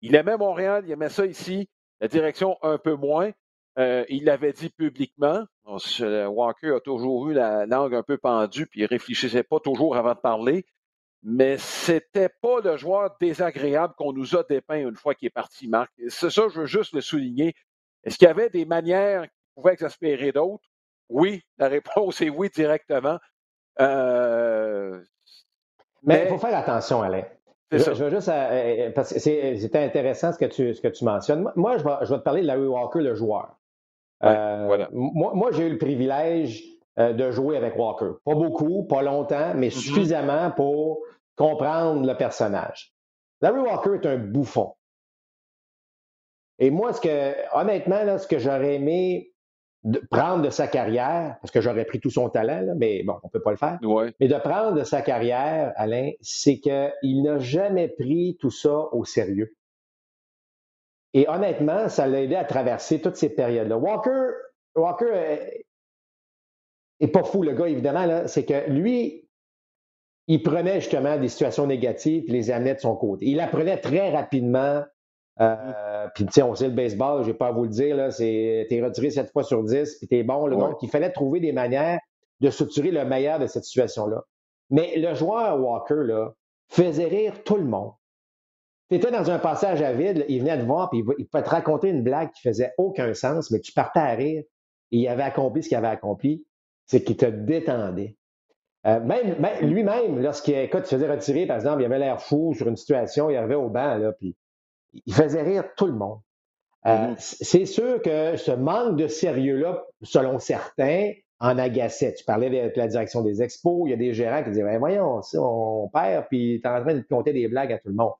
Il 0.00 0.14
aimait 0.14 0.36
Montréal, 0.36 0.84
il 0.86 0.92
aimait 0.92 1.08
ça 1.08 1.26
ici, 1.26 1.68
la 2.00 2.08
direction 2.08 2.58
un 2.62 2.78
peu 2.78 2.94
moins. 2.94 3.30
Euh, 3.78 4.04
il 4.08 4.24
l'avait 4.24 4.52
dit 4.52 4.68
publiquement. 4.68 5.44
Walker 5.64 6.74
a 6.76 6.80
toujours 6.80 7.30
eu 7.30 7.34
la 7.34 7.66
langue 7.66 7.94
un 7.94 8.02
peu 8.02 8.18
pendue, 8.18 8.66
puis 8.66 8.80
il 8.80 8.86
réfléchissait 8.86 9.42
pas 9.42 9.60
toujours 9.60 9.96
avant 9.96 10.14
de 10.14 10.20
parler. 10.20 10.66
Mais 11.22 11.56
c'était 11.56 12.28
pas 12.28 12.60
le 12.60 12.76
joueur 12.76 13.16
désagréable 13.20 13.94
qu'on 13.96 14.12
nous 14.12 14.36
a 14.36 14.42
dépeint 14.42 14.88
une 14.88 14.96
fois 14.96 15.14
qu'il 15.14 15.26
est 15.26 15.30
parti, 15.30 15.68
Marc. 15.68 15.90
C'est 16.08 16.30
ça, 16.30 16.48
je 16.48 16.60
veux 16.60 16.66
juste 16.66 16.92
le 16.94 17.00
souligner. 17.00 17.54
Est-ce 18.02 18.18
qu'il 18.18 18.26
y 18.26 18.30
avait 18.30 18.50
des 18.50 18.64
manières 18.64 19.22
qui 19.22 19.38
pouvaient 19.54 19.72
exaspérer 19.72 20.32
d'autres? 20.32 20.64
Oui, 21.08 21.42
la 21.58 21.68
réponse 21.68 22.20
est 22.20 22.28
oui 22.28 22.50
directement. 22.52 23.18
Euh, 23.80 25.00
mais 26.02 26.24
il 26.24 26.28
faut 26.28 26.38
faire 26.38 26.56
attention, 26.56 27.02
Alain. 27.02 27.24
Je, 27.70 27.78
je, 27.78 28.04
veux 28.04 28.10
juste, 28.10 28.28
euh, 28.28 28.90
parce 28.90 29.14
que 29.14 29.18
c'était 29.18 29.78
intéressant 29.78 30.32
ce 30.32 30.38
que 30.38 30.44
tu, 30.44 30.74
ce 30.74 30.80
que 30.80 30.88
tu 30.88 31.04
mentionnes. 31.04 31.50
Moi, 31.56 31.78
je 31.78 31.84
vais, 31.84 31.94
je 32.02 32.12
vais 32.12 32.18
te 32.18 32.24
parler 32.24 32.42
de 32.42 32.46
Larry 32.46 32.66
Walker, 32.66 33.00
le 33.00 33.14
joueur. 33.14 33.56
Euh, 34.24 34.86
moi, 34.92 35.50
j'ai 35.52 35.66
eu 35.66 35.70
le 35.70 35.78
privilège 35.78 36.64
euh, 36.98 37.12
de 37.12 37.30
jouer 37.30 37.56
avec 37.56 37.76
Walker. 37.76 38.12
Pas 38.24 38.34
beaucoup, 38.34 38.84
pas 38.84 39.02
longtemps, 39.02 39.52
mais 39.54 39.68
mm-hmm. 39.68 39.70
suffisamment 39.70 40.50
pour 40.50 41.00
comprendre 41.36 42.06
le 42.06 42.16
personnage. 42.16 42.92
Larry 43.40 43.60
Walker 43.60 43.94
est 43.94 44.06
un 44.06 44.18
bouffon. 44.18 44.74
Et 46.58 46.70
moi, 46.70 46.92
ce 46.92 47.00
que, 47.00 47.34
honnêtement, 47.56 48.18
ce 48.18 48.26
que 48.28 48.38
j'aurais 48.38 48.76
aimé 48.76 49.32
prendre 50.10 50.42
de 50.42 50.50
sa 50.50 50.68
carrière, 50.68 51.36
parce 51.40 51.50
que 51.50 51.60
j'aurais 51.60 51.84
pris 51.84 51.98
tout 51.98 52.10
son 52.10 52.28
talent, 52.28 52.74
mais 52.76 53.02
bon, 53.02 53.14
on 53.22 53.26
ne 53.26 53.30
peut 53.32 53.42
pas 53.42 53.50
le 53.50 53.56
faire, 53.56 53.80
mais 54.20 54.28
de 54.28 54.36
prendre 54.36 54.74
de 54.74 54.84
sa 54.84 55.02
carrière, 55.02 55.72
Alain, 55.76 56.12
c'est 56.20 56.60
qu'il 56.60 57.22
n'a 57.22 57.38
jamais 57.38 57.88
pris 57.88 58.36
tout 58.38 58.50
ça 58.50 58.72
au 58.92 59.04
sérieux. 59.04 59.56
Et 61.14 61.28
honnêtement, 61.28 61.88
ça 61.88 62.06
l'a 62.06 62.22
aidé 62.22 62.34
à 62.36 62.44
traverser 62.44 63.00
toutes 63.00 63.16
ces 63.16 63.28
périodes-là. 63.28 63.76
Walker, 63.76 64.30
Walker 64.74 65.12
est, 67.00 67.08
pas 67.08 67.22
fou, 67.22 67.42
le 67.42 67.52
gars, 67.52 67.68
évidemment. 67.68 68.26
C'est 68.26 68.44
que 68.44 68.70
lui, 68.70 69.28
il 70.26 70.42
prenait 70.42 70.80
justement 70.80 71.18
des 71.18 71.28
situations 71.28 71.66
négatives 71.66 72.24
et 72.28 72.32
les 72.32 72.50
amenait 72.50 72.74
de 72.74 72.80
son 72.80 72.96
côté. 72.96 73.26
Il 73.26 73.40
apprenait 73.40 73.78
très 73.78 74.10
rapidement. 74.10 74.82
Euh, 75.40 76.08
puis, 76.14 76.24
tu 76.26 76.32
sais, 76.32 76.42
on 76.42 76.54
sait 76.54 76.68
le 76.68 76.74
baseball, 76.74 77.22
je 77.22 77.28
vais 77.28 77.36
pas 77.36 77.48
à 77.48 77.52
vous 77.52 77.64
le 77.64 77.70
dire, 77.70 77.96
là, 77.96 78.10
c'est, 78.10 78.66
t'es 78.68 78.82
retiré 78.82 79.10
sept 79.10 79.30
fois 79.30 79.42
sur 79.42 79.64
10, 79.64 79.98
puis 79.98 80.06
t'es 80.06 80.22
bon. 80.22 80.46
Là, 80.46 80.56
Donc, 80.56 80.82
il 80.82 80.88
fallait 80.88 81.10
trouver 81.10 81.40
des 81.40 81.52
manières 81.52 81.98
de 82.40 82.50
soutirer 82.50 82.90
le 82.90 83.04
meilleur 83.04 83.38
de 83.38 83.46
cette 83.46 83.64
situation-là. 83.64 84.24
Mais 84.70 84.96
le 84.96 85.14
joueur 85.14 85.60
Walker, 85.60 86.04
là, 86.04 86.32
faisait 86.68 87.06
rire 87.06 87.44
tout 87.44 87.56
le 87.56 87.64
monde. 87.64 87.92
Tu 88.92 88.98
étais 88.98 89.10
dans 89.10 89.30
un 89.30 89.38
passage 89.38 89.80
à 89.80 89.94
vide, 89.94 90.26
il 90.28 90.40
venait 90.40 90.58
te 90.58 90.64
voir, 90.64 90.90
puis 90.90 91.02
il, 91.16 91.26
pouvait 91.26 91.42
te 91.42 91.48
raconter 91.48 91.88
une 91.88 92.02
blague 92.02 92.30
qui 92.32 92.42
faisait 92.42 92.74
aucun 92.76 93.14
sens, 93.14 93.50
mais 93.50 93.58
tu 93.58 93.72
partais 93.72 94.00
à 94.00 94.10
rire, 94.10 94.42
et 94.90 94.98
il 94.98 95.08
avait 95.08 95.22
accompli 95.22 95.62
ce 95.62 95.68
qu'il 95.68 95.78
avait 95.78 95.88
accompli, 95.88 96.44
c'est 96.84 97.02
qu'il 97.02 97.16
te 97.16 97.24
détendait. 97.24 98.18
Euh, 98.86 99.00
même, 99.00 99.34
lui-même, 99.62 100.20
lorsqu'il 100.20 100.56
écoute, 100.56 100.84
se 100.84 100.96
faisait 100.96 101.10
retirer, 101.10 101.46
par 101.46 101.56
exemple, 101.56 101.80
il 101.80 101.86
avait 101.86 102.00
l'air 102.00 102.20
fou 102.20 102.52
sur 102.52 102.68
une 102.68 102.76
situation, 102.76 103.30
il 103.30 103.36
arrivait 103.36 103.54
au 103.54 103.70
banc, 103.70 103.96
là, 103.96 104.12
puis 104.12 104.36
il 105.06 105.14
faisait 105.14 105.42
rire 105.42 105.64
tout 105.74 105.86
le 105.86 105.94
monde. 105.94 106.18
Euh, 106.84 107.14
mm-hmm. 107.14 107.16
C'est 107.18 107.64
sûr 107.64 108.02
que 108.02 108.36
ce 108.36 108.50
manque 108.50 108.96
de 108.96 109.06
sérieux-là, 109.06 109.86
selon 110.02 110.38
certains, 110.38 111.12
en 111.40 111.56
agaçait. 111.56 112.12
Tu 112.12 112.24
parlais 112.24 112.50
de 112.50 112.78
la 112.78 112.88
direction 112.88 113.22
des 113.22 113.42
expos, 113.42 113.84
il 113.86 113.90
y 113.92 113.94
a 113.94 113.96
des 113.96 114.12
gérants 114.12 114.44
qui 114.44 114.50
disaient 114.50 114.64
ben 114.64 114.78
voyons, 114.78 115.22
on 115.36 115.88
perd, 115.88 116.26
puis 116.28 116.60
tu 116.62 116.68
es 116.68 116.70
en 116.70 116.82
train 116.82 116.94
de 116.94 117.00
compter 117.00 117.32
des 117.32 117.48
blagues 117.48 117.72
à 117.72 117.78
tout 117.78 117.88
le 117.88 117.94
monde. 117.94 118.12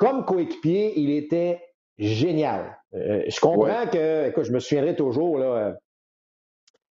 Comme 0.00 0.24
coéquipier, 0.24 0.98
il 0.98 1.10
était 1.10 1.62
génial. 1.98 2.76
Euh, 2.94 3.22
je 3.28 3.38
comprends 3.38 3.86
que, 3.86 4.28
écoute, 4.28 4.44
je 4.44 4.52
me 4.52 4.58
souviendrai 4.58 4.96
toujours, 4.96 5.38
là, 5.38 5.76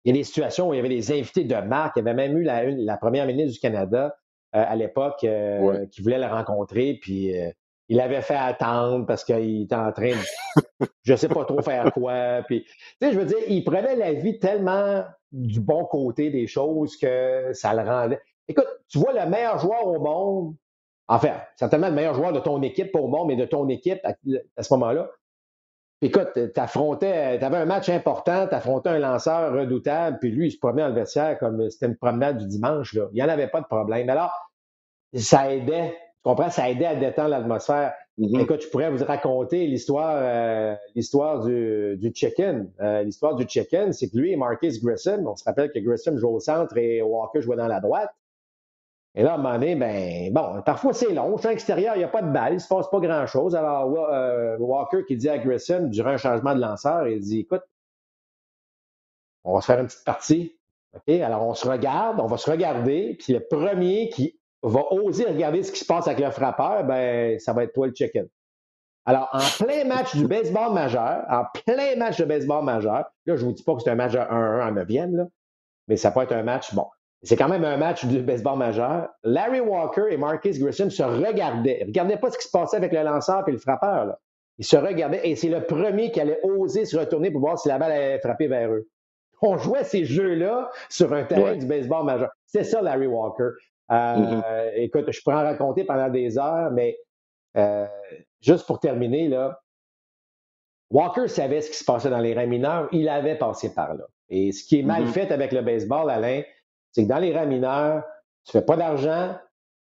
il 0.05 0.15
y 0.15 0.19
a 0.19 0.21
des 0.21 0.25
situations 0.25 0.69
où 0.69 0.75
il 0.75 0.79
y 0.79 0.81
avait 0.81 0.88
des 0.88 1.12
invités 1.12 1.45
de 1.45 1.55
marque. 1.55 1.97
Il 1.97 2.01
y 2.01 2.03
avait 2.03 2.15
même 2.15 2.37
eu 2.37 2.43
la, 2.43 2.97
première 2.97 3.27
ministre 3.27 3.53
du 3.53 3.61
Canada 3.61 4.17
euh, 4.55 4.65
à 4.67 4.75
l'époque 4.77 5.25
euh, 5.25 5.87
qui 5.87 6.03
voulait 6.03 6.19
la 6.19 6.35
rencontrer, 6.35 6.99
puis 7.01 7.38
euh, 7.38 7.51
il 7.88 8.01
avait 8.01 8.23
fait 8.23 8.37
attendre 8.37 9.07
parce 9.07 9.25
qu'il 9.25 9.62
était 9.62 9.75
en 9.75 9.93
train 9.93 10.11
de 10.11 10.87
je 11.05 11.15
sais 11.15 11.29
pas 11.29 11.45
trop 11.45 11.62
faire 11.62 11.93
quoi. 11.93 12.43
Puis, 12.47 12.65
tu 12.65 12.73
sais, 13.01 13.12
je 13.12 13.19
veux 13.19 13.27
dire, 13.27 13.38
il 13.49 13.65
prenait 13.65 13.97
la 13.97 14.12
vie 14.12 14.38
tellement 14.38 15.05
du 15.31 15.61
bon 15.61 15.85
côté 15.85 16.31
des 16.31 16.47
choses 16.47 16.97
que 16.97 17.51
ça 17.53 17.75
le 17.75 17.83
rendait. 17.83 18.21
Écoute, 18.49 18.69
tu 18.88 18.99
vois 18.99 19.12
le 19.12 19.31
meilleur 19.31 19.59
joueur 19.59 19.87
au 19.87 20.01
monde, 20.01 20.55
enfin, 21.14 21.35
certainement 21.57 21.88
le 21.88 21.94
meilleur 21.94 22.14
joueur 22.14 22.33
de 22.33 22.40
ton 22.40 22.61
équipe, 22.62 22.94
au 22.94 23.09
monde, 23.09 23.29
mais 23.29 23.37
de 23.37 23.44
ton 23.44 23.68
équipe 23.68 24.01
à 24.05 24.62
ce 24.62 24.75
moment-là, 24.75 25.11
Écoute, 26.05 26.53
t'affrontais, 26.53 27.38
t'avais 27.38 27.59
un 27.59 27.64
match 27.64 27.88
important, 27.88 28.48
t'affrontais 28.48 28.88
un 28.88 28.98
lanceur 28.98 29.53
redoutable, 29.53 30.18
puis 30.20 30.33
lui, 30.33 30.48
il 30.48 30.51
se 30.51 30.59
promenait 30.59 30.83
dans 30.83 30.88
le 30.88 30.94
vestiaire 30.94 31.38
comme 31.38 31.70
c'était 31.70 31.87
une 31.87 31.96
promenade 31.96 32.38
du 32.38 32.46
dimanche. 32.48 32.92
Là. 32.94 33.07
Il 33.12 33.14
n'y 33.14 33.22
en 33.22 33.29
avait 33.29 33.46
pas 33.46 33.61
de 33.61 33.66
problème. 33.66 34.11
Alors, 34.11 34.33
ça 35.14 35.55
aidait, 35.55 35.90
tu 35.90 36.22
comprends, 36.25 36.51
ça 36.51 36.68
aidait 36.68 36.87
à 36.87 36.96
détendre 36.96 37.29
l'atmosphère. 37.29 37.92
Mm-hmm. 38.18 38.40
Écoute, 38.40 38.62
je 38.62 38.68
pourrais 38.68 38.90
vous 38.90 39.05
raconter 39.05 39.68
l'histoire 39.68 40.16
euh, 40.16 40.75
l'histoire 40.96 41.44
du, 41.44 41.96
du 41.98 42.11
check-in. 42.11 42.66
Euh, 42.81 43.05
l'histoire 43.05 43.37
du 43.37 43.44
check-in, 43.44 43.92
c'est 43.92 44.11
que 44.11 44.16
lui 44.16 44.33
et 44.33 44.37
Marcus 44.37 44.83
Grissom, 44.83 45.25
on 45.29 45.37
se 45.37 45.44
rappelle 45.44 45.70
que 45.70 45.79
Grissom 45.79 46.16
joue 46.16 46.31
au 46.31 46.40
centre 46.40 46.77
et 46.79 47.01
Walker 47.01 47.42
jouait 47.42 47.57
dans 47.57 47.68
la 47.68 47.79
droite. 47.79 48.11
Et 49.14 49.22
là, 49.22 49.33
à 49.33 49.35
un 49.35 49.37
moment 49.38 49.55
donné, 49.55 49.77
ben, 49.77 50.33
bon, 50.33 50.62
parfois 50.62 50.94
c'est 50.94 51.12
long. 51.12 51.37
Sur 51.37 51.51
l'extérieur, 51.51 51.96
il 51.96 51.98
n'y 51.98 52.05
a 52.05 52.09
pas 52.09 52.22
de 52.22 52.33
balle, 52.33 52.53
il 52.53 52.57
ne 52.57 52.61
se 52.61 52.68
passe 52.68 52.88
pas 52.88 52.98
grand-chose. 52.98 53.55
Alors, 53.55 53.92
euh, 54.11 54.57
Walker 54.59 55.05
qui 55.07 55.16
dit 55.16 55.29
à 55.29 55.38
Grissom, 55.38 55.90
durant 55.90 56.11
un 56.11 56.16
changement 56.16 56.55
de 56.55 56.61
lanceur, 56.61 57.07
il 57.07 57.20
dit 57.20 57.40
Écoute, 57.40 57.62
on 59.44 59.55
va 59.55 59.61
se 59.61 59.66
faire 59.66 59.81
une 59.81 59.87
petite 59.87 60.05
partie. 60.05 60.57
Alors, 61.09 61.46
on 61.46 61.55
se 61.55 61.68
regarde, 61.68 62.20
on 62.20 62.27
va 62.27 62.37
se 62.37 62.51
regarder, 62.51 63.16
puis 63.18 63.33
le 63.33 63.40
premier 63.40 64.09
qui 64.11 64.38
va 64.62 64.81
oser 64.92 65.25
regarder 65.25 65.62
ce 65.62 65.72
qui 65.72 65.81
se 65.81 65.87
passe 65.87 66.07
avec 66.07 66.25
le 66.25 66.31
frappeur, 66.31 66.85
ben, 66.85 67.38
ça 67.38 67.53
va 67.53 67.64
être 67.64 67.72
toi 67.72 67.87
le 67.87 67.94
chicken. 67.94 68.29
Alors, 69.05 69.29
en 69.33 69.64
plein 69.64 69.85
match 69.85 70.14
du 70.14 70.27
baseball 70.27 70.72
majeur, 70.72 71.25
en 71.29 71.44
plein 71.64 71.96
match 71.96 72.18
de 72.18 72.25
baseball 72.25 72.64
majeur, 72.64 73.05
là, 73.27 73.37
je 73.37 73.42
ne 73.42 73.48
vous 73.48 73.53
dis 73.53 73.64
pas 73.64 73.75
que 73.75 73.83
c'est 73.83 73.90
un 73.90 73.96
match 73.96 74.12
de 74.12 74.18
1-1 74.18 74.22
en 74.22 74.72
9e, 74.72 75.16
là, 75.16 75.27
mais 75.88 75.96
ça 75.96 76.12
peut 76.12 76.20
être 76.20 76.33
un 76.33 76.44
match, 76.44 76.75
bon, 76.75 76.87
c'est 77.22 77.37
quand 77.37 77.48
même 77.48 77.64
un 77.64 77.76
match 77.76 78.04
du 78.04 78.20
baseball 78.20 78.58
majeur. 78.58 79.08
Larry 79.22 79.61
Walker 79.61 80.06
et 80.11 80.16
Marcus 80.16 80.58
Grissom 80.58 80.90
se 80.90 81.02
regardaient. 81.02 81.78
Ils 81.80 81.85
ne 81.85 81.87
regardaient 81.87 82.16
pas 82.16 82.30
ce 82.30 82.38
qui 82.38 82.46
se 82.46 82.50
passait 82.50 82.76
avec 82.76 82.92
le 82.92 83.02
lanceur 83.02 83.48
et 83.48 83.52
le 83.52 83.58
frappeur. 83.58 84.06
Là. 84.06 84.18
Ils 84.58 84.64
se 84.64 84.76
regardaient 84.76 85.20
et 85.28 85.37
c'est 85.37 85.48
le 85.48 85.64
premier 85.64 86.11
qui 86.11 86.20
allait 86.20 86.40
oser 86.42 86.85
se 86.85 86.96
retourner 86.96 87.30
pour 87.30 87.40
voir 87.40 87.58
si 87.58 87.68
la 87.68 87.78
balle 87.78 87.92
allait 87.92 88.18
frapper 88.18 88.48
vers 88.48 88.70
eux. 88.72 88.88
On 89.40 89.56
jouait 89.56 89.85
ces 89.85 90.04
jeux-là 90.04 90.70
sur 90.88 91.12
un 91.12 91.24
terrain 91.24 91.56
du 91.56 91.66
baseball 91.66 92.04
majeur. 92.04 92.30
C'est 92.46 92.64
ça, 92.64 92.82
Larry 92.82 93.06
Walker. 93.06 93.50
Euh, 93.90 93.94
mm-hmm. 93.94 94.72
Écoute, 94.76 95.11
je 95.11 95.20
pourrais 95.22 95.37
en 95.37 95.42
raconter 95.42 95.85
pendant 95.85 96.08
des 96.08 96.38
heures, 96.38 96.70
mais 96.70 96.96
euh, 97.56 97.87
juste 98.40 98.66
pour 98.66 98.78
terminer, 98.78 99.28
là, 99.28 99.61
Walker 100.90 101.26
savait 101.26 101.61
ce 101.61 101.70
qui 101.70 101.76
se 101.76 101.85
passait 101.85 102.11
dans 102.11 102.18
les 102.18 102.35
rangs 102.35 102.46
mineurs. 102.46 102.88
Il 102.92 103.08
avait 103.08 103.37
passé 103.37 103.74
par 103.74 103.94
là. 103.94 104.04
Et 104.28 104.52
ce 104.52 104.64
qui 104.64 104.80
est 104.80 104.82
mal 104.82 105.04
mm-hmm. 105.04 105.12
fait 105.12 105.32
avec 105.32 105.52
le 105.52 105.62
baseball, 105.62 106.11
Alain, 106.11 106.42
c'est 106.92 107.05
que 107.05 107.09
dans 107.09 107.18
les 107.18 107.37
rangs 107.37 107.46
mineurs, 107.46 108.05
tu 108.44 108.52
fais 108.52 108.62
pas 108.62 108.76
d'argent, 108.76 109.35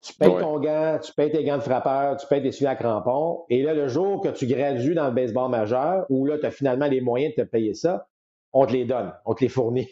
tu 0.02 0.14
payes 0.14 0.30
ton 0.40 0.60
gant, 0.60 1.00
tu 1.02 1.14
payes 1.14 1.32
tes 1.32 1.44
gants 1.44 1.58
de 1.58 1.64
frappeur, 1.64 2.18
tu 2.18 2.28
payes 2.28 2.42
tes 2.42 2.52
suites 2.52 2.68
à 2.68 2.76
crampons. 2.76 3.44
Et 3.50 3.64
là, 3.64 3.74
le 3.74 3.88
jour 3.88 4.22
que 4.22 4.30
tu 4.30 4.46
gradues 4.46 4.94
dans 4.94 5.08
le 5.08 5.14
baseball 5.14 5.50
majeur, 5.50 6.06
où 6.10 6.26
là, 6.26 6.38
tu 6.38 6.46
as 6.46 6.52
finalement 6.52 6.88
les 6.88 7.02
moyens 7.02 7.34
de 7.36 7.44
te 7.44 7.48
payer 7.48 7.74
ça, 7.74 8.08
on 8.54 8.66
te 8.66 8.74
les 8.74 8.86
donne, 8.86 9.14
on 9.26 9.34
te 9.34 9.42
les 9.44 9.50
fournit. 9.50 9.90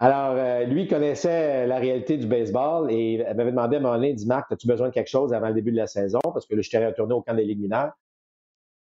Alors, 0.00 0.36
euh, 0.36 0.64
lui 0.64 0.86
connaissait 0.86 1.66
la 1.66 1.78
réalité 1.78 2.18
du 2.18 2.26
baseball 2.26 2.90
et 2.92 3.14
il 3.14 3.34
m'avait 3.34 3.50
demandé 3.50 3.76
à 3.76 3.78
un 3.80 3.82
moment 3.82 3.94
donné, 3.94 4.10
il 4.10 4.14
dit 4.14 4.26
Marc, 4.26 4.52
as-tu 4.52 4.68
besoin 4.68 4.88
de 4.88 4.94
quelque 4.94 5.08
chose 5.08 5.32
avant 5.32 5.48
le 5.48 5.54
début 5.54 5.72
de 5.72 5.76
la 5.76 5.88
saison? 5.88 6.20
Parce 6.22 6.46
que 6.46 6.54
là, 6.54 6.62
je 6.62 6.70
t'ai 6.70 6.84
retourné 6.84 7.14
au 7.14 7.22
camp 7.22 7.34
des 7.34 7.44
ligues 7.44 7.60
mineures. 7.60 7.92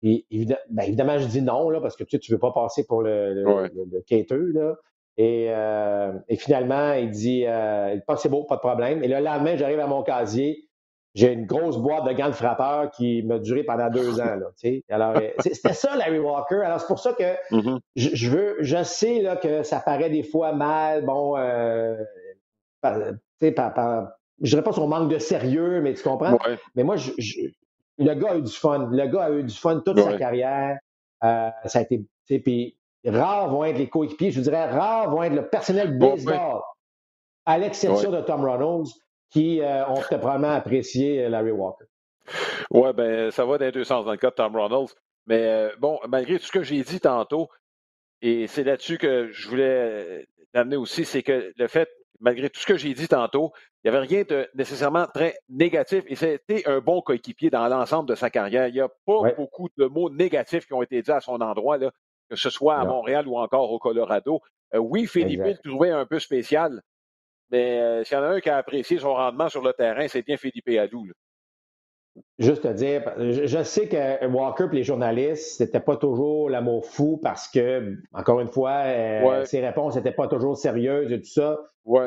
Et 0.03 0.25
ben, 0.69 0.83
évidemment, 0.83 1.17
je 1.17 1.27
dis 1.27 1.41
non, 1.41 1.69
là, 1.69 1.79
parce 1.79 1.95
que 1.95 2.03
tu 2.03 2.17
ne 2.17 2.35
veux 2.35 2.39
pas 2.39 2.51
passer 2.51 2.85
pour 2.85 3.01
le, 3.01 3.33
le, 3.33 4.51
là. 4.53 4.75
Euh, 5.19 6.13
et, 6.27 6.35
finalement, 6.35 6.93
il 6.93 7.09
dit 7.09 7.45
euh, 7.45 7.97
c'est 8.17 8.29
beau, 8.29 8.43
pas 8.43 8.55
de 8.55 8.61
problème. 8.61 9.03
Et 9.03 9.07
le 9.07 9.19
lendemain, 9.19 9.55
j'arrive 9.55 9.79
à 9.79 9.87
mon 9.87 10.03
casier. 10.03 10.67
J'ai 11.13 11.31
une 11.31 11.45
grosse 11.45 11.77
boîte 11.77 12.05
de 12.05 12.11
gants 12.11 12.27
de 12.27 12.33
frappeur 12.33 12.91
qui 12.91 13.23
m'a 13.23 13.39
duré 13.39 13.63
pendant 13.63 13.89
deux 13.89 14.19
ans. 14.21 14.35
Là, 14.35 14.51
Alors, 14.89 15.15
euh, 15.15 15.29
c'était 15.39 15.73
ça, 15.73 15.95
Larry 15.95 16.19
Walker. 16.19 16.61
Alors, 16.65 16.81
c'est 16.81 16.87
pour 16.87 16.99
ça 16.99 17.13
que 17.13 17.35
mm-hmm. 17.55 17.79
je, 17.95 18.29
veux, 18.29 18.57
je 18.59 18.83
sais 18.83 19.21
là, 19.21 19.37
que 19.37 19.63
ça 19.63 19.79
paraît 19.79 20.09
des 20.09 20.23
fois 20.23 20.51
mal, 20.51 21.05
bon, 21.05 21.37
euh, 21.37 21.95
sais, 23.39 23.51
par, 23.51 23.73
par, 23.73 24.09
je 24.41 24.49
dirais 24.49 24.63
pas 24.63 24.73
son 24.73 24.87
manque 24.87 25.09
de 25.09 25.17
sérieux, 25.17 25.81
mais 25.81 25.93
tu 25.93 26.03
comprends? 26.03 26.37
Mais 26.75 26.83
moi, 26.83 26.97
je, 26.97 27.11
le 27.97 28.13
gars 28.13 28.31
a 28.31 28.37
eu 28.37 28.41
du 28.41 28.51
fun. 28.51 28.89
Le 28.91 29.07
gars 29.07 29.23
a 29.23 29.31
eu 29.31 29.43
du 29.43 29.55
fun 29.55 29.81
toute 29.85 29.99
sa 29.99 30.17
carrière. 30.17 30.77
Euh, 31.23 31.49
ça 31.65 31.79
a 31.79 31.81
été, 31.81 32.03
puis 32.39 32.77
rares 33.05 33.49
vont 33.49 33.63
être 33.63 33.77
les 33.77 33.89
coéquipiers, 33.89 34.31
je 34.31 34.41
dirais 34.41 34.69
rares 34.69 35.09
vont 35.09 35.23
être 35.23 35.33
le 35.33 35.47
personnel 35.47 35.97
baseball, 35.97 36.61
à 37.45 37.57
l'exception 37.57 38.11
de 38.11 38.21
Tom 38.21 38.43
Ronalds, 38.43 38.89
qui 39.29 39.61
euh, 39.61 39.87
ont 39.87 40.01
probablement 40.01 40.53
apprécié 40.53 41.25
euh, 41.25 41.29
Larry 41.29 41.51
Walker. 41.51 41.85
Oui, 42.71 42.89
ben 42.93 43.31
ça 43.31 43.45
va 43.45 43.57
dans 43.57 43.65
les 43.65 43.71
deux 43.71 43.83
sens 43.83 44.05
dans 44.05 44.11
le 44.11 44.17
cas 44.17 44.29
de 44.29 44.35
Tom 44.35 44.55
Ronalds. 44.55 44.93
Mais 45.27 45.41
euh, 45.41 45.69
bon, 45.79 45.99
malgré 46.07 46.39
tout 46.39 46.45
ce 46.45 46.51
que 46.51 46.63
j'ai 46.63 46.81
dit 46.83 46.99
tantôt, 46.99 47.49
et 48.21 48.47
c'est 48.47 48.63
là-dessus 48.63 48.97
que 48.97 49.29
je 49.31 49.49
voulais 49.49 50.27
l'amener 50.53 50.75
aussi, 50.77 51.05
c'est 51.05 51.23
que 51.23 51.51
le 51.55 51.67
fait, 51.67 51.89
malgré 52.19 52.49
tout 52.49 52.59
ce 52.59 52.65
que 52.65 52.77
j'ai 52.77 52.93
dit 52.93 53.07
tantôt, 53.07 53.51
il 53.83 53.91
n'y 53.91 53.97
avait 53.97 54.05
rien 54.05 54.23
de 54.27 54.47
nécessairement 54.55 55.05
très 55.13 55.35
négatif 55.49 56.03
et 56.07 56.15
c'était 56.15 56.67
un 56.67 56.79
bon 56.79 57.01
coéquipier 57.01 57.49
dans 57.49 57.67
l'ensemble 57.67 58.09
de 58.09 58.15
sa 58.15 58.29
carrière. 58.29 58.67
Il 58.67 58.73
n'y 58.73 58.79
a 58.79 58.89
pas 59.05 59.33
beaucoup 59.37 59.67
de 59.77 59.85
mots 59.85 60.09
négatifs 60.09 60.65
qui 60.65 60.73
ont 60.73 60.81
été 60.81 61.01
dits 61.01 61.11
à 61.11 61.19
son 61.19 61.41
endroit. 61.41 61.77
Là 61.77 61.91
que 62.29 62.35
ce 62.35 62.49
soit 62.49 62.77
à 62.77 62.85
Montréal 62.85 63.27
ou 63.27 63.37
encore 63.37 63.71
au 63.71 63.79
Colorado. 63.79 64.41
Euh, 64.73 64.79
oui, 64.79 65.07
Philippe 65.07 65.43
le 65.43 65.57
trouvait 65.57 65.91
un 65.91 66.05
peu 66.05 66.19
spécial, 66.19 66.81
mais 67.51 67.79
euh, 67.79 68.03
s'il 68.03 68.17
y 68.17 68.19
en 68.19 68.23
a 68.23 68.27
un 68.27 68.39
qui 68.39 68.49
a 68.49 68.57
apprécié 68.57 68.97
son 68.97 69.13
rendement 69.13 69.49
sur 69.49 69.61
le 69.61 69.73
terrain, 69.73 70.07
c'est 70.07 70.23
bien 70.23 70.37
Philippe 70.37 70.67
Adou. 70.69 71.05
Juste 72.39 72.65
à 72.65 72.73
dire, 72.73 73.13
je, 73.17 73.63
sais 73.63 73.89
que 73.89 74.25
Walker 74.27 74.67
et 74.71 74.75
les 74.75 74.83
journalistes, 74.83 75.57
c'était 75.57 75.81
pas 75.81 75.97
toujours 75.97 76.49
l'amour 76.49 76.85
fou 76.85 77.19
parce 77.21 77.49
que, 77.49 77.97
encore 78.13 78.39
une 78.39 78.47
fois, 78.47 78.83
euh, 78.85 79.43
ses 79.43 79.59
réponses 79.59 79.97
n'étaient 79.97 80.13
pas 80.13 80.29
toujours 80.29 80.55
sérieuses 80.55 81.11
et 81.11 81.19
tout 81.19 81.29
ça. 81.29 81.59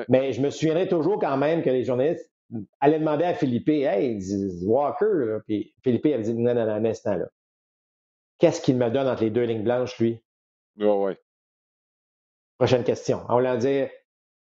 Mais 0.09 0.33
je 0.33 0.41
me 0.41 0.49
souviendrai 0.49 0.89
toujours 0.89 1.21
quand 1.21 1.37
même 1.37 1.63
que 1.63 1.71
les 1.71 1.85
journalistes 1.85 2.31
allaient 2.81 2.99
demander 2.99 3.25
à 3.25 3.35
Philippe, 3.35 3.69
hey, 3.69 4.19
Walker, 4.65 5.39
puis 5.47 5.75
Philippe 5.85 6.07
avait 6.07 6.23
dit 6.23 6.35
non, 6.35 6.55
non, 6.55 6.65
non, 6.65 6.73
un 6.73 6.85
instant 6.87 7.15
là. 7.15 7.27
Qu'est-ce 8.39 8.61
qu'il 8.61 8.77
me 8.77 8.91
donne 8.91 9.09
entre 9.09 9.23
les 9.23 9.31
deux 9.31 9.43
lignes 9.43 9.65
blanches, 9.65 9.99
lui? 9.99 10.23
Oui, 10.79 11.15
Prochaine 12.59 12.85
question. 12.85 13.21
On 13.29 13.41
va 13.41 13.57
dire, 13.57 13.89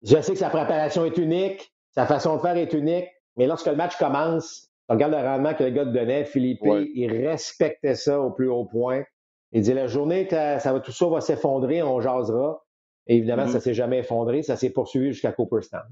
je 0.03 0.21
sais 0.21 0.33
que 0.33 0.39
sa 0.39 0.49
préparation 0.49 1.05
est 1.05 1.17
unique, 1.17 1.73
sa 1.91 2.05
façon 2.05 2.35
de 2.37 2.41
faire 2.41 2.57
est 2.57 2.73
unique, 2.73 3.07
mais 3.37 3.47
lorsque 3.47 3.67
le 3.67 3.75
match 3.75 3.97
commence, 3.97 4.69
regarde 4.89 5.13
le 5.13 5.19
rendement 5.19 5.53
que 5.53 5.63
le 5.63 5.69
gars 5.69 5.85
te 5.85 5.89
donnait, 5.89 6.25
Philippe, 6.25 6.61
il 6.63 7.11
respectait 7.11 7.95
ça 7.95 8.19
au 8.19 8.31
plus 8.31 8.49
haut 8.49 8.65
point. 8.65 9.03
Il 9.51 9.61
dit 9.61 9.73
la 9.73 9.87
journée 9.87 10.27
que 10.27 10.59
ça 10.59 10.73
va, 10.73 10.79
tout 10.79 10.91
ça 10.91 11.07
va 11.07 11.21
s'effondrer, 11.21 11.83
on 11.83 11.99
jasera. 11.99 12.63
Et 13.07 13.17
évidemment, 13.17 13.47
ça 13.47 13.53
ne 13.53 13.57
mm-hmm. 13.57 13.61
s'est 13.61 13.73
jamais 13.73 13.99
effondré, 13.99 14.43
ça 14.43 14.55
s'est 14.55 14.69
poursuivi 14.69 15.11
jusqu'à 15.11 15.31
Cooperstown. 15.31 15.83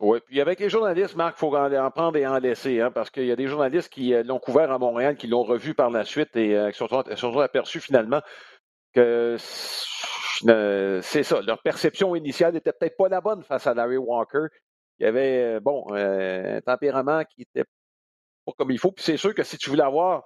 Oui, 0.00 0.18
puis 0.26 0.40
avec 0.40 0.58
les 0.58 0.68
journalistes, 0.68 1.14
Marc, 1.14 1.36
il 1.36 1.40
faut 1.40 1.56
en 1.56 1.90
prendre 1.90 2.16
et 2.16 2.26
en 2.26 2.38
laisser, 2.38 2.80
hein, 2.80 2.90
parce 2.90 3.10
qu'il 3.10 3.26
y 3.26 3.32
a 3.32 3.36
des 3.36 3.46
journalistes 3.46 3.88
qui 3.88 4.12
euh, 4.12 4.24
l'ont 4.24 4.40
couvert 4.40 4.72
à 4.72 4.78
Montréal, 4.78 5.16
qui 5.16 5.28
l'ont 5.28 5.44
revu 5.44 5.74
par 5.74 5.90
la 5.90 6.04
suite 6.04 6.34
et 6.36 6.56
euh, 6.56 6.70
qui 6.72 6.78
sont 6.78 6.88
surtout 6.88 7.40
aperçus 7.40 7.80
finalement 7.80 8.20
que 8.92 9.36
euh, 10.48 11.00
c'est 11.02 11.22
ça. 11.22 11.40
Leur 11.42 11.62
perception 11.62 12.16
initiale 12.16 12.54
n'était 12.54 12.72
peut-être 12.72 12.96
pas 12.96 13.08
la 13.08 13.20
bonne 13.20 13.42
face 13.44 13.66
à 13.68 13.74
Larry 13.74 13.96
Walker. 13.96 14.46
Il 14.98 15.04
y 15.04 15.06
avait, 15.06 15.60
bon, 15.60 15.84
un 15.92 16.60
tempérament 16.60 17.24
qui 17.24 17.42
était 17.42 17.64
pas 18.44 18.52
comme 18.58 18.70
il 18.70 18.78
faut. 18.78 18.92
Puis 18.92 19.04
c'est 19.04 19.16
sûr 19.16 19.34
que 19.34 19.42
si 19.42 19.58
tu 19.58 19.70
voulais 19.70 19.82
avoir 19.82 20.24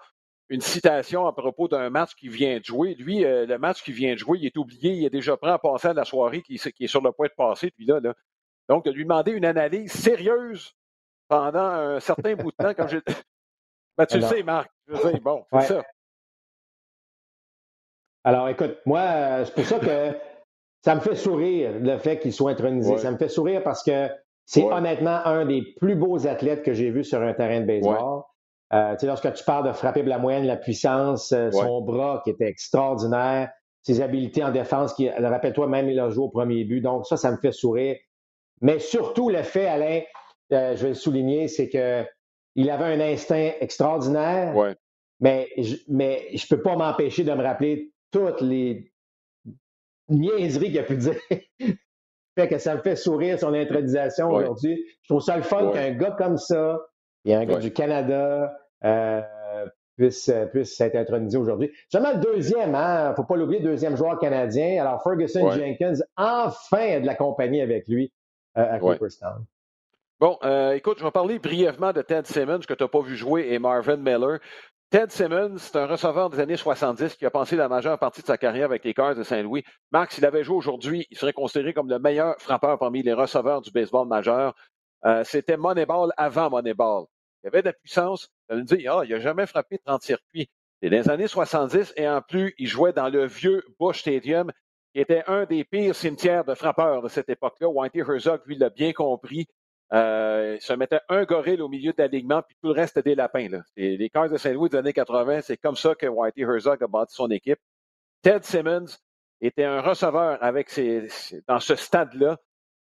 une 0.51 0.61
citation 0.61 1.27
à 1.27 1.33
propos 1.33 1.69
d'un 1.69 1.91
match 1.91 2.14
qui 2.14 2.29
vient 2.29 2.59
de 2.59 2.64
jouer. 2.64 2.95
Lui, 2.95 3.21
le 3.21 3.57
match 3.59 3.83
qui 3.83 3.93
vient 3.93 4.14
de 4.14 4.19
jouer, 4.19 4.39
il 4.41 4.47
est 4.47 4.57
oublié, 4.57 4.93
il 4.93 5.05
est 5.05 5.11
déjà 5.11 5.37
prêt 5.37 5.51
à 5.51 5.59
passer 5.59 5.89
à 5.89 5.93
la 5.93 6.05
soirée 6.05 6.43
qui, 6.43 6.59
qui 6.59 6.85
est 6.85 6.89
sur 6.89 7.03
le 7.03 7.12
point 7.12 7.29
de 7.29 7.35
passer, 7.37 7.71
puis 7.71 7.85
là, 7.87 8.01
là. 8.01 8.14
Donc, 8.69 8.85
de 8.85 8.91
lui 8.91 9.05
demander 9.05 9.33
une 9.33 9.45
analyse 9.45 9.93
sérieuse 9.93 10.75
pendant 11.29 11.61
un 11.61 12.01
certain 12.01 12.35
bout 12.35 12.51
de 12.51 12.57
temps, 12.57 12.75
comme 12.75 12.89
j'ai. 12.89 13.01
Ben, 13.97 14.07
tu 14.07 14.19
le 14.19 14.23
sais, 14.23 14.45
Marc. 14.45 14.71
Je 14.87 14.95
veux 14.95 15.11
dire, 15.11 15.21
bon, 15.21 15.45
c'est 15.51 15.62
ça. 15.62 15.83
Alors, 18.23 18.49
écoute, 18.49 18.79
moi, 18.87 19.01
euh, 19.01 19.45
c'est 19.45 19.55
pour 19.55 19.64
ça 19.64 19.81
que 19.81 20.16
ça 20.85 20.95
me 20.95 21.01
fait 21.01 21.16
sourire 21.16 21.73
le 21.81 21.99
fait 21.99 22.21
qu'il 22.21 22.33
soit 22.33 22.53
intronisé. 22.53 22.97
Ça 22.99 23.11
me 23.11 23.16
fait 23.19 23.29
sourire 23.29 23.62
parce 23.64 23.83
que 23.83 24.09
c'est 24.45 24.62
honnêtement 24.62 25.21
un 25.25 25.47
des 25.47 25.62
plus 25.81 25.97
beaux 25.97 26.27
athlètes 26.27 26.62
que 26.62 26.75
j'ai 26.75 26.91
vu 26.91 27.03
sur 27.03 27.21
un 27.21 27.33
terrain 27.35 27.61
de 27.61 27.66
baseball. 27.66 28.23
Euh, 28.73 28.93
tu 28.93 29.01
sais, 29.01 29.07
lorsque 29.07 29.33
tu 29.33 29.45
parles 29.45 29.66
de 29.66 29.73
frapper 29.73 30.03
de 30.03 30.09
la 30.09 30.19
moyenne, 30.19 30.47
la 30.47 30.57
puissance, 30.57 31.33
euh, 31.33 31.51
son 31.51 31.81
bras 31.81 32.21
qui 32.23 32.31
était 32.31 32.47
extraordinaire, 32.47 33.51
ses 33.83 34.01
habiletés 34.03 34.45
en 34.45 34.51
défense, 34.51 34.93
qui, 34.93 35.09
rappelle-toi, 35.09 35.66
même 35.66 35.89
il 35.89 35.99
a 35.99 36.11
joué 36.11 36.25
au 36.25 36.29
premier 36.29 36.64
but. 36.64 36.83
Donc, 36.83 37.07
ça, 37.07 37.16
ça 37.16 37.31
me 37.33 37.39
fait 37.39 37.53
sourire. 37.53 37.97
Mais 38.61 38.79
surtout, 38.79 39.31
le 39.31 39.43
fait, 39.43 39.67
Alain, 39.67 40.03
je 40.51 40.83
vais 40.83 40.89
le 40.89 40.95
souligner, 40.95 41.49
c'est 41.49 41.69
que 41.69 42.05
il 42.55 42.71
avait 42.71 42.85
un 42.85 43.01
instinct 43.01 43.53
extraordinaire, 43.61 44.55
mais 45.21 45.49
je 45.57 45.77
mais 45.89 46.27
je 46.35 46.47
peux 46.49 46.61
pas 46.61 46.77
m'empêcher 46.77 47.23
de 47.23 47.33
me 47.33 47.43
rappeler 47.43 47.93
toutes 48.11 48.41
les 48.41 48.93
niaiseries 50.09 50.71
qu'il 50.71 50.79
a 50.79 50.83
pu 50.83 50.97
dire. 50.97 51.15
fait 52.37 52.49
que 52.49 52.59
ça 52.59 52.75
me 52.75 52.81
fait 52.81 52.97
sourire 52.97 53.39
son 53.39 53.55
intronisation 53.55 54.31
aujourd'hui. 54.31 54.85
Je 55.03 55.09
trouve 55.09 55.23
ça 55.23 55.37
le 55.37 55.43
fun 55.43 55.71
qu'un 55.73 55.93
gars 55.93 56.17
comme 56.19 56.37
ça, 56.37 56.81
et 57.25 57.35
un 57.35 57.45
gars 57.45 57.59
du 57.59 57.73
Canada, 57.73 58.57
euh, 58.85 59.23
puisse, 59.97 60.31
puisse 60.53 60.81
être 60.81 60.97
intronisé 60.97 61.37
aujourd'hui. 61.37 61.71
Seulement 61.91 62.13
le 62.13 62.21
deuxième, 62.21 62.75
hein, 62.75 63.13
faut 63.15 63.25
pas 63.25 63.37
l'oublier, 63.37 63.61
deuxième 63.61 63.97
joueur 63.97 64.19
canadien. 64.19 64.81
Alors 64.81 65.03
Ferguson 65.03 65.51
Jenkins, 65.51 65.95
enfin 66.17 67.01
de 67.01 67.07
la 67.07 67.15
compagnie 67.15 67.61
avec 67.61 67.87
lui 67.89 68.13
à 68.59 68.79
Cooperstown. 68.79 69.45
Bon, 70.21 70.37
euh, 70.43 70.73
écoute, 70.73 70.99
je 70.99 71.05
vais 71.05 71.13
parler 71.13 71.39
brièvement 71.39 71.93
de 71.93 72.03
Ted 72.03 72.27
Simmons, 72.27 72.61
que 72.61 72.75
tu 72.75 72.83
n'as 72.83 72.89
pas 72.89 73.01
vu 73.01 73.17
jouer, 73.17 73.53
et 73.53 73.59
Marvin 73.61 73.99
Miller. 73.99 74.41
Ted 74.91 75.11
Simmons, 75.11 75.59
c'est 75.59 75.77
un 75.77 75.87
receveur 75.87 76.29
des 76.31 76.41
années 76.41 76.57
70 76.57 77.15
qui 77.15 77.25
a 77.25 77.31
passé 77.31 77.55
la 77.55 77.69
majeure 77.69 77.99
partie 77.99 78.23
de 78.23 78.27
sa 78.27 78.39
carrière 78.39 78.65
avec 78.65 78.85
les 78.85 78.95
Cars 78.95 79.15
de 79.15 79.23
Saint-Louis. 79.23 79.63
Marc, 79.93 80.13
s'il 80.13 80.25
avait 80.25 80.43
joué 80.43 80.57
aujourd'hui, 80.57 81.07
il 81.11 81.19
serait 81.19 81.35
considéré 81.35 81.73
comme 81.73 81.89
le 81.89 81.99
meilleur 81.99 82.35
frappeur 82.41 82.79
parmi 82.79 83.03
les 83.03 83.13
receveurs 83.13 83.61
du 83.61 83.71
baseball 83.71 84.09
majeur. 84.09 84.55
Euh, 85.05 85.23
c'était 85.25 85.57
Moneyball 85.57 86.13
avant 86.17 86.51
Moneyball. 86.51 87.05
Il 87.43 87.47
y 87.47 87.49
avait 87.49 87.61
de 87.61 87.67
la 87.67 87.73
puissance. 87.75 88.31
Ça 88.49 88.57
veut 88.57 88.65
dire, 88.65 88.97
ah, 88.97 89.05
il 89.05 89.11
n'a 89.11 89.21
jamais 89.21 89.47
frappé 89.47 89.79
30 89.85 90.03
circuits. 90.03 90.49
C'est 90.83 90.91
dans 90.91 90.97
les 90.97 91.11
années 91.11 91.29
70 91.29 91.93
et 91.97 92.09
en 92.09 92.23
plus, 92.23 92.55
il 92.59 92.67
jouait 92.67 92.93
dans 92.93 93.09
le 93.09 93.27
vieux 93.27 93.63
Bush 93.79 94.01
Stadium, 94.01 94.51
était 95.01 95.25
un 95.27 95.45
des 95.45 95.65
pires 95.65 95.95
cimetières 95.95 96.45
de 96.45 96.55
frappeurs 96.55 97.03
de 97.03 97.09
cette 97.09 97.29
époque-là. 97.29 97.69
Whitey 97.69 98.01
Herzog, 98.01 98.41
lui, 98.47 98.57
l'a 98.57 98.71
bien 98.71 98.93
compris. 98.93 99.47
Euh, 99.93 100.57
il 100.57 100.63
se 100.63 100.73
mettait 100.75 101.01
un 101.09 101.25
gorille 101.25 101.61
au 101.61 101.69
milieu 101.69 101.93
de 101.93 102.03
l'alignement, 102.03 102.43
puis 102.43 102.57
tout 102.61 102.69
le 102.69 102.75
reste 102.75 102.99
des 102.99 103.15
lapins. 103.15 103.49
Les 103.77 104.11
Cars 104.11 104.29
de 104.29 104.37
Saint-Louis 104.37 104.69
des 104.69 104.77
années 104.77 104.93
80, 104.93 105.41
c'est 105.43 105.57
comme 105.57 105.77
ça 105.77 105.95
que 105.95 106.07
Whitey 106.07 106.43
Herzog 106.43 106.83
a 106.83 106.87
bâti 106.87 107.15
son 107.15 107.31
équipe. 107.31 107.59
Ted 108.23 108.41
Simmons 108.43 108.99
était 109.41 109.65
un 109.65 109.81
receveur 109.81 110.43
avec 110.43 110.69
dans 111.47 111.61
ce 111.61 111.75
stade-là, 111.75 112.39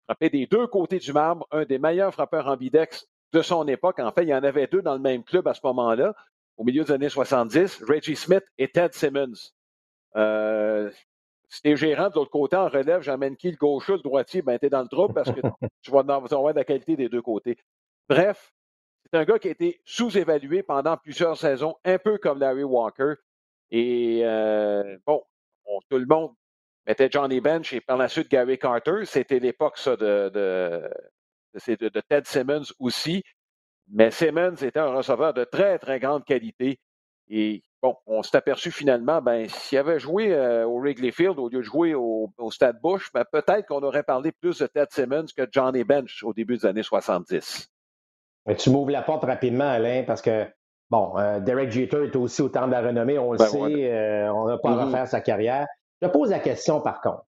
frappait 0.05 0.31
des 0.31 0.47
deux 0.47 0.67
côtés 0.67 0.99
du 0.99 1.13
marbre, 1.13 1.47
un 1.51 1.65
des 1.65 1.79
meilleurs 1.79 2.13
frappeurs 2.13 2.47
en 2.47 2.57
bidex 2.57 3.07
de 3.33 3.43
son 3.43 3.67
époque. 3.67 3.99
En 3.99 4.13
fait, 4.13 4.23
il 4.23 4.29
y 4.29 4.35
en 4.35 4.45
avait 4.45 4.67
deux 4.67 4.83
dans 4.83 4.95
le 4.95 5.01
même 5.01 5.25
club 5.25 5.49
à 5.49 5.55
ce 5.55 5.61
moment-là, 5.65 6.15
au 6.57 6.65
milieu 6.65 6.85
des 6.85 6.93
années 6.93 7.09
70, 7.09 7.83
Reggie 7.89 8.17
Smith 8.17 8.45
et 8.59 8.69
Ted 8.69 8.93
Simmons. 8.93 9.53
Euh, 10.17 10.91
si 11.55 11.63
t'es 11.63 11.77
gérant 11.77 12.09
de 12.09 12.17
l'autre 12.17 12.33
côté 12.33 12.57
en 12.57 12.69
relève, 12.69 13.03
j'amène 13.03 13.37
qui 13.37 13.49
le 13.49 13.57
gaucher, 13.57 13.93
le 13.93 14.01
droitier, 14.01 14.43
ben 14.43 14.59
t'es 14.59 14.69
dans 14.71 14.83
le 14.83 14.89
trouble 14.89 15.15
parce 15.15 15.31
que 15.31 15.41
tu 15.83 15.93
vas 15.93 16.01
avoir 16.01 16.53
de 16.53 16.59
la 16.59 16.65
qualité 16.65 16.97
des 16.97 17.09
deux 17.09 17.23
côtés. 17.23 17.57
Bref, 18.09 18.53
c'est 19.05 19.17
un 19.17 19.25
gars 19.25 19.39
qui 19.39 19.47
a 19.49 19.53
été 19.53 19.81
sous-évalué 19.85 20.65
pendant 20.65 20.97
plusieurs 20.97 21.37
saisons, 21.37 21.77
un 21.85 21.99
peu 21.99 22.19
comme 22.19 22.41
Larry 22.41 22.65
Walker. 22.65 23.15
Et 23.71 24.23
euh, 24.25 24.99
bon, 25.07 25.23
tout 25.89 25.99
le 25.99 26.07
monde 26.07 26.33
mettait 26.89 27.09
Johnny 27.09 27.41
Bench 27.41 27.73
et 27.73 27.81
par 27.81 27.99
la 27.99 28.09
suite 28.09 28.29
Gary 28.29 28.59
Carter. 28.59 29.05
C'était 29.05 29.39
l'époque 29.39 29.79
ça 29.79 29.95
de, 29.97 30.31
de, 30.35 30.91
de, 31.55 31.89
de, 31.89 32.01
Ted 32.01 32.27
Simmons 32.27 32.73
aussi. 32.81 33.23
Mais 33.89 34.11
Simmons 34.11 34.57
était 34.57 34.81
un 34.81 34.93
receveur 34.93 35.33
de 35.35 35.45
très, 35.45 35.79
très 35.79 36.01
grande 36.01 36.25
qualité. 36.25 36.81
Et 37.29 37.63
Bon, 37.85 37.99
on 38.07 38.23
s'est 38.23 38.39
aperçu 38.39 38.71
finalement, 38.71 39.21
ben, 39.21 39.47
s'il 39.47 39.77
avait 39.77 39.99
joué 39.99 40.33
euh, 40.33 40.67
au 40.67 40.79
Wrigley 40.81 41.11
Field 41.11 41.39
au 41.39 41.51
lieu 41.51 41.59
de 41.59 41.63
jouer 41.63 41.93
au, 41.95 42.31
Stade 42.51 42.81
Bush, 42.81 43.13
ben, 43.13 43.27
peut-être 43.31 43.67
qu'on 43.67 43.83
aurait 43.83 44.03
parlé 44.03 44.33
plus 44.33 44.59
de 44.61 44.67
Ted 44.67 44.87
Simmons 44.89 45.27
que 45.37 45.47
Johnny 45.53 45.85
Bench 45.85 46.23
au 46.23 46.33
début 46.33 46.57
des 46.57 46.65
années 46.65 46.83
70. 46.83 47.71
tu 48.57 48.71
m'ouvres 48.71 48.91
la 48.91 49.03
porte 49.03 49.25
rapidement, 49.25 49.69
Alain, 49.69 50.03
parce 50.07 50.23
que, 50.23 50.47
bon, 50.89 51.19
euh, 51.19 51.41
Derek 51.41 51.73
Jeter 51.73 52.05
est 52.05 52.17
aussi 52.17 52.41
au 52.41 52.49
temps 52.49 52.67
de 52.67 52.73
la 52.73 52.81
renommée, 52.81 53.19
on 53.19 53.33
le 53.33 53.37
ben, 53.39 53.49
sait, 53.49 53.93
euh, 53.93 54.33
on 54.33 54.47
n'a 54.47 54.57
pas 54.57 54.71
à 54.71 54.77
mm-hmm. 54.77 54.85
refaire 54.87 55.07
sa 55.07 55.21
carrière. 55.21 55.67
Je 56.01 56.09
pose 56.09 56.31
la 56.31 56.39
question 56.39 56.81
par 56.81 57.03
contre. 57.03 57.27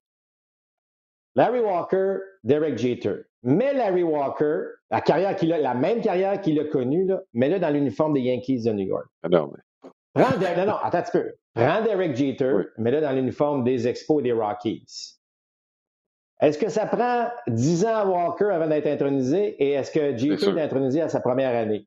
Larry 1.35 1.61
Walker, 1.61 2.17
Derek 2.45 2.79
Jeter. 2.79 3.17
Mais 3.43 3.75
Larry 3.75 4.05
Walker, 4.05 4.63
la 4.91 5.03
carrière 5.03 5.37
qu'il 5.37 5.53
a, 5.53 5.59
la 5.59 5.75
même 5.75 6.01
carrière 6.01 6.41
qu'il 6.41 6.59
a 6.59 6.65
connue, 6.65 7.11
mais 7.35 7.51
là 7.51 7.59
dans 7.59 7.69
l'uniforme 7.69 8.15
des 8.15 8.23
Yankees 8.23 8.63
de 8.63 8.73
New 8.73 8.87
York. 8.87 9.07
Ah 9.23 9.29
non, 9.29 9.51
mais... 9.53 9.61
Prends, 10.17 10.39
non, 10.57 10.67
non, 10.67 10.77
attends 10.77 10.99
un 10.99 11.03
petit 11.03 11.13
peu. 11.13 11.35
Prends 11.55 11.83
Derek 11.83 12.17
Jeter, 12.17 12.69
mais 12.79 12.91
là 12.91 13.03
dans 13.03 13.13
l'uniforme 13.13 13.65
des 13.65 13.87
Expos 13.87 14.21
et 14.21 14.23
des 14.23 14.33
Rockies. 14.33 14.87
Est-ce 16.41 16.59
que 16.59 16.69
ça 16.69 16.87
prend 16.87 17.29
10 17.49 17.85
ans 17.85 17.97
à 17.97 18.05
Walker 18.05 18.51
avant 18.51 18.67
d'être 18.67 18.87
intronisé 18.87 19.63
et 19.63 19.73
est-ce 19.73 19.91
que 19.91 20.17
Jeter 20.17 20.59
est 20.59 20.63
intronisé 20.63 21.03
à 21.03 21.09
sa 21.09 21.21
première 21.21 21.55
année? 21.55 21.87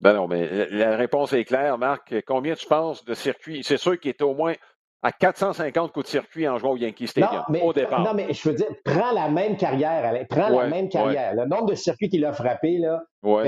Ben 0.00 0.12
non, 0.12 0.28
mais 0.28 0.68
la 0.70 0.96
réponse 0.96 1.32
est 1.32 1.44
claire, 1.44 1.78
Marc. 1.78 2.14
Combien 2.26 2.54
tu 2.54 2.66
penses 2.66 3.04
de 3.04 3.14
circuits? 3.14 3.64
C'est 3.64 3.78
sûr 3.78 3.98
qu'il 3.98 4.10
est 4.10 4.22
au 4.22 4.34
moins 4.34 4.54
à 5.02 5.12
450 5.12 5.92
coups 5.92 6.06
de 6.06 6.10
circuit 6.10 6.48
en 6.48 6.58
jouant 6.58 6.72
au 6.72 6.76
Yankee 6.76 7.06
Stadium 7.06 7.44
au 7.62 7.72
départ. 7.72 8.02
Non, 8.02 8.14
mais 8.14 8.32
je 8.32 8.48
veux 8.48 8.54
dire, 8.54 8.66
prends 8.84 9.12
la 9.12 9.28
même 9.28 9.56
carrière, 9.56 10.26
Prends 10.28 10.48
la 10.48 10.68
même 10.68 10.88
carrière. 10.88 11.34
Le 11.34 11.46
nombre 11.46 11.66
de 11.66 11.74
circuits 11.74 12.08
qu'il 12.08 12.24
a 12.24 12.32
frappé, 12.32 12.78
là, 12.78 13.04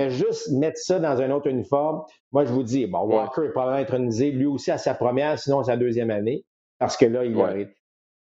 juste 0.08 0.52
mettre 0.52 0.78
ça 0.78 0.98
dans 0.98 1.20
un 1.20 1.30
autre 1.30 1.48
uniforme. 1.48 2.02
Moi, 2.32 2.44
je 2.44 2.52
vous 2.52 2.62
dis, 2.62 2.86
bon, 2.86 3.00
Walker 3.00 3.46
est 3.46 3.50
probablement 3.50 3.82
intronisé 3.82 4.30
lui 4.30 4.46
aussi 4.46 4.70
à 4.70 4.78
sa 4.78 4.94
première, 4.94 5.38
sinon 5.38 5.60
à 5.60 5.64
sa 5.64 5.76
deuxième 5.76 6.10
année, 6.10 6.44
parce 6.78 6.96
que 6.96 7.06
là, 7.06 7.24
il 7.24 7.38
arrête. 7.40 7.74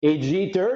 Et 0.02 0.20
Jeter, 0.20 0.68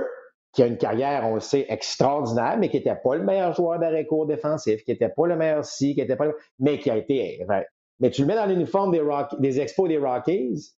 qui 0.53 0.63
a 0.63 0.67
une 0.67 0.79
carrière, 0.79 1.27
on 1.27 1.35
le 1.35 1.41
sait, 1.41 1.67
extraordinaire, 1.69 2.57
mais 2.59 2.71
qui 2.71 2.79
n'était 2.79 2.97
pas 2.97 3.15
le 3.15 3.23
meilleur 3.23 3.53
joueur 3.53 3.79
d'arrêt 3.79 4.07
court 4.07 4.27
défensif, 4.27 4.83
qui 4.85 4.91
n'était 4.91 5.11
pas 5.11 5.27
le 5.27 5.37
meilleur 5.37 5.65
si, 5.65 5.95
qui 5.95 6.01
n'était 6.01 6.17
pas 6.17 6.27
le... 6.27 6.37
mais 6.59 6.79
qui 6.79 6.91
a 6.91 6.97
été. 6.97 7.45
Mais 8.01 8.11
tu 8.11 8.23
le 8.23 8.27
mets 8.27 8.37
dans 8.37 8.47
l'uniforme 8.47 8.93
des, 8.93 9.03
des 9.39 9.61
Expos 9.61 9.89
des 9.89 9.99
Rockies, 9.99 10.73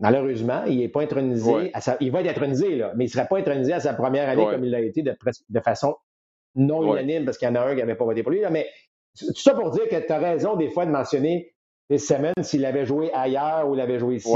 Malheureusement, 0.00 0.64
il 0.66 0.78
n'est 0.78 0.88
pas 0.88 1.02
intronisé. 1.02 1.72
Il 2.00 2.10
va 2.10 2.20
être 2.22 2.30
intronisé, 2.30 2.76
là, 2.76 2.92
mais 2.96 3.04
il 3.04 3.08
ne 3.08 3.12
serait 3.12 3.28
pas 3.28 3.38
intronisé 3.38 3.72
à 3.72 3.80
sa 3.80 3.94
première 3.94 4.28
année 4.28 4.44
comme 4.44 4.64
il 4.64 4.70
l'a 4.70 4.80
été 4.80 5.02
de, 5.02 5.14
de 5.48 5.60
façon 5.60 5.96
non 6.56 6.82
unanime 6.92 7.24
parce 7.24 7.38
qu'il 7.38 7.46
y 7.46 7.50
en 7.50 7.54
a 7.54 7.60
un 7.60 7.74
qui 7.74 7.80
n'avait 7.80 7.94
pas 7.94 8.04
voté 8.04 8.22
pour 8.22 8.32
lui. 8.32 8.40
Là. 8.40 8.50
Mais 8.50 8.66
tout 9.18 9.34
ça 9.34 9.54
pour 9.54 9.70
dire 9.70 9.88
que 9.88 9.96
tu 10.04 10.12
as 10.12 10.18
raison 10.18 10.56
des 10.56 10.68
fois 10.68 10.86
de 10.86 10.90
mentionner 10.90 11.54
les 11.90 11.98
semaines 11.98 12.34
s'il 12.42 12.64
avait 12.64 12.86
joué 12.86 13.12
ailleurs 13.12 13.68
ou 13.68 13.74
il 13.74 13.80
avait 13.80 13.98
joué 13.98 14.16
ici. 14.16 14.28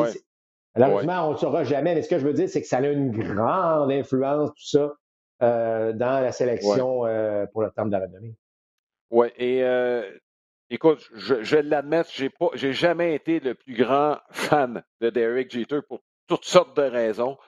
Malheureusement, 0.77 1.29
on 1.29 1.33
ne 1.33 1.37
saura 1.37 1.65
jamais. 1.65 1.95
Mais 1.95 2.03
ce 2.03 2.09
que 2.09 2.19
je 2.19 2.27
veux 2.27 2.33
dire, 2.33 2.49
c'est 2.49 2.61
que 2.61 2.67
ça 2.67 2.79
a 2.79 2.87
une 2.87 3.11
grande 3.13 3.93
influence, 3.93 4.51
tout 4.51 4.67
ça, 4.67 4.93
euh, 5.43 5.93
dans 5.93 6.21
la 6.21 6.33
sélection 6.33 7.07
euh, 7.07 7.47
pour 7.53 7.63
le 7.63 7.71
temps 7.71 7.87
de 7.87 7.93
la 7.93 8.01
renommée. 8.01 8.35
Oui, 9.11 9.29
et 9.37 9.63
euh, 9.63 10.03
Écoute, 10.75 11.09
je, 11.15 11.45
je 11.45 11.57
l'admettre, 11.57 12.11
j'ai 12.55 12.73
jamais 12.73 13.15
été 13.15 13.39
le 13.39 13.55
plus 13.55 13.77
grand 13.77 14.19
fan 14.33 14.83
de 15.01 15.09
Derek 15.09 15.49
Jeter 15.49 15.79
pour 15.89 16.01
toutes 16.27 16.45
sortes 16.45 16.77
de 16.77 16.83
raisons. 16.83 17.39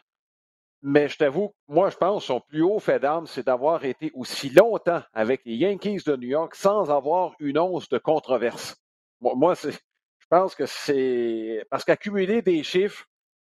Mais 0.80 1.08
je 1.08 1.18
t'avoue, 1.18 1.52
moi, 1.66 1.90
je 1.90 1.96
pense 1.96 2.26
son 2.26 2.40
plus 2.40 2.62
haut 2.62 2.78
fait 2.78 3.00
d'armes, 3.00 3.26
c'est 3.26 3.44
d'avoir 3.44 3.84
été 3.84 4.12
aussi 4.14 4.48
longtemps 4.50 5.02
avec 5.12 5.40
les 5.44 5.56
Yankees 5.56 6.04
de 6.06 6.14
New 6.14 6.28
York 6.28 6.54
sans 6.54 6.88
avoir 6.92 7.34
une 7.40 7.58
once 7.58 7.88
de 7.88 7.98
controverse. 7.98 8.76
Moi, 9.20 9.54
je 9.56 9.70
pense 10.30 10.54
que 10.54 10.66
c'est 10.66 11.66
parce 11.68 11.84
qu'accumuler 11.84 12.42
des 12.42 12.62
chiffres, 12.62 13.06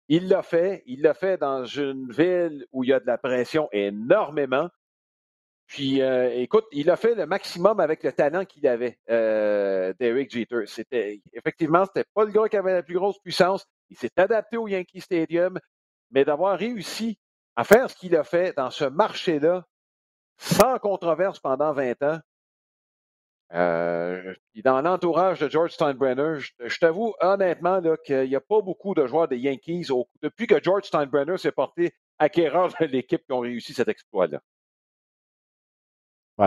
il 0.06 0.28
l'a 0.28 0.44
fait. 0.44 0.84
Il 0.86 1.02
l'a 1.02 1.14
fait 1.14 1.36
dans 1.36 1.64
une 1.64 2.12
ville 2.12 2.64
où 2.70 2.84
il 2.84 2.90
y 2.90 2.92
a 2.92 3.00
de 3.00 3.06
la 3.08 3.18
pression 3.18 3.68
énormément. 3.72 4.68
Puis, 5.66 6.02
euh, 6.02 6.30
écoute, 6.34 6.66
il 6.72 6.90
a 6.90 6.96
fait 6.96 7.14
le 7.14 7.26
maximum 7.26 7.80
avec 7.80 8.02
le 8.02 8.12
talent 8.12 8.44
qu'il 8.44 8.66
avait, 8.66 8.98
euh, 9.10 9.92
Derek 9.98 10.30
Jeter. 10.30 10.66
C'était, 10.66 11.20
effectivement, 11.32 11.84
c'était 11.86 12.08
pas 12.14 12.24
le 12.24 12.32
gars 12.32 12.48
qui 12.48 12.56
avait 12.56 12.74
la 12.74 12.82
plus 12.82 12.94
grosse 12.94 13.18
puissance. 13.18 13.66
Il 13.90 13.96
s'est 13.96 14.12
adapté 14.16 14.56
au 14.56 14.68
Yankee 14.68 15.00
Stadium, 15.00 15.58
mais 16.10 16.24
d'avoir 16.24 16.58
réussi 16.58 17.18
à 17.56 17.64
faire 17.64 17.90
ce 17.90 17.96
qu'il 17.96 18.14
a 18.16 18.24
fait 18.24 18.54
dans 18.56 18.70
ce 18.70 18.84
marché-là, 18.84 19.64
sans 20.36 20.78
controverse 20.78 21.40
pendant 21.40 21.72
20 21.72 22.02
ans, 22.02 22.18
euh, 23.52 24.34
dans 24.64 24.80
l'entourage 24.80 25.38
de 25.38 25.48
George 25.48 25.70
Steinbrenner, 25.72 26.40
je, 26.40 26.78
t'avoue 26.78 27.14
honnêtement 27.20 27.80
qu'il 28.04 28.28
n'y 28.28 28.34
a 28.34 28.40
pas 28.40 28.60
beaucoup 28.60 28.94
de 28.94 29.06
joueurs 29.06 29.28
des 29.28 29.38
Yankees 29.38 29.88
depuis 30.22 30.46
que 30.46 30.62
George 30.62 30.84
Steinbrenner 30.84 31.38
s'est 31.38 31.52
porté 31.52 31.94
acquéreur 32.18 32.72
de 32.80 32.86
l'équipe 32.86 33.24
qui 33.24 33.32
ont 33.32 33.40
réussi 33.40 33.72
cet 33.72 33.88
exploit-là. 33.88 34.40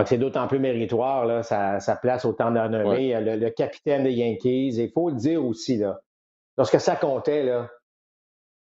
C'est 0.04 0.18
d'autant 0.18 0.46
plus 0.46 0.58
méritoire, 0.58 1.24
là, 1.24 1.42
sa, 1.42 1.96
place 2.00 2.24
au 2.24 2.32
temps 2.32 2.50
d'un 2.50 2.68
le, 2.68 3.36
le, 3.36 3.50
capitaine 3.50 4.04
des 4.04 4.12
Yankees. 4.12 4.74
Il 4.76 4.90
faut 4.92 5.08
le 5.08 5.16
dire 5.16 5.44
aussi, 5.44 5.78
là, 5.78 6.00
lorsque 6.56 6.80
ça 6.80 6.96
comptait, 6.96 7.42
là, 7.42 7.70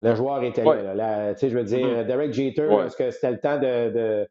le 0.03 0.15
joueur 0.15 0.43
était 0.43 0.65
là. 0.65 1.35
je 1.35 1.47
veux 1.49 1.65
dire, 1.65 1.87
mm-hmm. 1.87 2.07
Derek 2.07 2.33
Jeter, 2.33 2.69
est-ce 2.87 2.97
que 2.97 3.11
c'était 3.11 3.33
le 3.33 3.41
temps 3.41 3.59
de, 3.59 4.29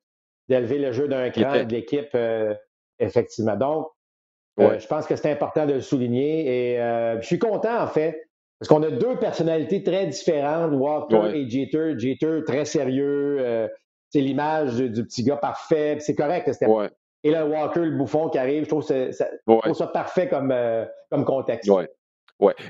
d'élever 0.47 0.79
le 0.79 0.91
jeu 0.91 1.07
d'un 1.07 1.29
cran 1.29 1.63
de 1.63 1.71
l'équipe? 1.71 2.09
Euh, 2.15 2.55
effectivement. 2.99 3.55
Donc, 3.55 3.87
euh, 4.59 4.79
je 4.79 4.87
pense 4.87 5.05
que 5.05 5.15
c'est 5.15 5.31
important 5.31 5.65
de 5.65 5.73
le 5.73 5.81
souligner. 5.81 6.73
Et 6.73 6.81
euh, 6.81 7.21
je 7.21 7.25
suis 7.25 7.39
content, 7.39 7.81
en 7.81 7.87
fait, 7.87 8.29
parce 8.59 8.67
qu'on 8.67 8.83
a 8.83 8.91
deux 8.91 9.15
personnalités 9.17 9.83
très 9.83 10.07
différentes, 10.07 10.73
Walker 10.73 11.31
et 11.33 11.49
Jeter. 11.49 11.93
Jeter, 11.97 12.43
très 12.45 12.65
sérieux. 12.65 13.69
C'est 14.09 14.21
l'image 14.21 14.75
du, 14.75 15.03
petit 15.03 15.23
gars 15.23 15.37
parfait. 15.37 15.97
C'est 15.99 16.15
correct. 16.15 16.49
Et 17.23 17.31
là, 17.31 17.45
Walker, 17.45 17.81
le 17.81 17.97
bouffon 17.97 18.29
qui 18.29 18.37
arrive, 18.37 18.63
je 18.63 18.69
trouve, 18.69 18.83
ça, 18.83 19.11
ça 19.11 19.87
parfait 19.87 20.29
comme, 20.29 20.53
comme 21.09 21.25
contexte. 21.25 21.69
Oui. 21.69 21.85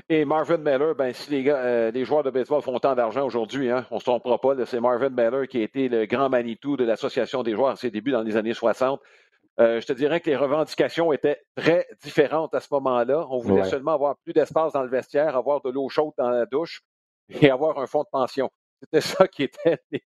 Et 0.08 0.24
Marvin 0.24 0.58
Miller, 0.58 0.94
ben, 0.96 1.12
si 1.12 1.30
les, 1.30 1.44
gars, 1.44 1.58
euh, 1.58 1.90
les 1.92 2.04
joueurs 2.04 2.24
de 2.24 2.30
baseball 2.30 2.60
font 2.60 2.78
tant 2.80 2.96
d'argent 2.96 3.24
aujourd'hui, 3.24 3.70
hein, 3.70 3.86
on 3.90 3.96
ne 3.96 4.00
se 4.00 4.04
trompera 4.04 4.40
pas, 4.40 4.66
c'est 4.66 4.80
Marvin 4.80 5.10
Miller 5.10 5.46
qui 5.46 5.58
a 5.58 5.62
été 5.62 5.88
le 5.88 6.06
grand 6.06 6.28
Manitou 6.28 6.76
de 6.76 6.84
l'Association 6.84 7.44
des 7.44 7.54
joueurs 7.54 7.70
à 7.70 7.76
ses 7.76 7.90
débuts 7.90 8.10
dans 8.10 8.22
les 8.22 8.36
années 8.36 8.54
60. 8.54 9.00
Euh, 9.60 9.80
je 9.80 9.86
te 9.86 9.92
dirais 9.92 10.20
que 10.20 10.28
les 10.28 10.36
revendications 10.36 11.12
étaient 11.12 11.40
très 11.54 11.86
différentes 12.02 12.54
à 12.54 12.60
ce 12.60 12.68
moment-là. 12.72 13.26
On 13.30 13.38
voulait 13.38 13.64
seulement 13.64 13.92
avoir 13.92 14.16
plus 14.24 14.32
d'espace 14.32 14.72
dans 14.72 14.82
le 14.82 14.88
vestiaire, 14.88 15.36
avoir 15.36 15.60
de 15.60 15.70
l'eau 15.70 15.88
chaude 15.88 16.14
dans 16.18 16.30
la 16.30 16.46
douche 16.46 16.82
et 17.28 17.50
avoir 17.50 17.78
un 17.78 17.86
fonds 17.86 18.02
de 18.02 18.08
pension. 18.10 18.50
C'était 18.82 19.02
ça 19.02 19.28
qui 19.28 19.44
était 19.44 19.78
les, 19.92 20.02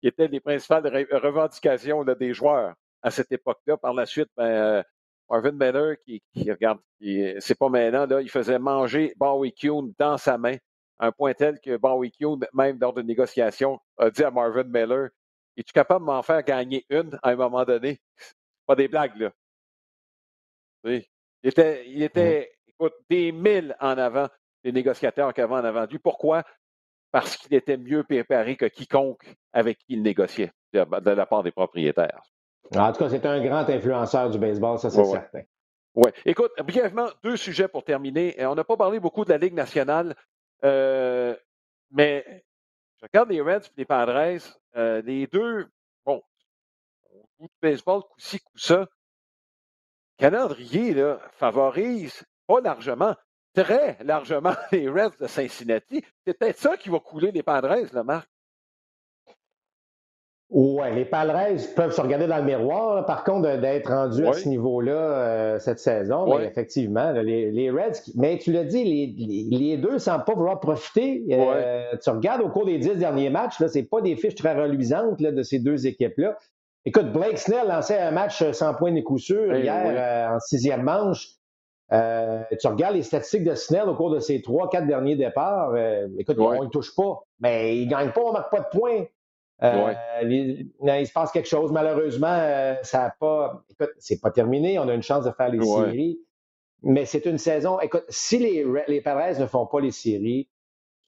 qui 0.00 0.08
étaient 0.08 0.28
les 0.28 0.40
principales 0.40 0.86
revendications 1.10 2.04
des 2.04 2.34
joueurs 2.34 2.74
à 3.02 3.10
cette 3.10 3.32
époque-là. 3.32 3.76
Par 3.76 3.94
la 3.94 4.06
suite, 4.06 4.28
ben, 4.36 4.44
euh, 4.44 4.82
Marvin 5.28 5.52
Miller, 5.52 5.96
qui, 6.04 6.22
regarde, 6.36 6.78
c'est 7.00 7.58
pas 7.58 7.68
maintenant, 7.68 8.06
là, 8.06 8.20
il 8.20 8.30
faisait 8.30 8.58
manger 8.58 9.14
Bowie 9.16 9.52
Kuhn 9.52 9.92
dans 9.98 10.16
sa 10.16 10.38
main, 10.38 10.56
un 10.98 11.12
point 11.12 11.34
tel 11.34 11.60
que 11.60 11.76
Bowie 11.76 12.12
Kuhn, 12.12 12.38
même 12.52 12.78
lors 12.80 12.92
de 12.92 13.02
négociation, 13.02 13.78
a 13.98 14.10
dit 14.10 14.24
à 14.24 14.30
Marvin 14.30 14.64
Miller 14.64 15.08
Es-tu 15.56 15.72
capable 15.72 16.04
de 16.04 16.10
m'en 16.10 16.22
faire 16.22 16.42
gagner 16.42 16.84
une 16.90 17.18
à 17.22 17.30
un 17.30 17.36
moment 17.36 17.64
donné 17.64 17.98
Pas 18.66 18.76
des 18.76 18.88
blagues, 18.88 19.16
là. 19.16 19.32
Il 20.84 21.02
était, 21.42 21.88
il 21.88 22.02
était 22.02 22.52
écoute, 22.66 22.94
des 23.08 23.32
mille 23.32 23.74
en 23.80 23.96
avant 23.98 24.28
des 24.62 24.72
négociateurs 24.72 25.32
qu'avant 25.32 25.58
en 25.58 25.64
avant 25.64 25.86
lui. 25.86 25.98
Pourquoi? 25.98 26.42
Parce 27.12 27.36
qu'il 27.36 27.54
était 27.54 27.76
mieux 27.76 28.02
préparé 28.02 28.56
que 28.56 28.66
quiconque 28.66 29.36
avec 29.52 29.78
qui 29.78 29.94
il 29.94 30.02
négociait 30.02 30.52
de 30.72 31.10
la 31.10 31.26
part 31.26 31.42
des 31.42 31.52
propriétaires. 31.52 32.22
En 32.74 32.92
tout 32.92 32.98
cas, 32.98 33.08
c'est 33.08 33.24
un 33.26 33.42
grand 33.42 33.68
influenceur 33.68 34.30
du 34.30 34.38
baseball, 34.38 34.78
ça 34.78 34.90
c'est 34.90 35.04
certain. 35.04 35.42
Oui. 35.94 36.10
Écoute, 36.26 36.52
brièvement, 36.58 37.08
deux 37.22 37.38
sujets 37.38 37.68
pour 37.68 37.82
terminer. 37.82 38.38
Euh, 38.38 38.50
on 38.50 38.54
n'a 38.54 38.64
pas 38.64 38.76
parlé 38.76 39.00
beaucoup 39.00 39.24
de 39.24 39.30
la 39.30 39.38
Ligue 39.38 39.54
nationale, 39.54 40.14
euh, 40.62 41.34
mais 41.90 42.44
je 42.98 43.06
regarde 43.06 43.30
les 43.30 43.40
Reds 43.40 43.66
et 43.66 43.78
les 43.78 43.84
Padres. 43.86 44.42
Euh, 44.76 45.00
les 45.02 45.26
deux, 45.26 45.66
bon, 46.04 46.22
coup 47.38 47.46
de 47.46 47.52
baseball, 47.62 48.02
coup-ci, 48.02 48.40
coup-ça. 48.40 48.80
Le 48.80 48.86
calendrier 50.18 50.92
là, 50.92 51.18
favorise 51.32 52.24
pas 52.46 52.60
largement, 52.60 53.14
très 53.56 53.96
largement 54.04 54.52
les 54.72 54.88
Reds 54.88 55.16
de 55.20 55.26
Cincinnati. 55.26 56.02
C'est 56.24 56.38
peut-être 56.38 56.58
ça 56.58 56.76
qui 56.76 56.88
va 56.88 57.00
couler 57.00 57.32
les 57.32 57.42
Padres, 57.42 57.74
là, 57.92 58.04
Marc. 58.04 58.28
Oui, 60.48 60.84
les 60.94 61.04
Padres 61.04 61.56
peuvent 61.74 61.90
se 61.90 62.00
regarder 62.00 62.28
dans 62.28 62.36
le 62.36 62.44
miroir, 62.44 63.04
par 63.04 63.24
contre, 63.24 63.58
d'être 63.58 63.88
rendus 63.88 64.24
à 64.24 64.32
ce 64.32 64.48
niveau-là 64.48 64.92
euh, 64.92 65.58
cette 65.58 65.80
saison. 65.80 66.38
Effectivement, 66.38 67.10
les, 67.10 67.70
Reds, 67.70 68.12
mais 68.14 68.38
tu 68.38 68.52
l'as 68.52 68.62
dit, 68.62 68.84
les, 69.50 69.76
deux 69.76 69.94
ne 69.94 69.98
semblent 69.98 70.24
pas 70.24 70.34
vouloir 70.34 70.60
profiter. 70.60 71.24
Euh, 71.32 71.96
tu 72.00 72.10
regardes 72.10 72.42
au 72.42 72.48
cours 72.48 72.64
des 72.64 72.78
dix 72.78 72.94
derniers 72.94 73.28
matchs, 73.28 73.56
ce 73.58 73.76
n'est 73.76 73.84
pas 73.84 74.00
des 74.00 74.14
fiches 74.14 74.36
très 74.36 74.54
reluisantes 74.54 75.20
de 75.20 75.42
ces 75.42 75.58
deux 75.58 75.88
équipes-là. 75.88 76.38
Écoute, 76.84 77.12
Blake 77.12 77.38
Snell 77.38 77.66
lançait 77.66 77.98
un 77.98 78.12
match 78.12 78.48
sans 78.52 78.72
point 78.74 78.92
de 78.92 79.00
coup 79.00 79.18
sûr 79.18 79.52
eh 79.52 79.62
hier 79.62 79.82
euh, 79.84 80.36
en 80.36 80.38
sixième 80.38 80.82
manche. 80.82 81.35
Tu 81.90 82.66
regardes 82.66 82.94
les 82.94 83.02
statistiques 83.02 83.44
de 83.44 83.54
Snell 83.54 83.88
au 83.88 83.94
cours 83.94 84.10
de 84.10 84.18
ses 84.18 84.42
trois, 84.42 84.68
quatre 84.68 84.86
derniers 84.86 85.16
départs. 85.16 85.74
écoute, 86.18 86.38
on 86.38 86.64
ne 86.64 86.68
touche 86.68 86.94
pas. 86.94 87.22
Mais 87.40 87.76
il 87.78 87.86
ne 87.86 87.90
gagne 87.90 88.10
pas, 88.12 88.22
on 88.22 88.28
ne 88.28 88.32
marque 88.32 88.50
pas 88.50 88.60
de 88.60 88.78
points. 88.78 89.04
Euh, 89.62 89.94
il 90.22 91.06
se 91.06 91.12
passe 91.12 91.32
quelque 91.32 91.48
chose. 91.48 91.72
Malheureusement, 91.72 92.26
euh, 92.30 92.74
ça 92.82 92.98
n'a 92.98 93.14
pas. 93.18 93.62
Écoute, 93.70 93.92
c'est 93.98 94.20
pas 94.20 94.30
terminé. 94.30 94.78
On 94.78 94.88
a 94.88 94.94
une 94.94 95.02
chance 95.02 95.24
de 95.24 95.30
faire 95.30 95.48
les 95.48 95.64
séries. 95.64 96.20
Mais 96.82 97.06
c'est 97.06 97.24
une 97.26 97.38
saison. 97.38 97.80
Écoute, 97.80 98.04
si 98.08 98.38
les, 98.38 98.64
les 98.86 99.00
Padres 99.00 99.40
ne 99.40 99.46
font 99.46 99.66
pas 99.66 99.80
les 99.80 99.90
séries, 99.90 100.48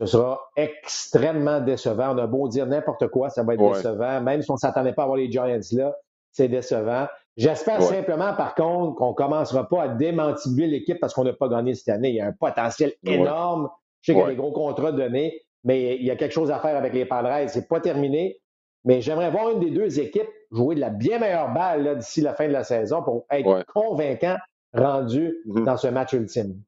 ce 0.00 0.06
sera 0.06 0.40
extrêmement 0.56 1.60
décevant. 1.60 2.14
On 2.14 2.18
a 2.18 2.26
beau 2.26 2.48
dire 2.48 2.66
n'importe 2.66 3.08
quoi, 3.08 3.30
ça 3.30 3.42
va 3.42 3.54
être 3.54 3.72
décevant. 3.74 4.20
Même 4.22 4.42
si 4.42 4.50
on 4.50 4.54
ne 4.54 4.58
s'attendait 4.58 4.94
pas 4.94 5.02
à 5.02 5.06
voir 5.06 5.18
les 5.18 5.30
Giants 5.30 5.44
là, 5.72 5.96
c'est 6.32 6.48
décevant. 6.48 7.06
J'espère 7.38 7.80
simplement, 7.82 8.34
par 8.34 8.54
contre, 8.54 8.96
qu'on 8.96 9.10
ne 9.10 9.14
commencera 9.14 9.66
pas 9.68 9.84
à 9.84 9.88
démantibuler 9.88 10.66
l'équipe 10.66 10.98
parce 11.00 11.14
qu'on 11.14 11.24
n'a 11.24 11.32
pas 11.32 11.48
gagné 11.48 11.74
cette 11.74 11.88
année. 11.88 12.10
Il 12.10 12.16
y 12.16 12.20
a 12.20 12.26
un 12.26 12.32
potentiel 12.32 12.92
énorme. 13.06 13.70
Je 14.02 14.12
sais 14.12 14.14
qu'il 14.14 14.22
y 14.22 14.26
a 14.26 14.30
des 14.30 14.36
gros 14.36 14.52
contrats 14.52 14.92
donnés 14.92 15.42
mais 15.64 15.96
il 15.96 16.04
y 16.04 16.10
a 16.10 16.16
quelque 16.16 16.32
chose 16.32 16.50
à 16.50 16.58
faire 16.58 16.76
avec 16.76 16.92
les 16.92 17.04
Padres. 17.04 17.48
C'est 17.48 17.68
pas 17.68 17.80
terminé, 17.80 18.40
mais 18.84 19.00
j'aimerais 19.00 19.30
voir 19.30 19.50
une 19.50 19.60
des 19.60 19.70
deux 19.70 20.00
équipes 20.00 20.28
jouer 20.50 20.74
de 20.74 20.80
la 20.80 20.90
bien 20.90 21.18
meilleure 21.18 21.52
balle 21.52 21.98
d'ici 21.98 22.20
la 22.20 22.32
fin 22.34 22.48
de 22.48 22.52
la 22.52 22.64
saison 22.64 23.02
pour 23.02 23.26
être 23.30 23.64
convaincant 23.66 24.36
rendu 24.72 25.36
mm-hmm. 25.46 25.64
dans 25.64 25.76
ce 25.76 25.88
match 25.88 26.12
ultime. 26.12 26.62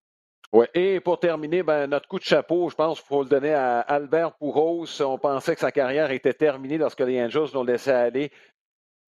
Oui, 0.53 0.67
et 0.75 0.99
pour 0.99 1.21
terminer, 1.21 1.63
ben, 1.63 1.87
notre 1.87 2.09
coup 2.09 2.19
de 2.19 2.25
chapeau, 2.25 2.69
je 2.69 2.75
pense 2.75 2.99
qu'il 2.99 3.07
faut 3.07 3.23
le 3.23 3.29
donner 3.29 3.55
à 3.55 3.81
Albert 3.81 4.33
Pouros. 4.33 4.85
On 5.01 5.17
pensait 5.17 5.55
que 5.55 5.61
sa 5.61 5.71
carrière 5.71 6.11
était 6.11 6.35
terminée 6.35 6.77
lorsque 6.77 7.01
les 7.01 7.23
Angels 7.23 7.55
l'ont 7.55 7.63
laissé 7.63 7.91
aller. 7.91 8.33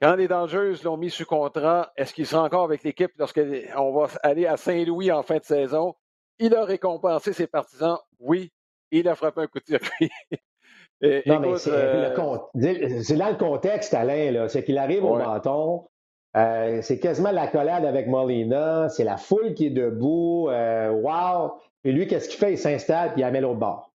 Quand 0.02 0.16
les 0.16 0.26
Dangers 0.26 0.74
l'ont 0.82 0.96
mis 0.96 1.10
sous 1.10 1.24
contrat, 1.24 1.92
est-ce 1.96 2.12
qu'il 2.12 2.26
sera 2.26 2.42
encore 2.42 2.64
avec 2.64 2.82
l'équipe 2.82 3.12
lorsqu'on 3.18 3.92
va 3.92 4.08
aller 4.24 4.46
à 4.46 4.56
Saint-Louis 4.56 5.12
en 5.12 5.22
fin 5.22 5.36
de 5.36 5.44
saison? 5.44 5.94
Il 6.40 6.56
a 6.56 6.64
récompensé 6.64 7.32
ses 7.32 7.46
partisans, 7.46 7.98
oui, 8.18 8.50
il 8.90 9.06
a 9.06 9.14
frappé 9.14 9.42
un 9.42 9.46
coup 9.46 9.60
de 9.60 9.64
circuit. 9.64 10.10
non, 11.26 11.38
mais 11.38 11.68
euh, 11.68 13.02
c'est 13.04 13.14
là 13.14 13.30
le 13.30 13.36
contexte, 13.36 13.94
Alain. 13.94 14.48
C'est 14.48 14.64
qu'il 14.64 14.78
arrive 14.78 15.04
au 15.04 15.18
bâton. 15.18 15.86
Euh, 16.36 16.82
c'est 16.82 16.98
quasiment 16.98 17.30
la 17.30 17.46
collade 17.46 17.84
avec 17.84 18.08
Molina. 18.08 18.88
C'est 18.88 19.04
la 19.04 19.16
foule 19.16 19.54
qui 19.54 19.66
est 19.66 19.70
debout. 19.70 20.48
Euh, 20.50 20.90
wow! 20.90 21.52
Et 21.84 21.92
lui, 21.92 22.08
qu'est-ce 22.08 22.28
qu'il 22.28 22.40
fait? 22.40 22.54
Il 22.54 22.58
s'installe 22.58 23.12
puis 23.12 23.20
il 23.20 23.24
la 23.24 23.30
met 23.30 23.40
l'autre 23.40 23.60
bord. 23.60 23.92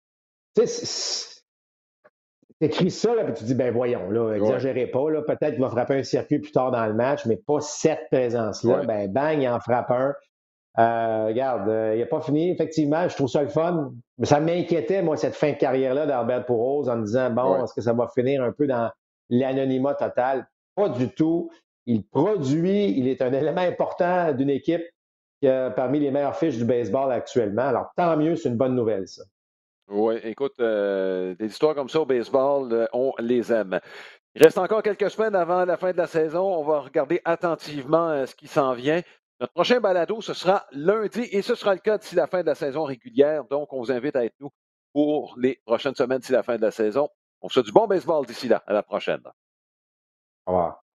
Écris 2.61 2.91
ça, 2.91 3.15
là, 3.15 3.25
puis 3.25 3.35
tu 3.35 3.45
dis, 3.45 3.55
ben 3.55 3.73
voyons, 3.73 4.11
là, 4.11 4.35
exagérez 4.35 4.87
pas. 4.87 5.11
Là, 5.11 5.23
peut-être 5.23 5.53
qu'il 5.53 5.61
va 5.61 5.71
frapper 5.71 5.95
un 5.95 6.03
circuit 6.03 6.39
plus 6.39 6.53
tard 6.53 6.71
dans 6.71 6.87
le 6.87 6.95
match, 6.95 7.27
mais 7.27 7.37
pas 7.37 7.61
cette 7.61 8.09
présence-là. 8.11 8.83
Ben, 8.85 9.13
bang, 9.13 9.41
il 9.41 9.49
en 9.49 9.61
frappe 9.61 9.91
un. 9.91 10.15
Euh, 10.79 11.27
regarde, 11.29 11.69
euh, 11.69 11.95
il 11.95 12.01
n'a 12.01 12.07
pas 12.07 12.21
fini. 12.21 12.51
Effectivement, 12.51 13.09
je 13.09 13.15
trouve 13.15 13.29
ça 13.29 13.43
le 13.43 13.49
fun. 13.49 13.93
Mais 14.19 14.27
ça 14.27 14.41
m'inquiétait, 14.41 15.03
moi, 15.03 15.17
cette 15.17 15.35
fin 15.35 15.53
de 15.53 15.57
carrière-là 15.57 16.07
d'Albert 16.07 16.45
Pourrose 16.45 16.89
en 16.89 16.97
me 16.97 17.05
disant, 17.05 17.31
bon, 17.31 17.65
est-ce 17.65 17.75
que 17.75 17.81
ça 17.81 17.93
va 17.93 18.09
finir 18.09 18.43
un 18.43 18.53
peu 18.53 18.67
dans 18.67 18.91
l'anonymat 19.31 19.95
total? 19.95 20.47
Pas 20.75 20.89
du 20.91 21.09
tout. 21.09 21.51
Il 21.87 22.05
produit, 22.05 22.99
il 22.99 23.09
est 23.09 23.23
un 23.23 23.33
élément 23.33 23.61
important 23.61 24.33
d'une 24.33 24.51
équipe 24.51 24.83
qui 25.41 25.49
a 25.49 25.71
parmi 25.71 26.01
les 26.01 26.11
meilleures 26.11 26.37
fiches 26.37 26.57
du 26.57 26.65
baseball 26.65 27.13
actuellement. 27.13 27.69
Alors, 27.69 27.91
tant 27.97 28.17
mieux, 28.17 28.37
c'est 28.37 28.49
une 28.49 28.57
bonne 28.57 28.75
nouvelle, 28.75 29.07
ça. 29.07 29.23
Oui, 29.89 30.17
écoute, 30.25 30.59
euh, 30.61 31.35
des 31.37 31.47
histoires 31.47 31.75
comme 31.75 31.89
ça 31.89 32.01
au 32.01 32.07
baseball, 32.07 32.89
on 32.93 33.13
les 33.19 33.53
aime. 33.53 33.81
Il 34.35 34.43
reste 34.43 34.59
encore 34.59 34.83
quelques 34.83 35.11
semaines 35.11 35.35
avant 35.35 35.65
la 35.65 35.77
fin 35.77 35.93
de 35.93 35.97
la 35.97 36.07
saison. 36.07 36.43
On 36.43 36.65
va 36.65 36.81
regarder 36.81 37.21
attentivement 37.25 38.27
ce 38.27 38.35
qui 38.35 38.49
s'en 38.49 38.75
vient. 38.75 39.01
Notre 39.41 39.53
prochain 39.53 39.81
balado, 39.81 40.21
ce 40.21 40.35
sera 40.35 40.67
lundi 40.73 41.29
et 41.31 41.43
ce 41.43 41.55
sera 41.55 41.75
le 41.75 41.81
cas 41.81 41.99
d'ici 41.99 42.15
la 42.15 42.27
fin 42.27 42.41
de 42.41 42.47
la 42.47 42.55
saison 42.55 42.85
régulière. 42.85 43.45
Donc, 43.45 43.73
on 43.73 43.79
vous 43.79 43.93
invite 43.93 44.17
à 44.17 44.25
être 44.25 44.35
nous 44.41 44.51
pour 44.93 45.35
les 45.39 45.61
prochaines 45.67 45.95
semaines 45.95 46.19
d'ici 46.19 46.33
la 46.33 46.43
fin 46.43 46.57
de 46.57 46.63
la 46.63 46.71
saison. 46.71 47.09
On 47.43 47.49
se 47.49 47.61
du 47.61 47.71
bon 47.71 47.87
baseball 47.87 48.27
d'ici 48.27 48.49
là. 48.49 48.63
À 48.67 48.73
la 48.73 48.83
prochaine. 48.83 49.21
Au 50.47 50.53
revoir. 50.53 50.86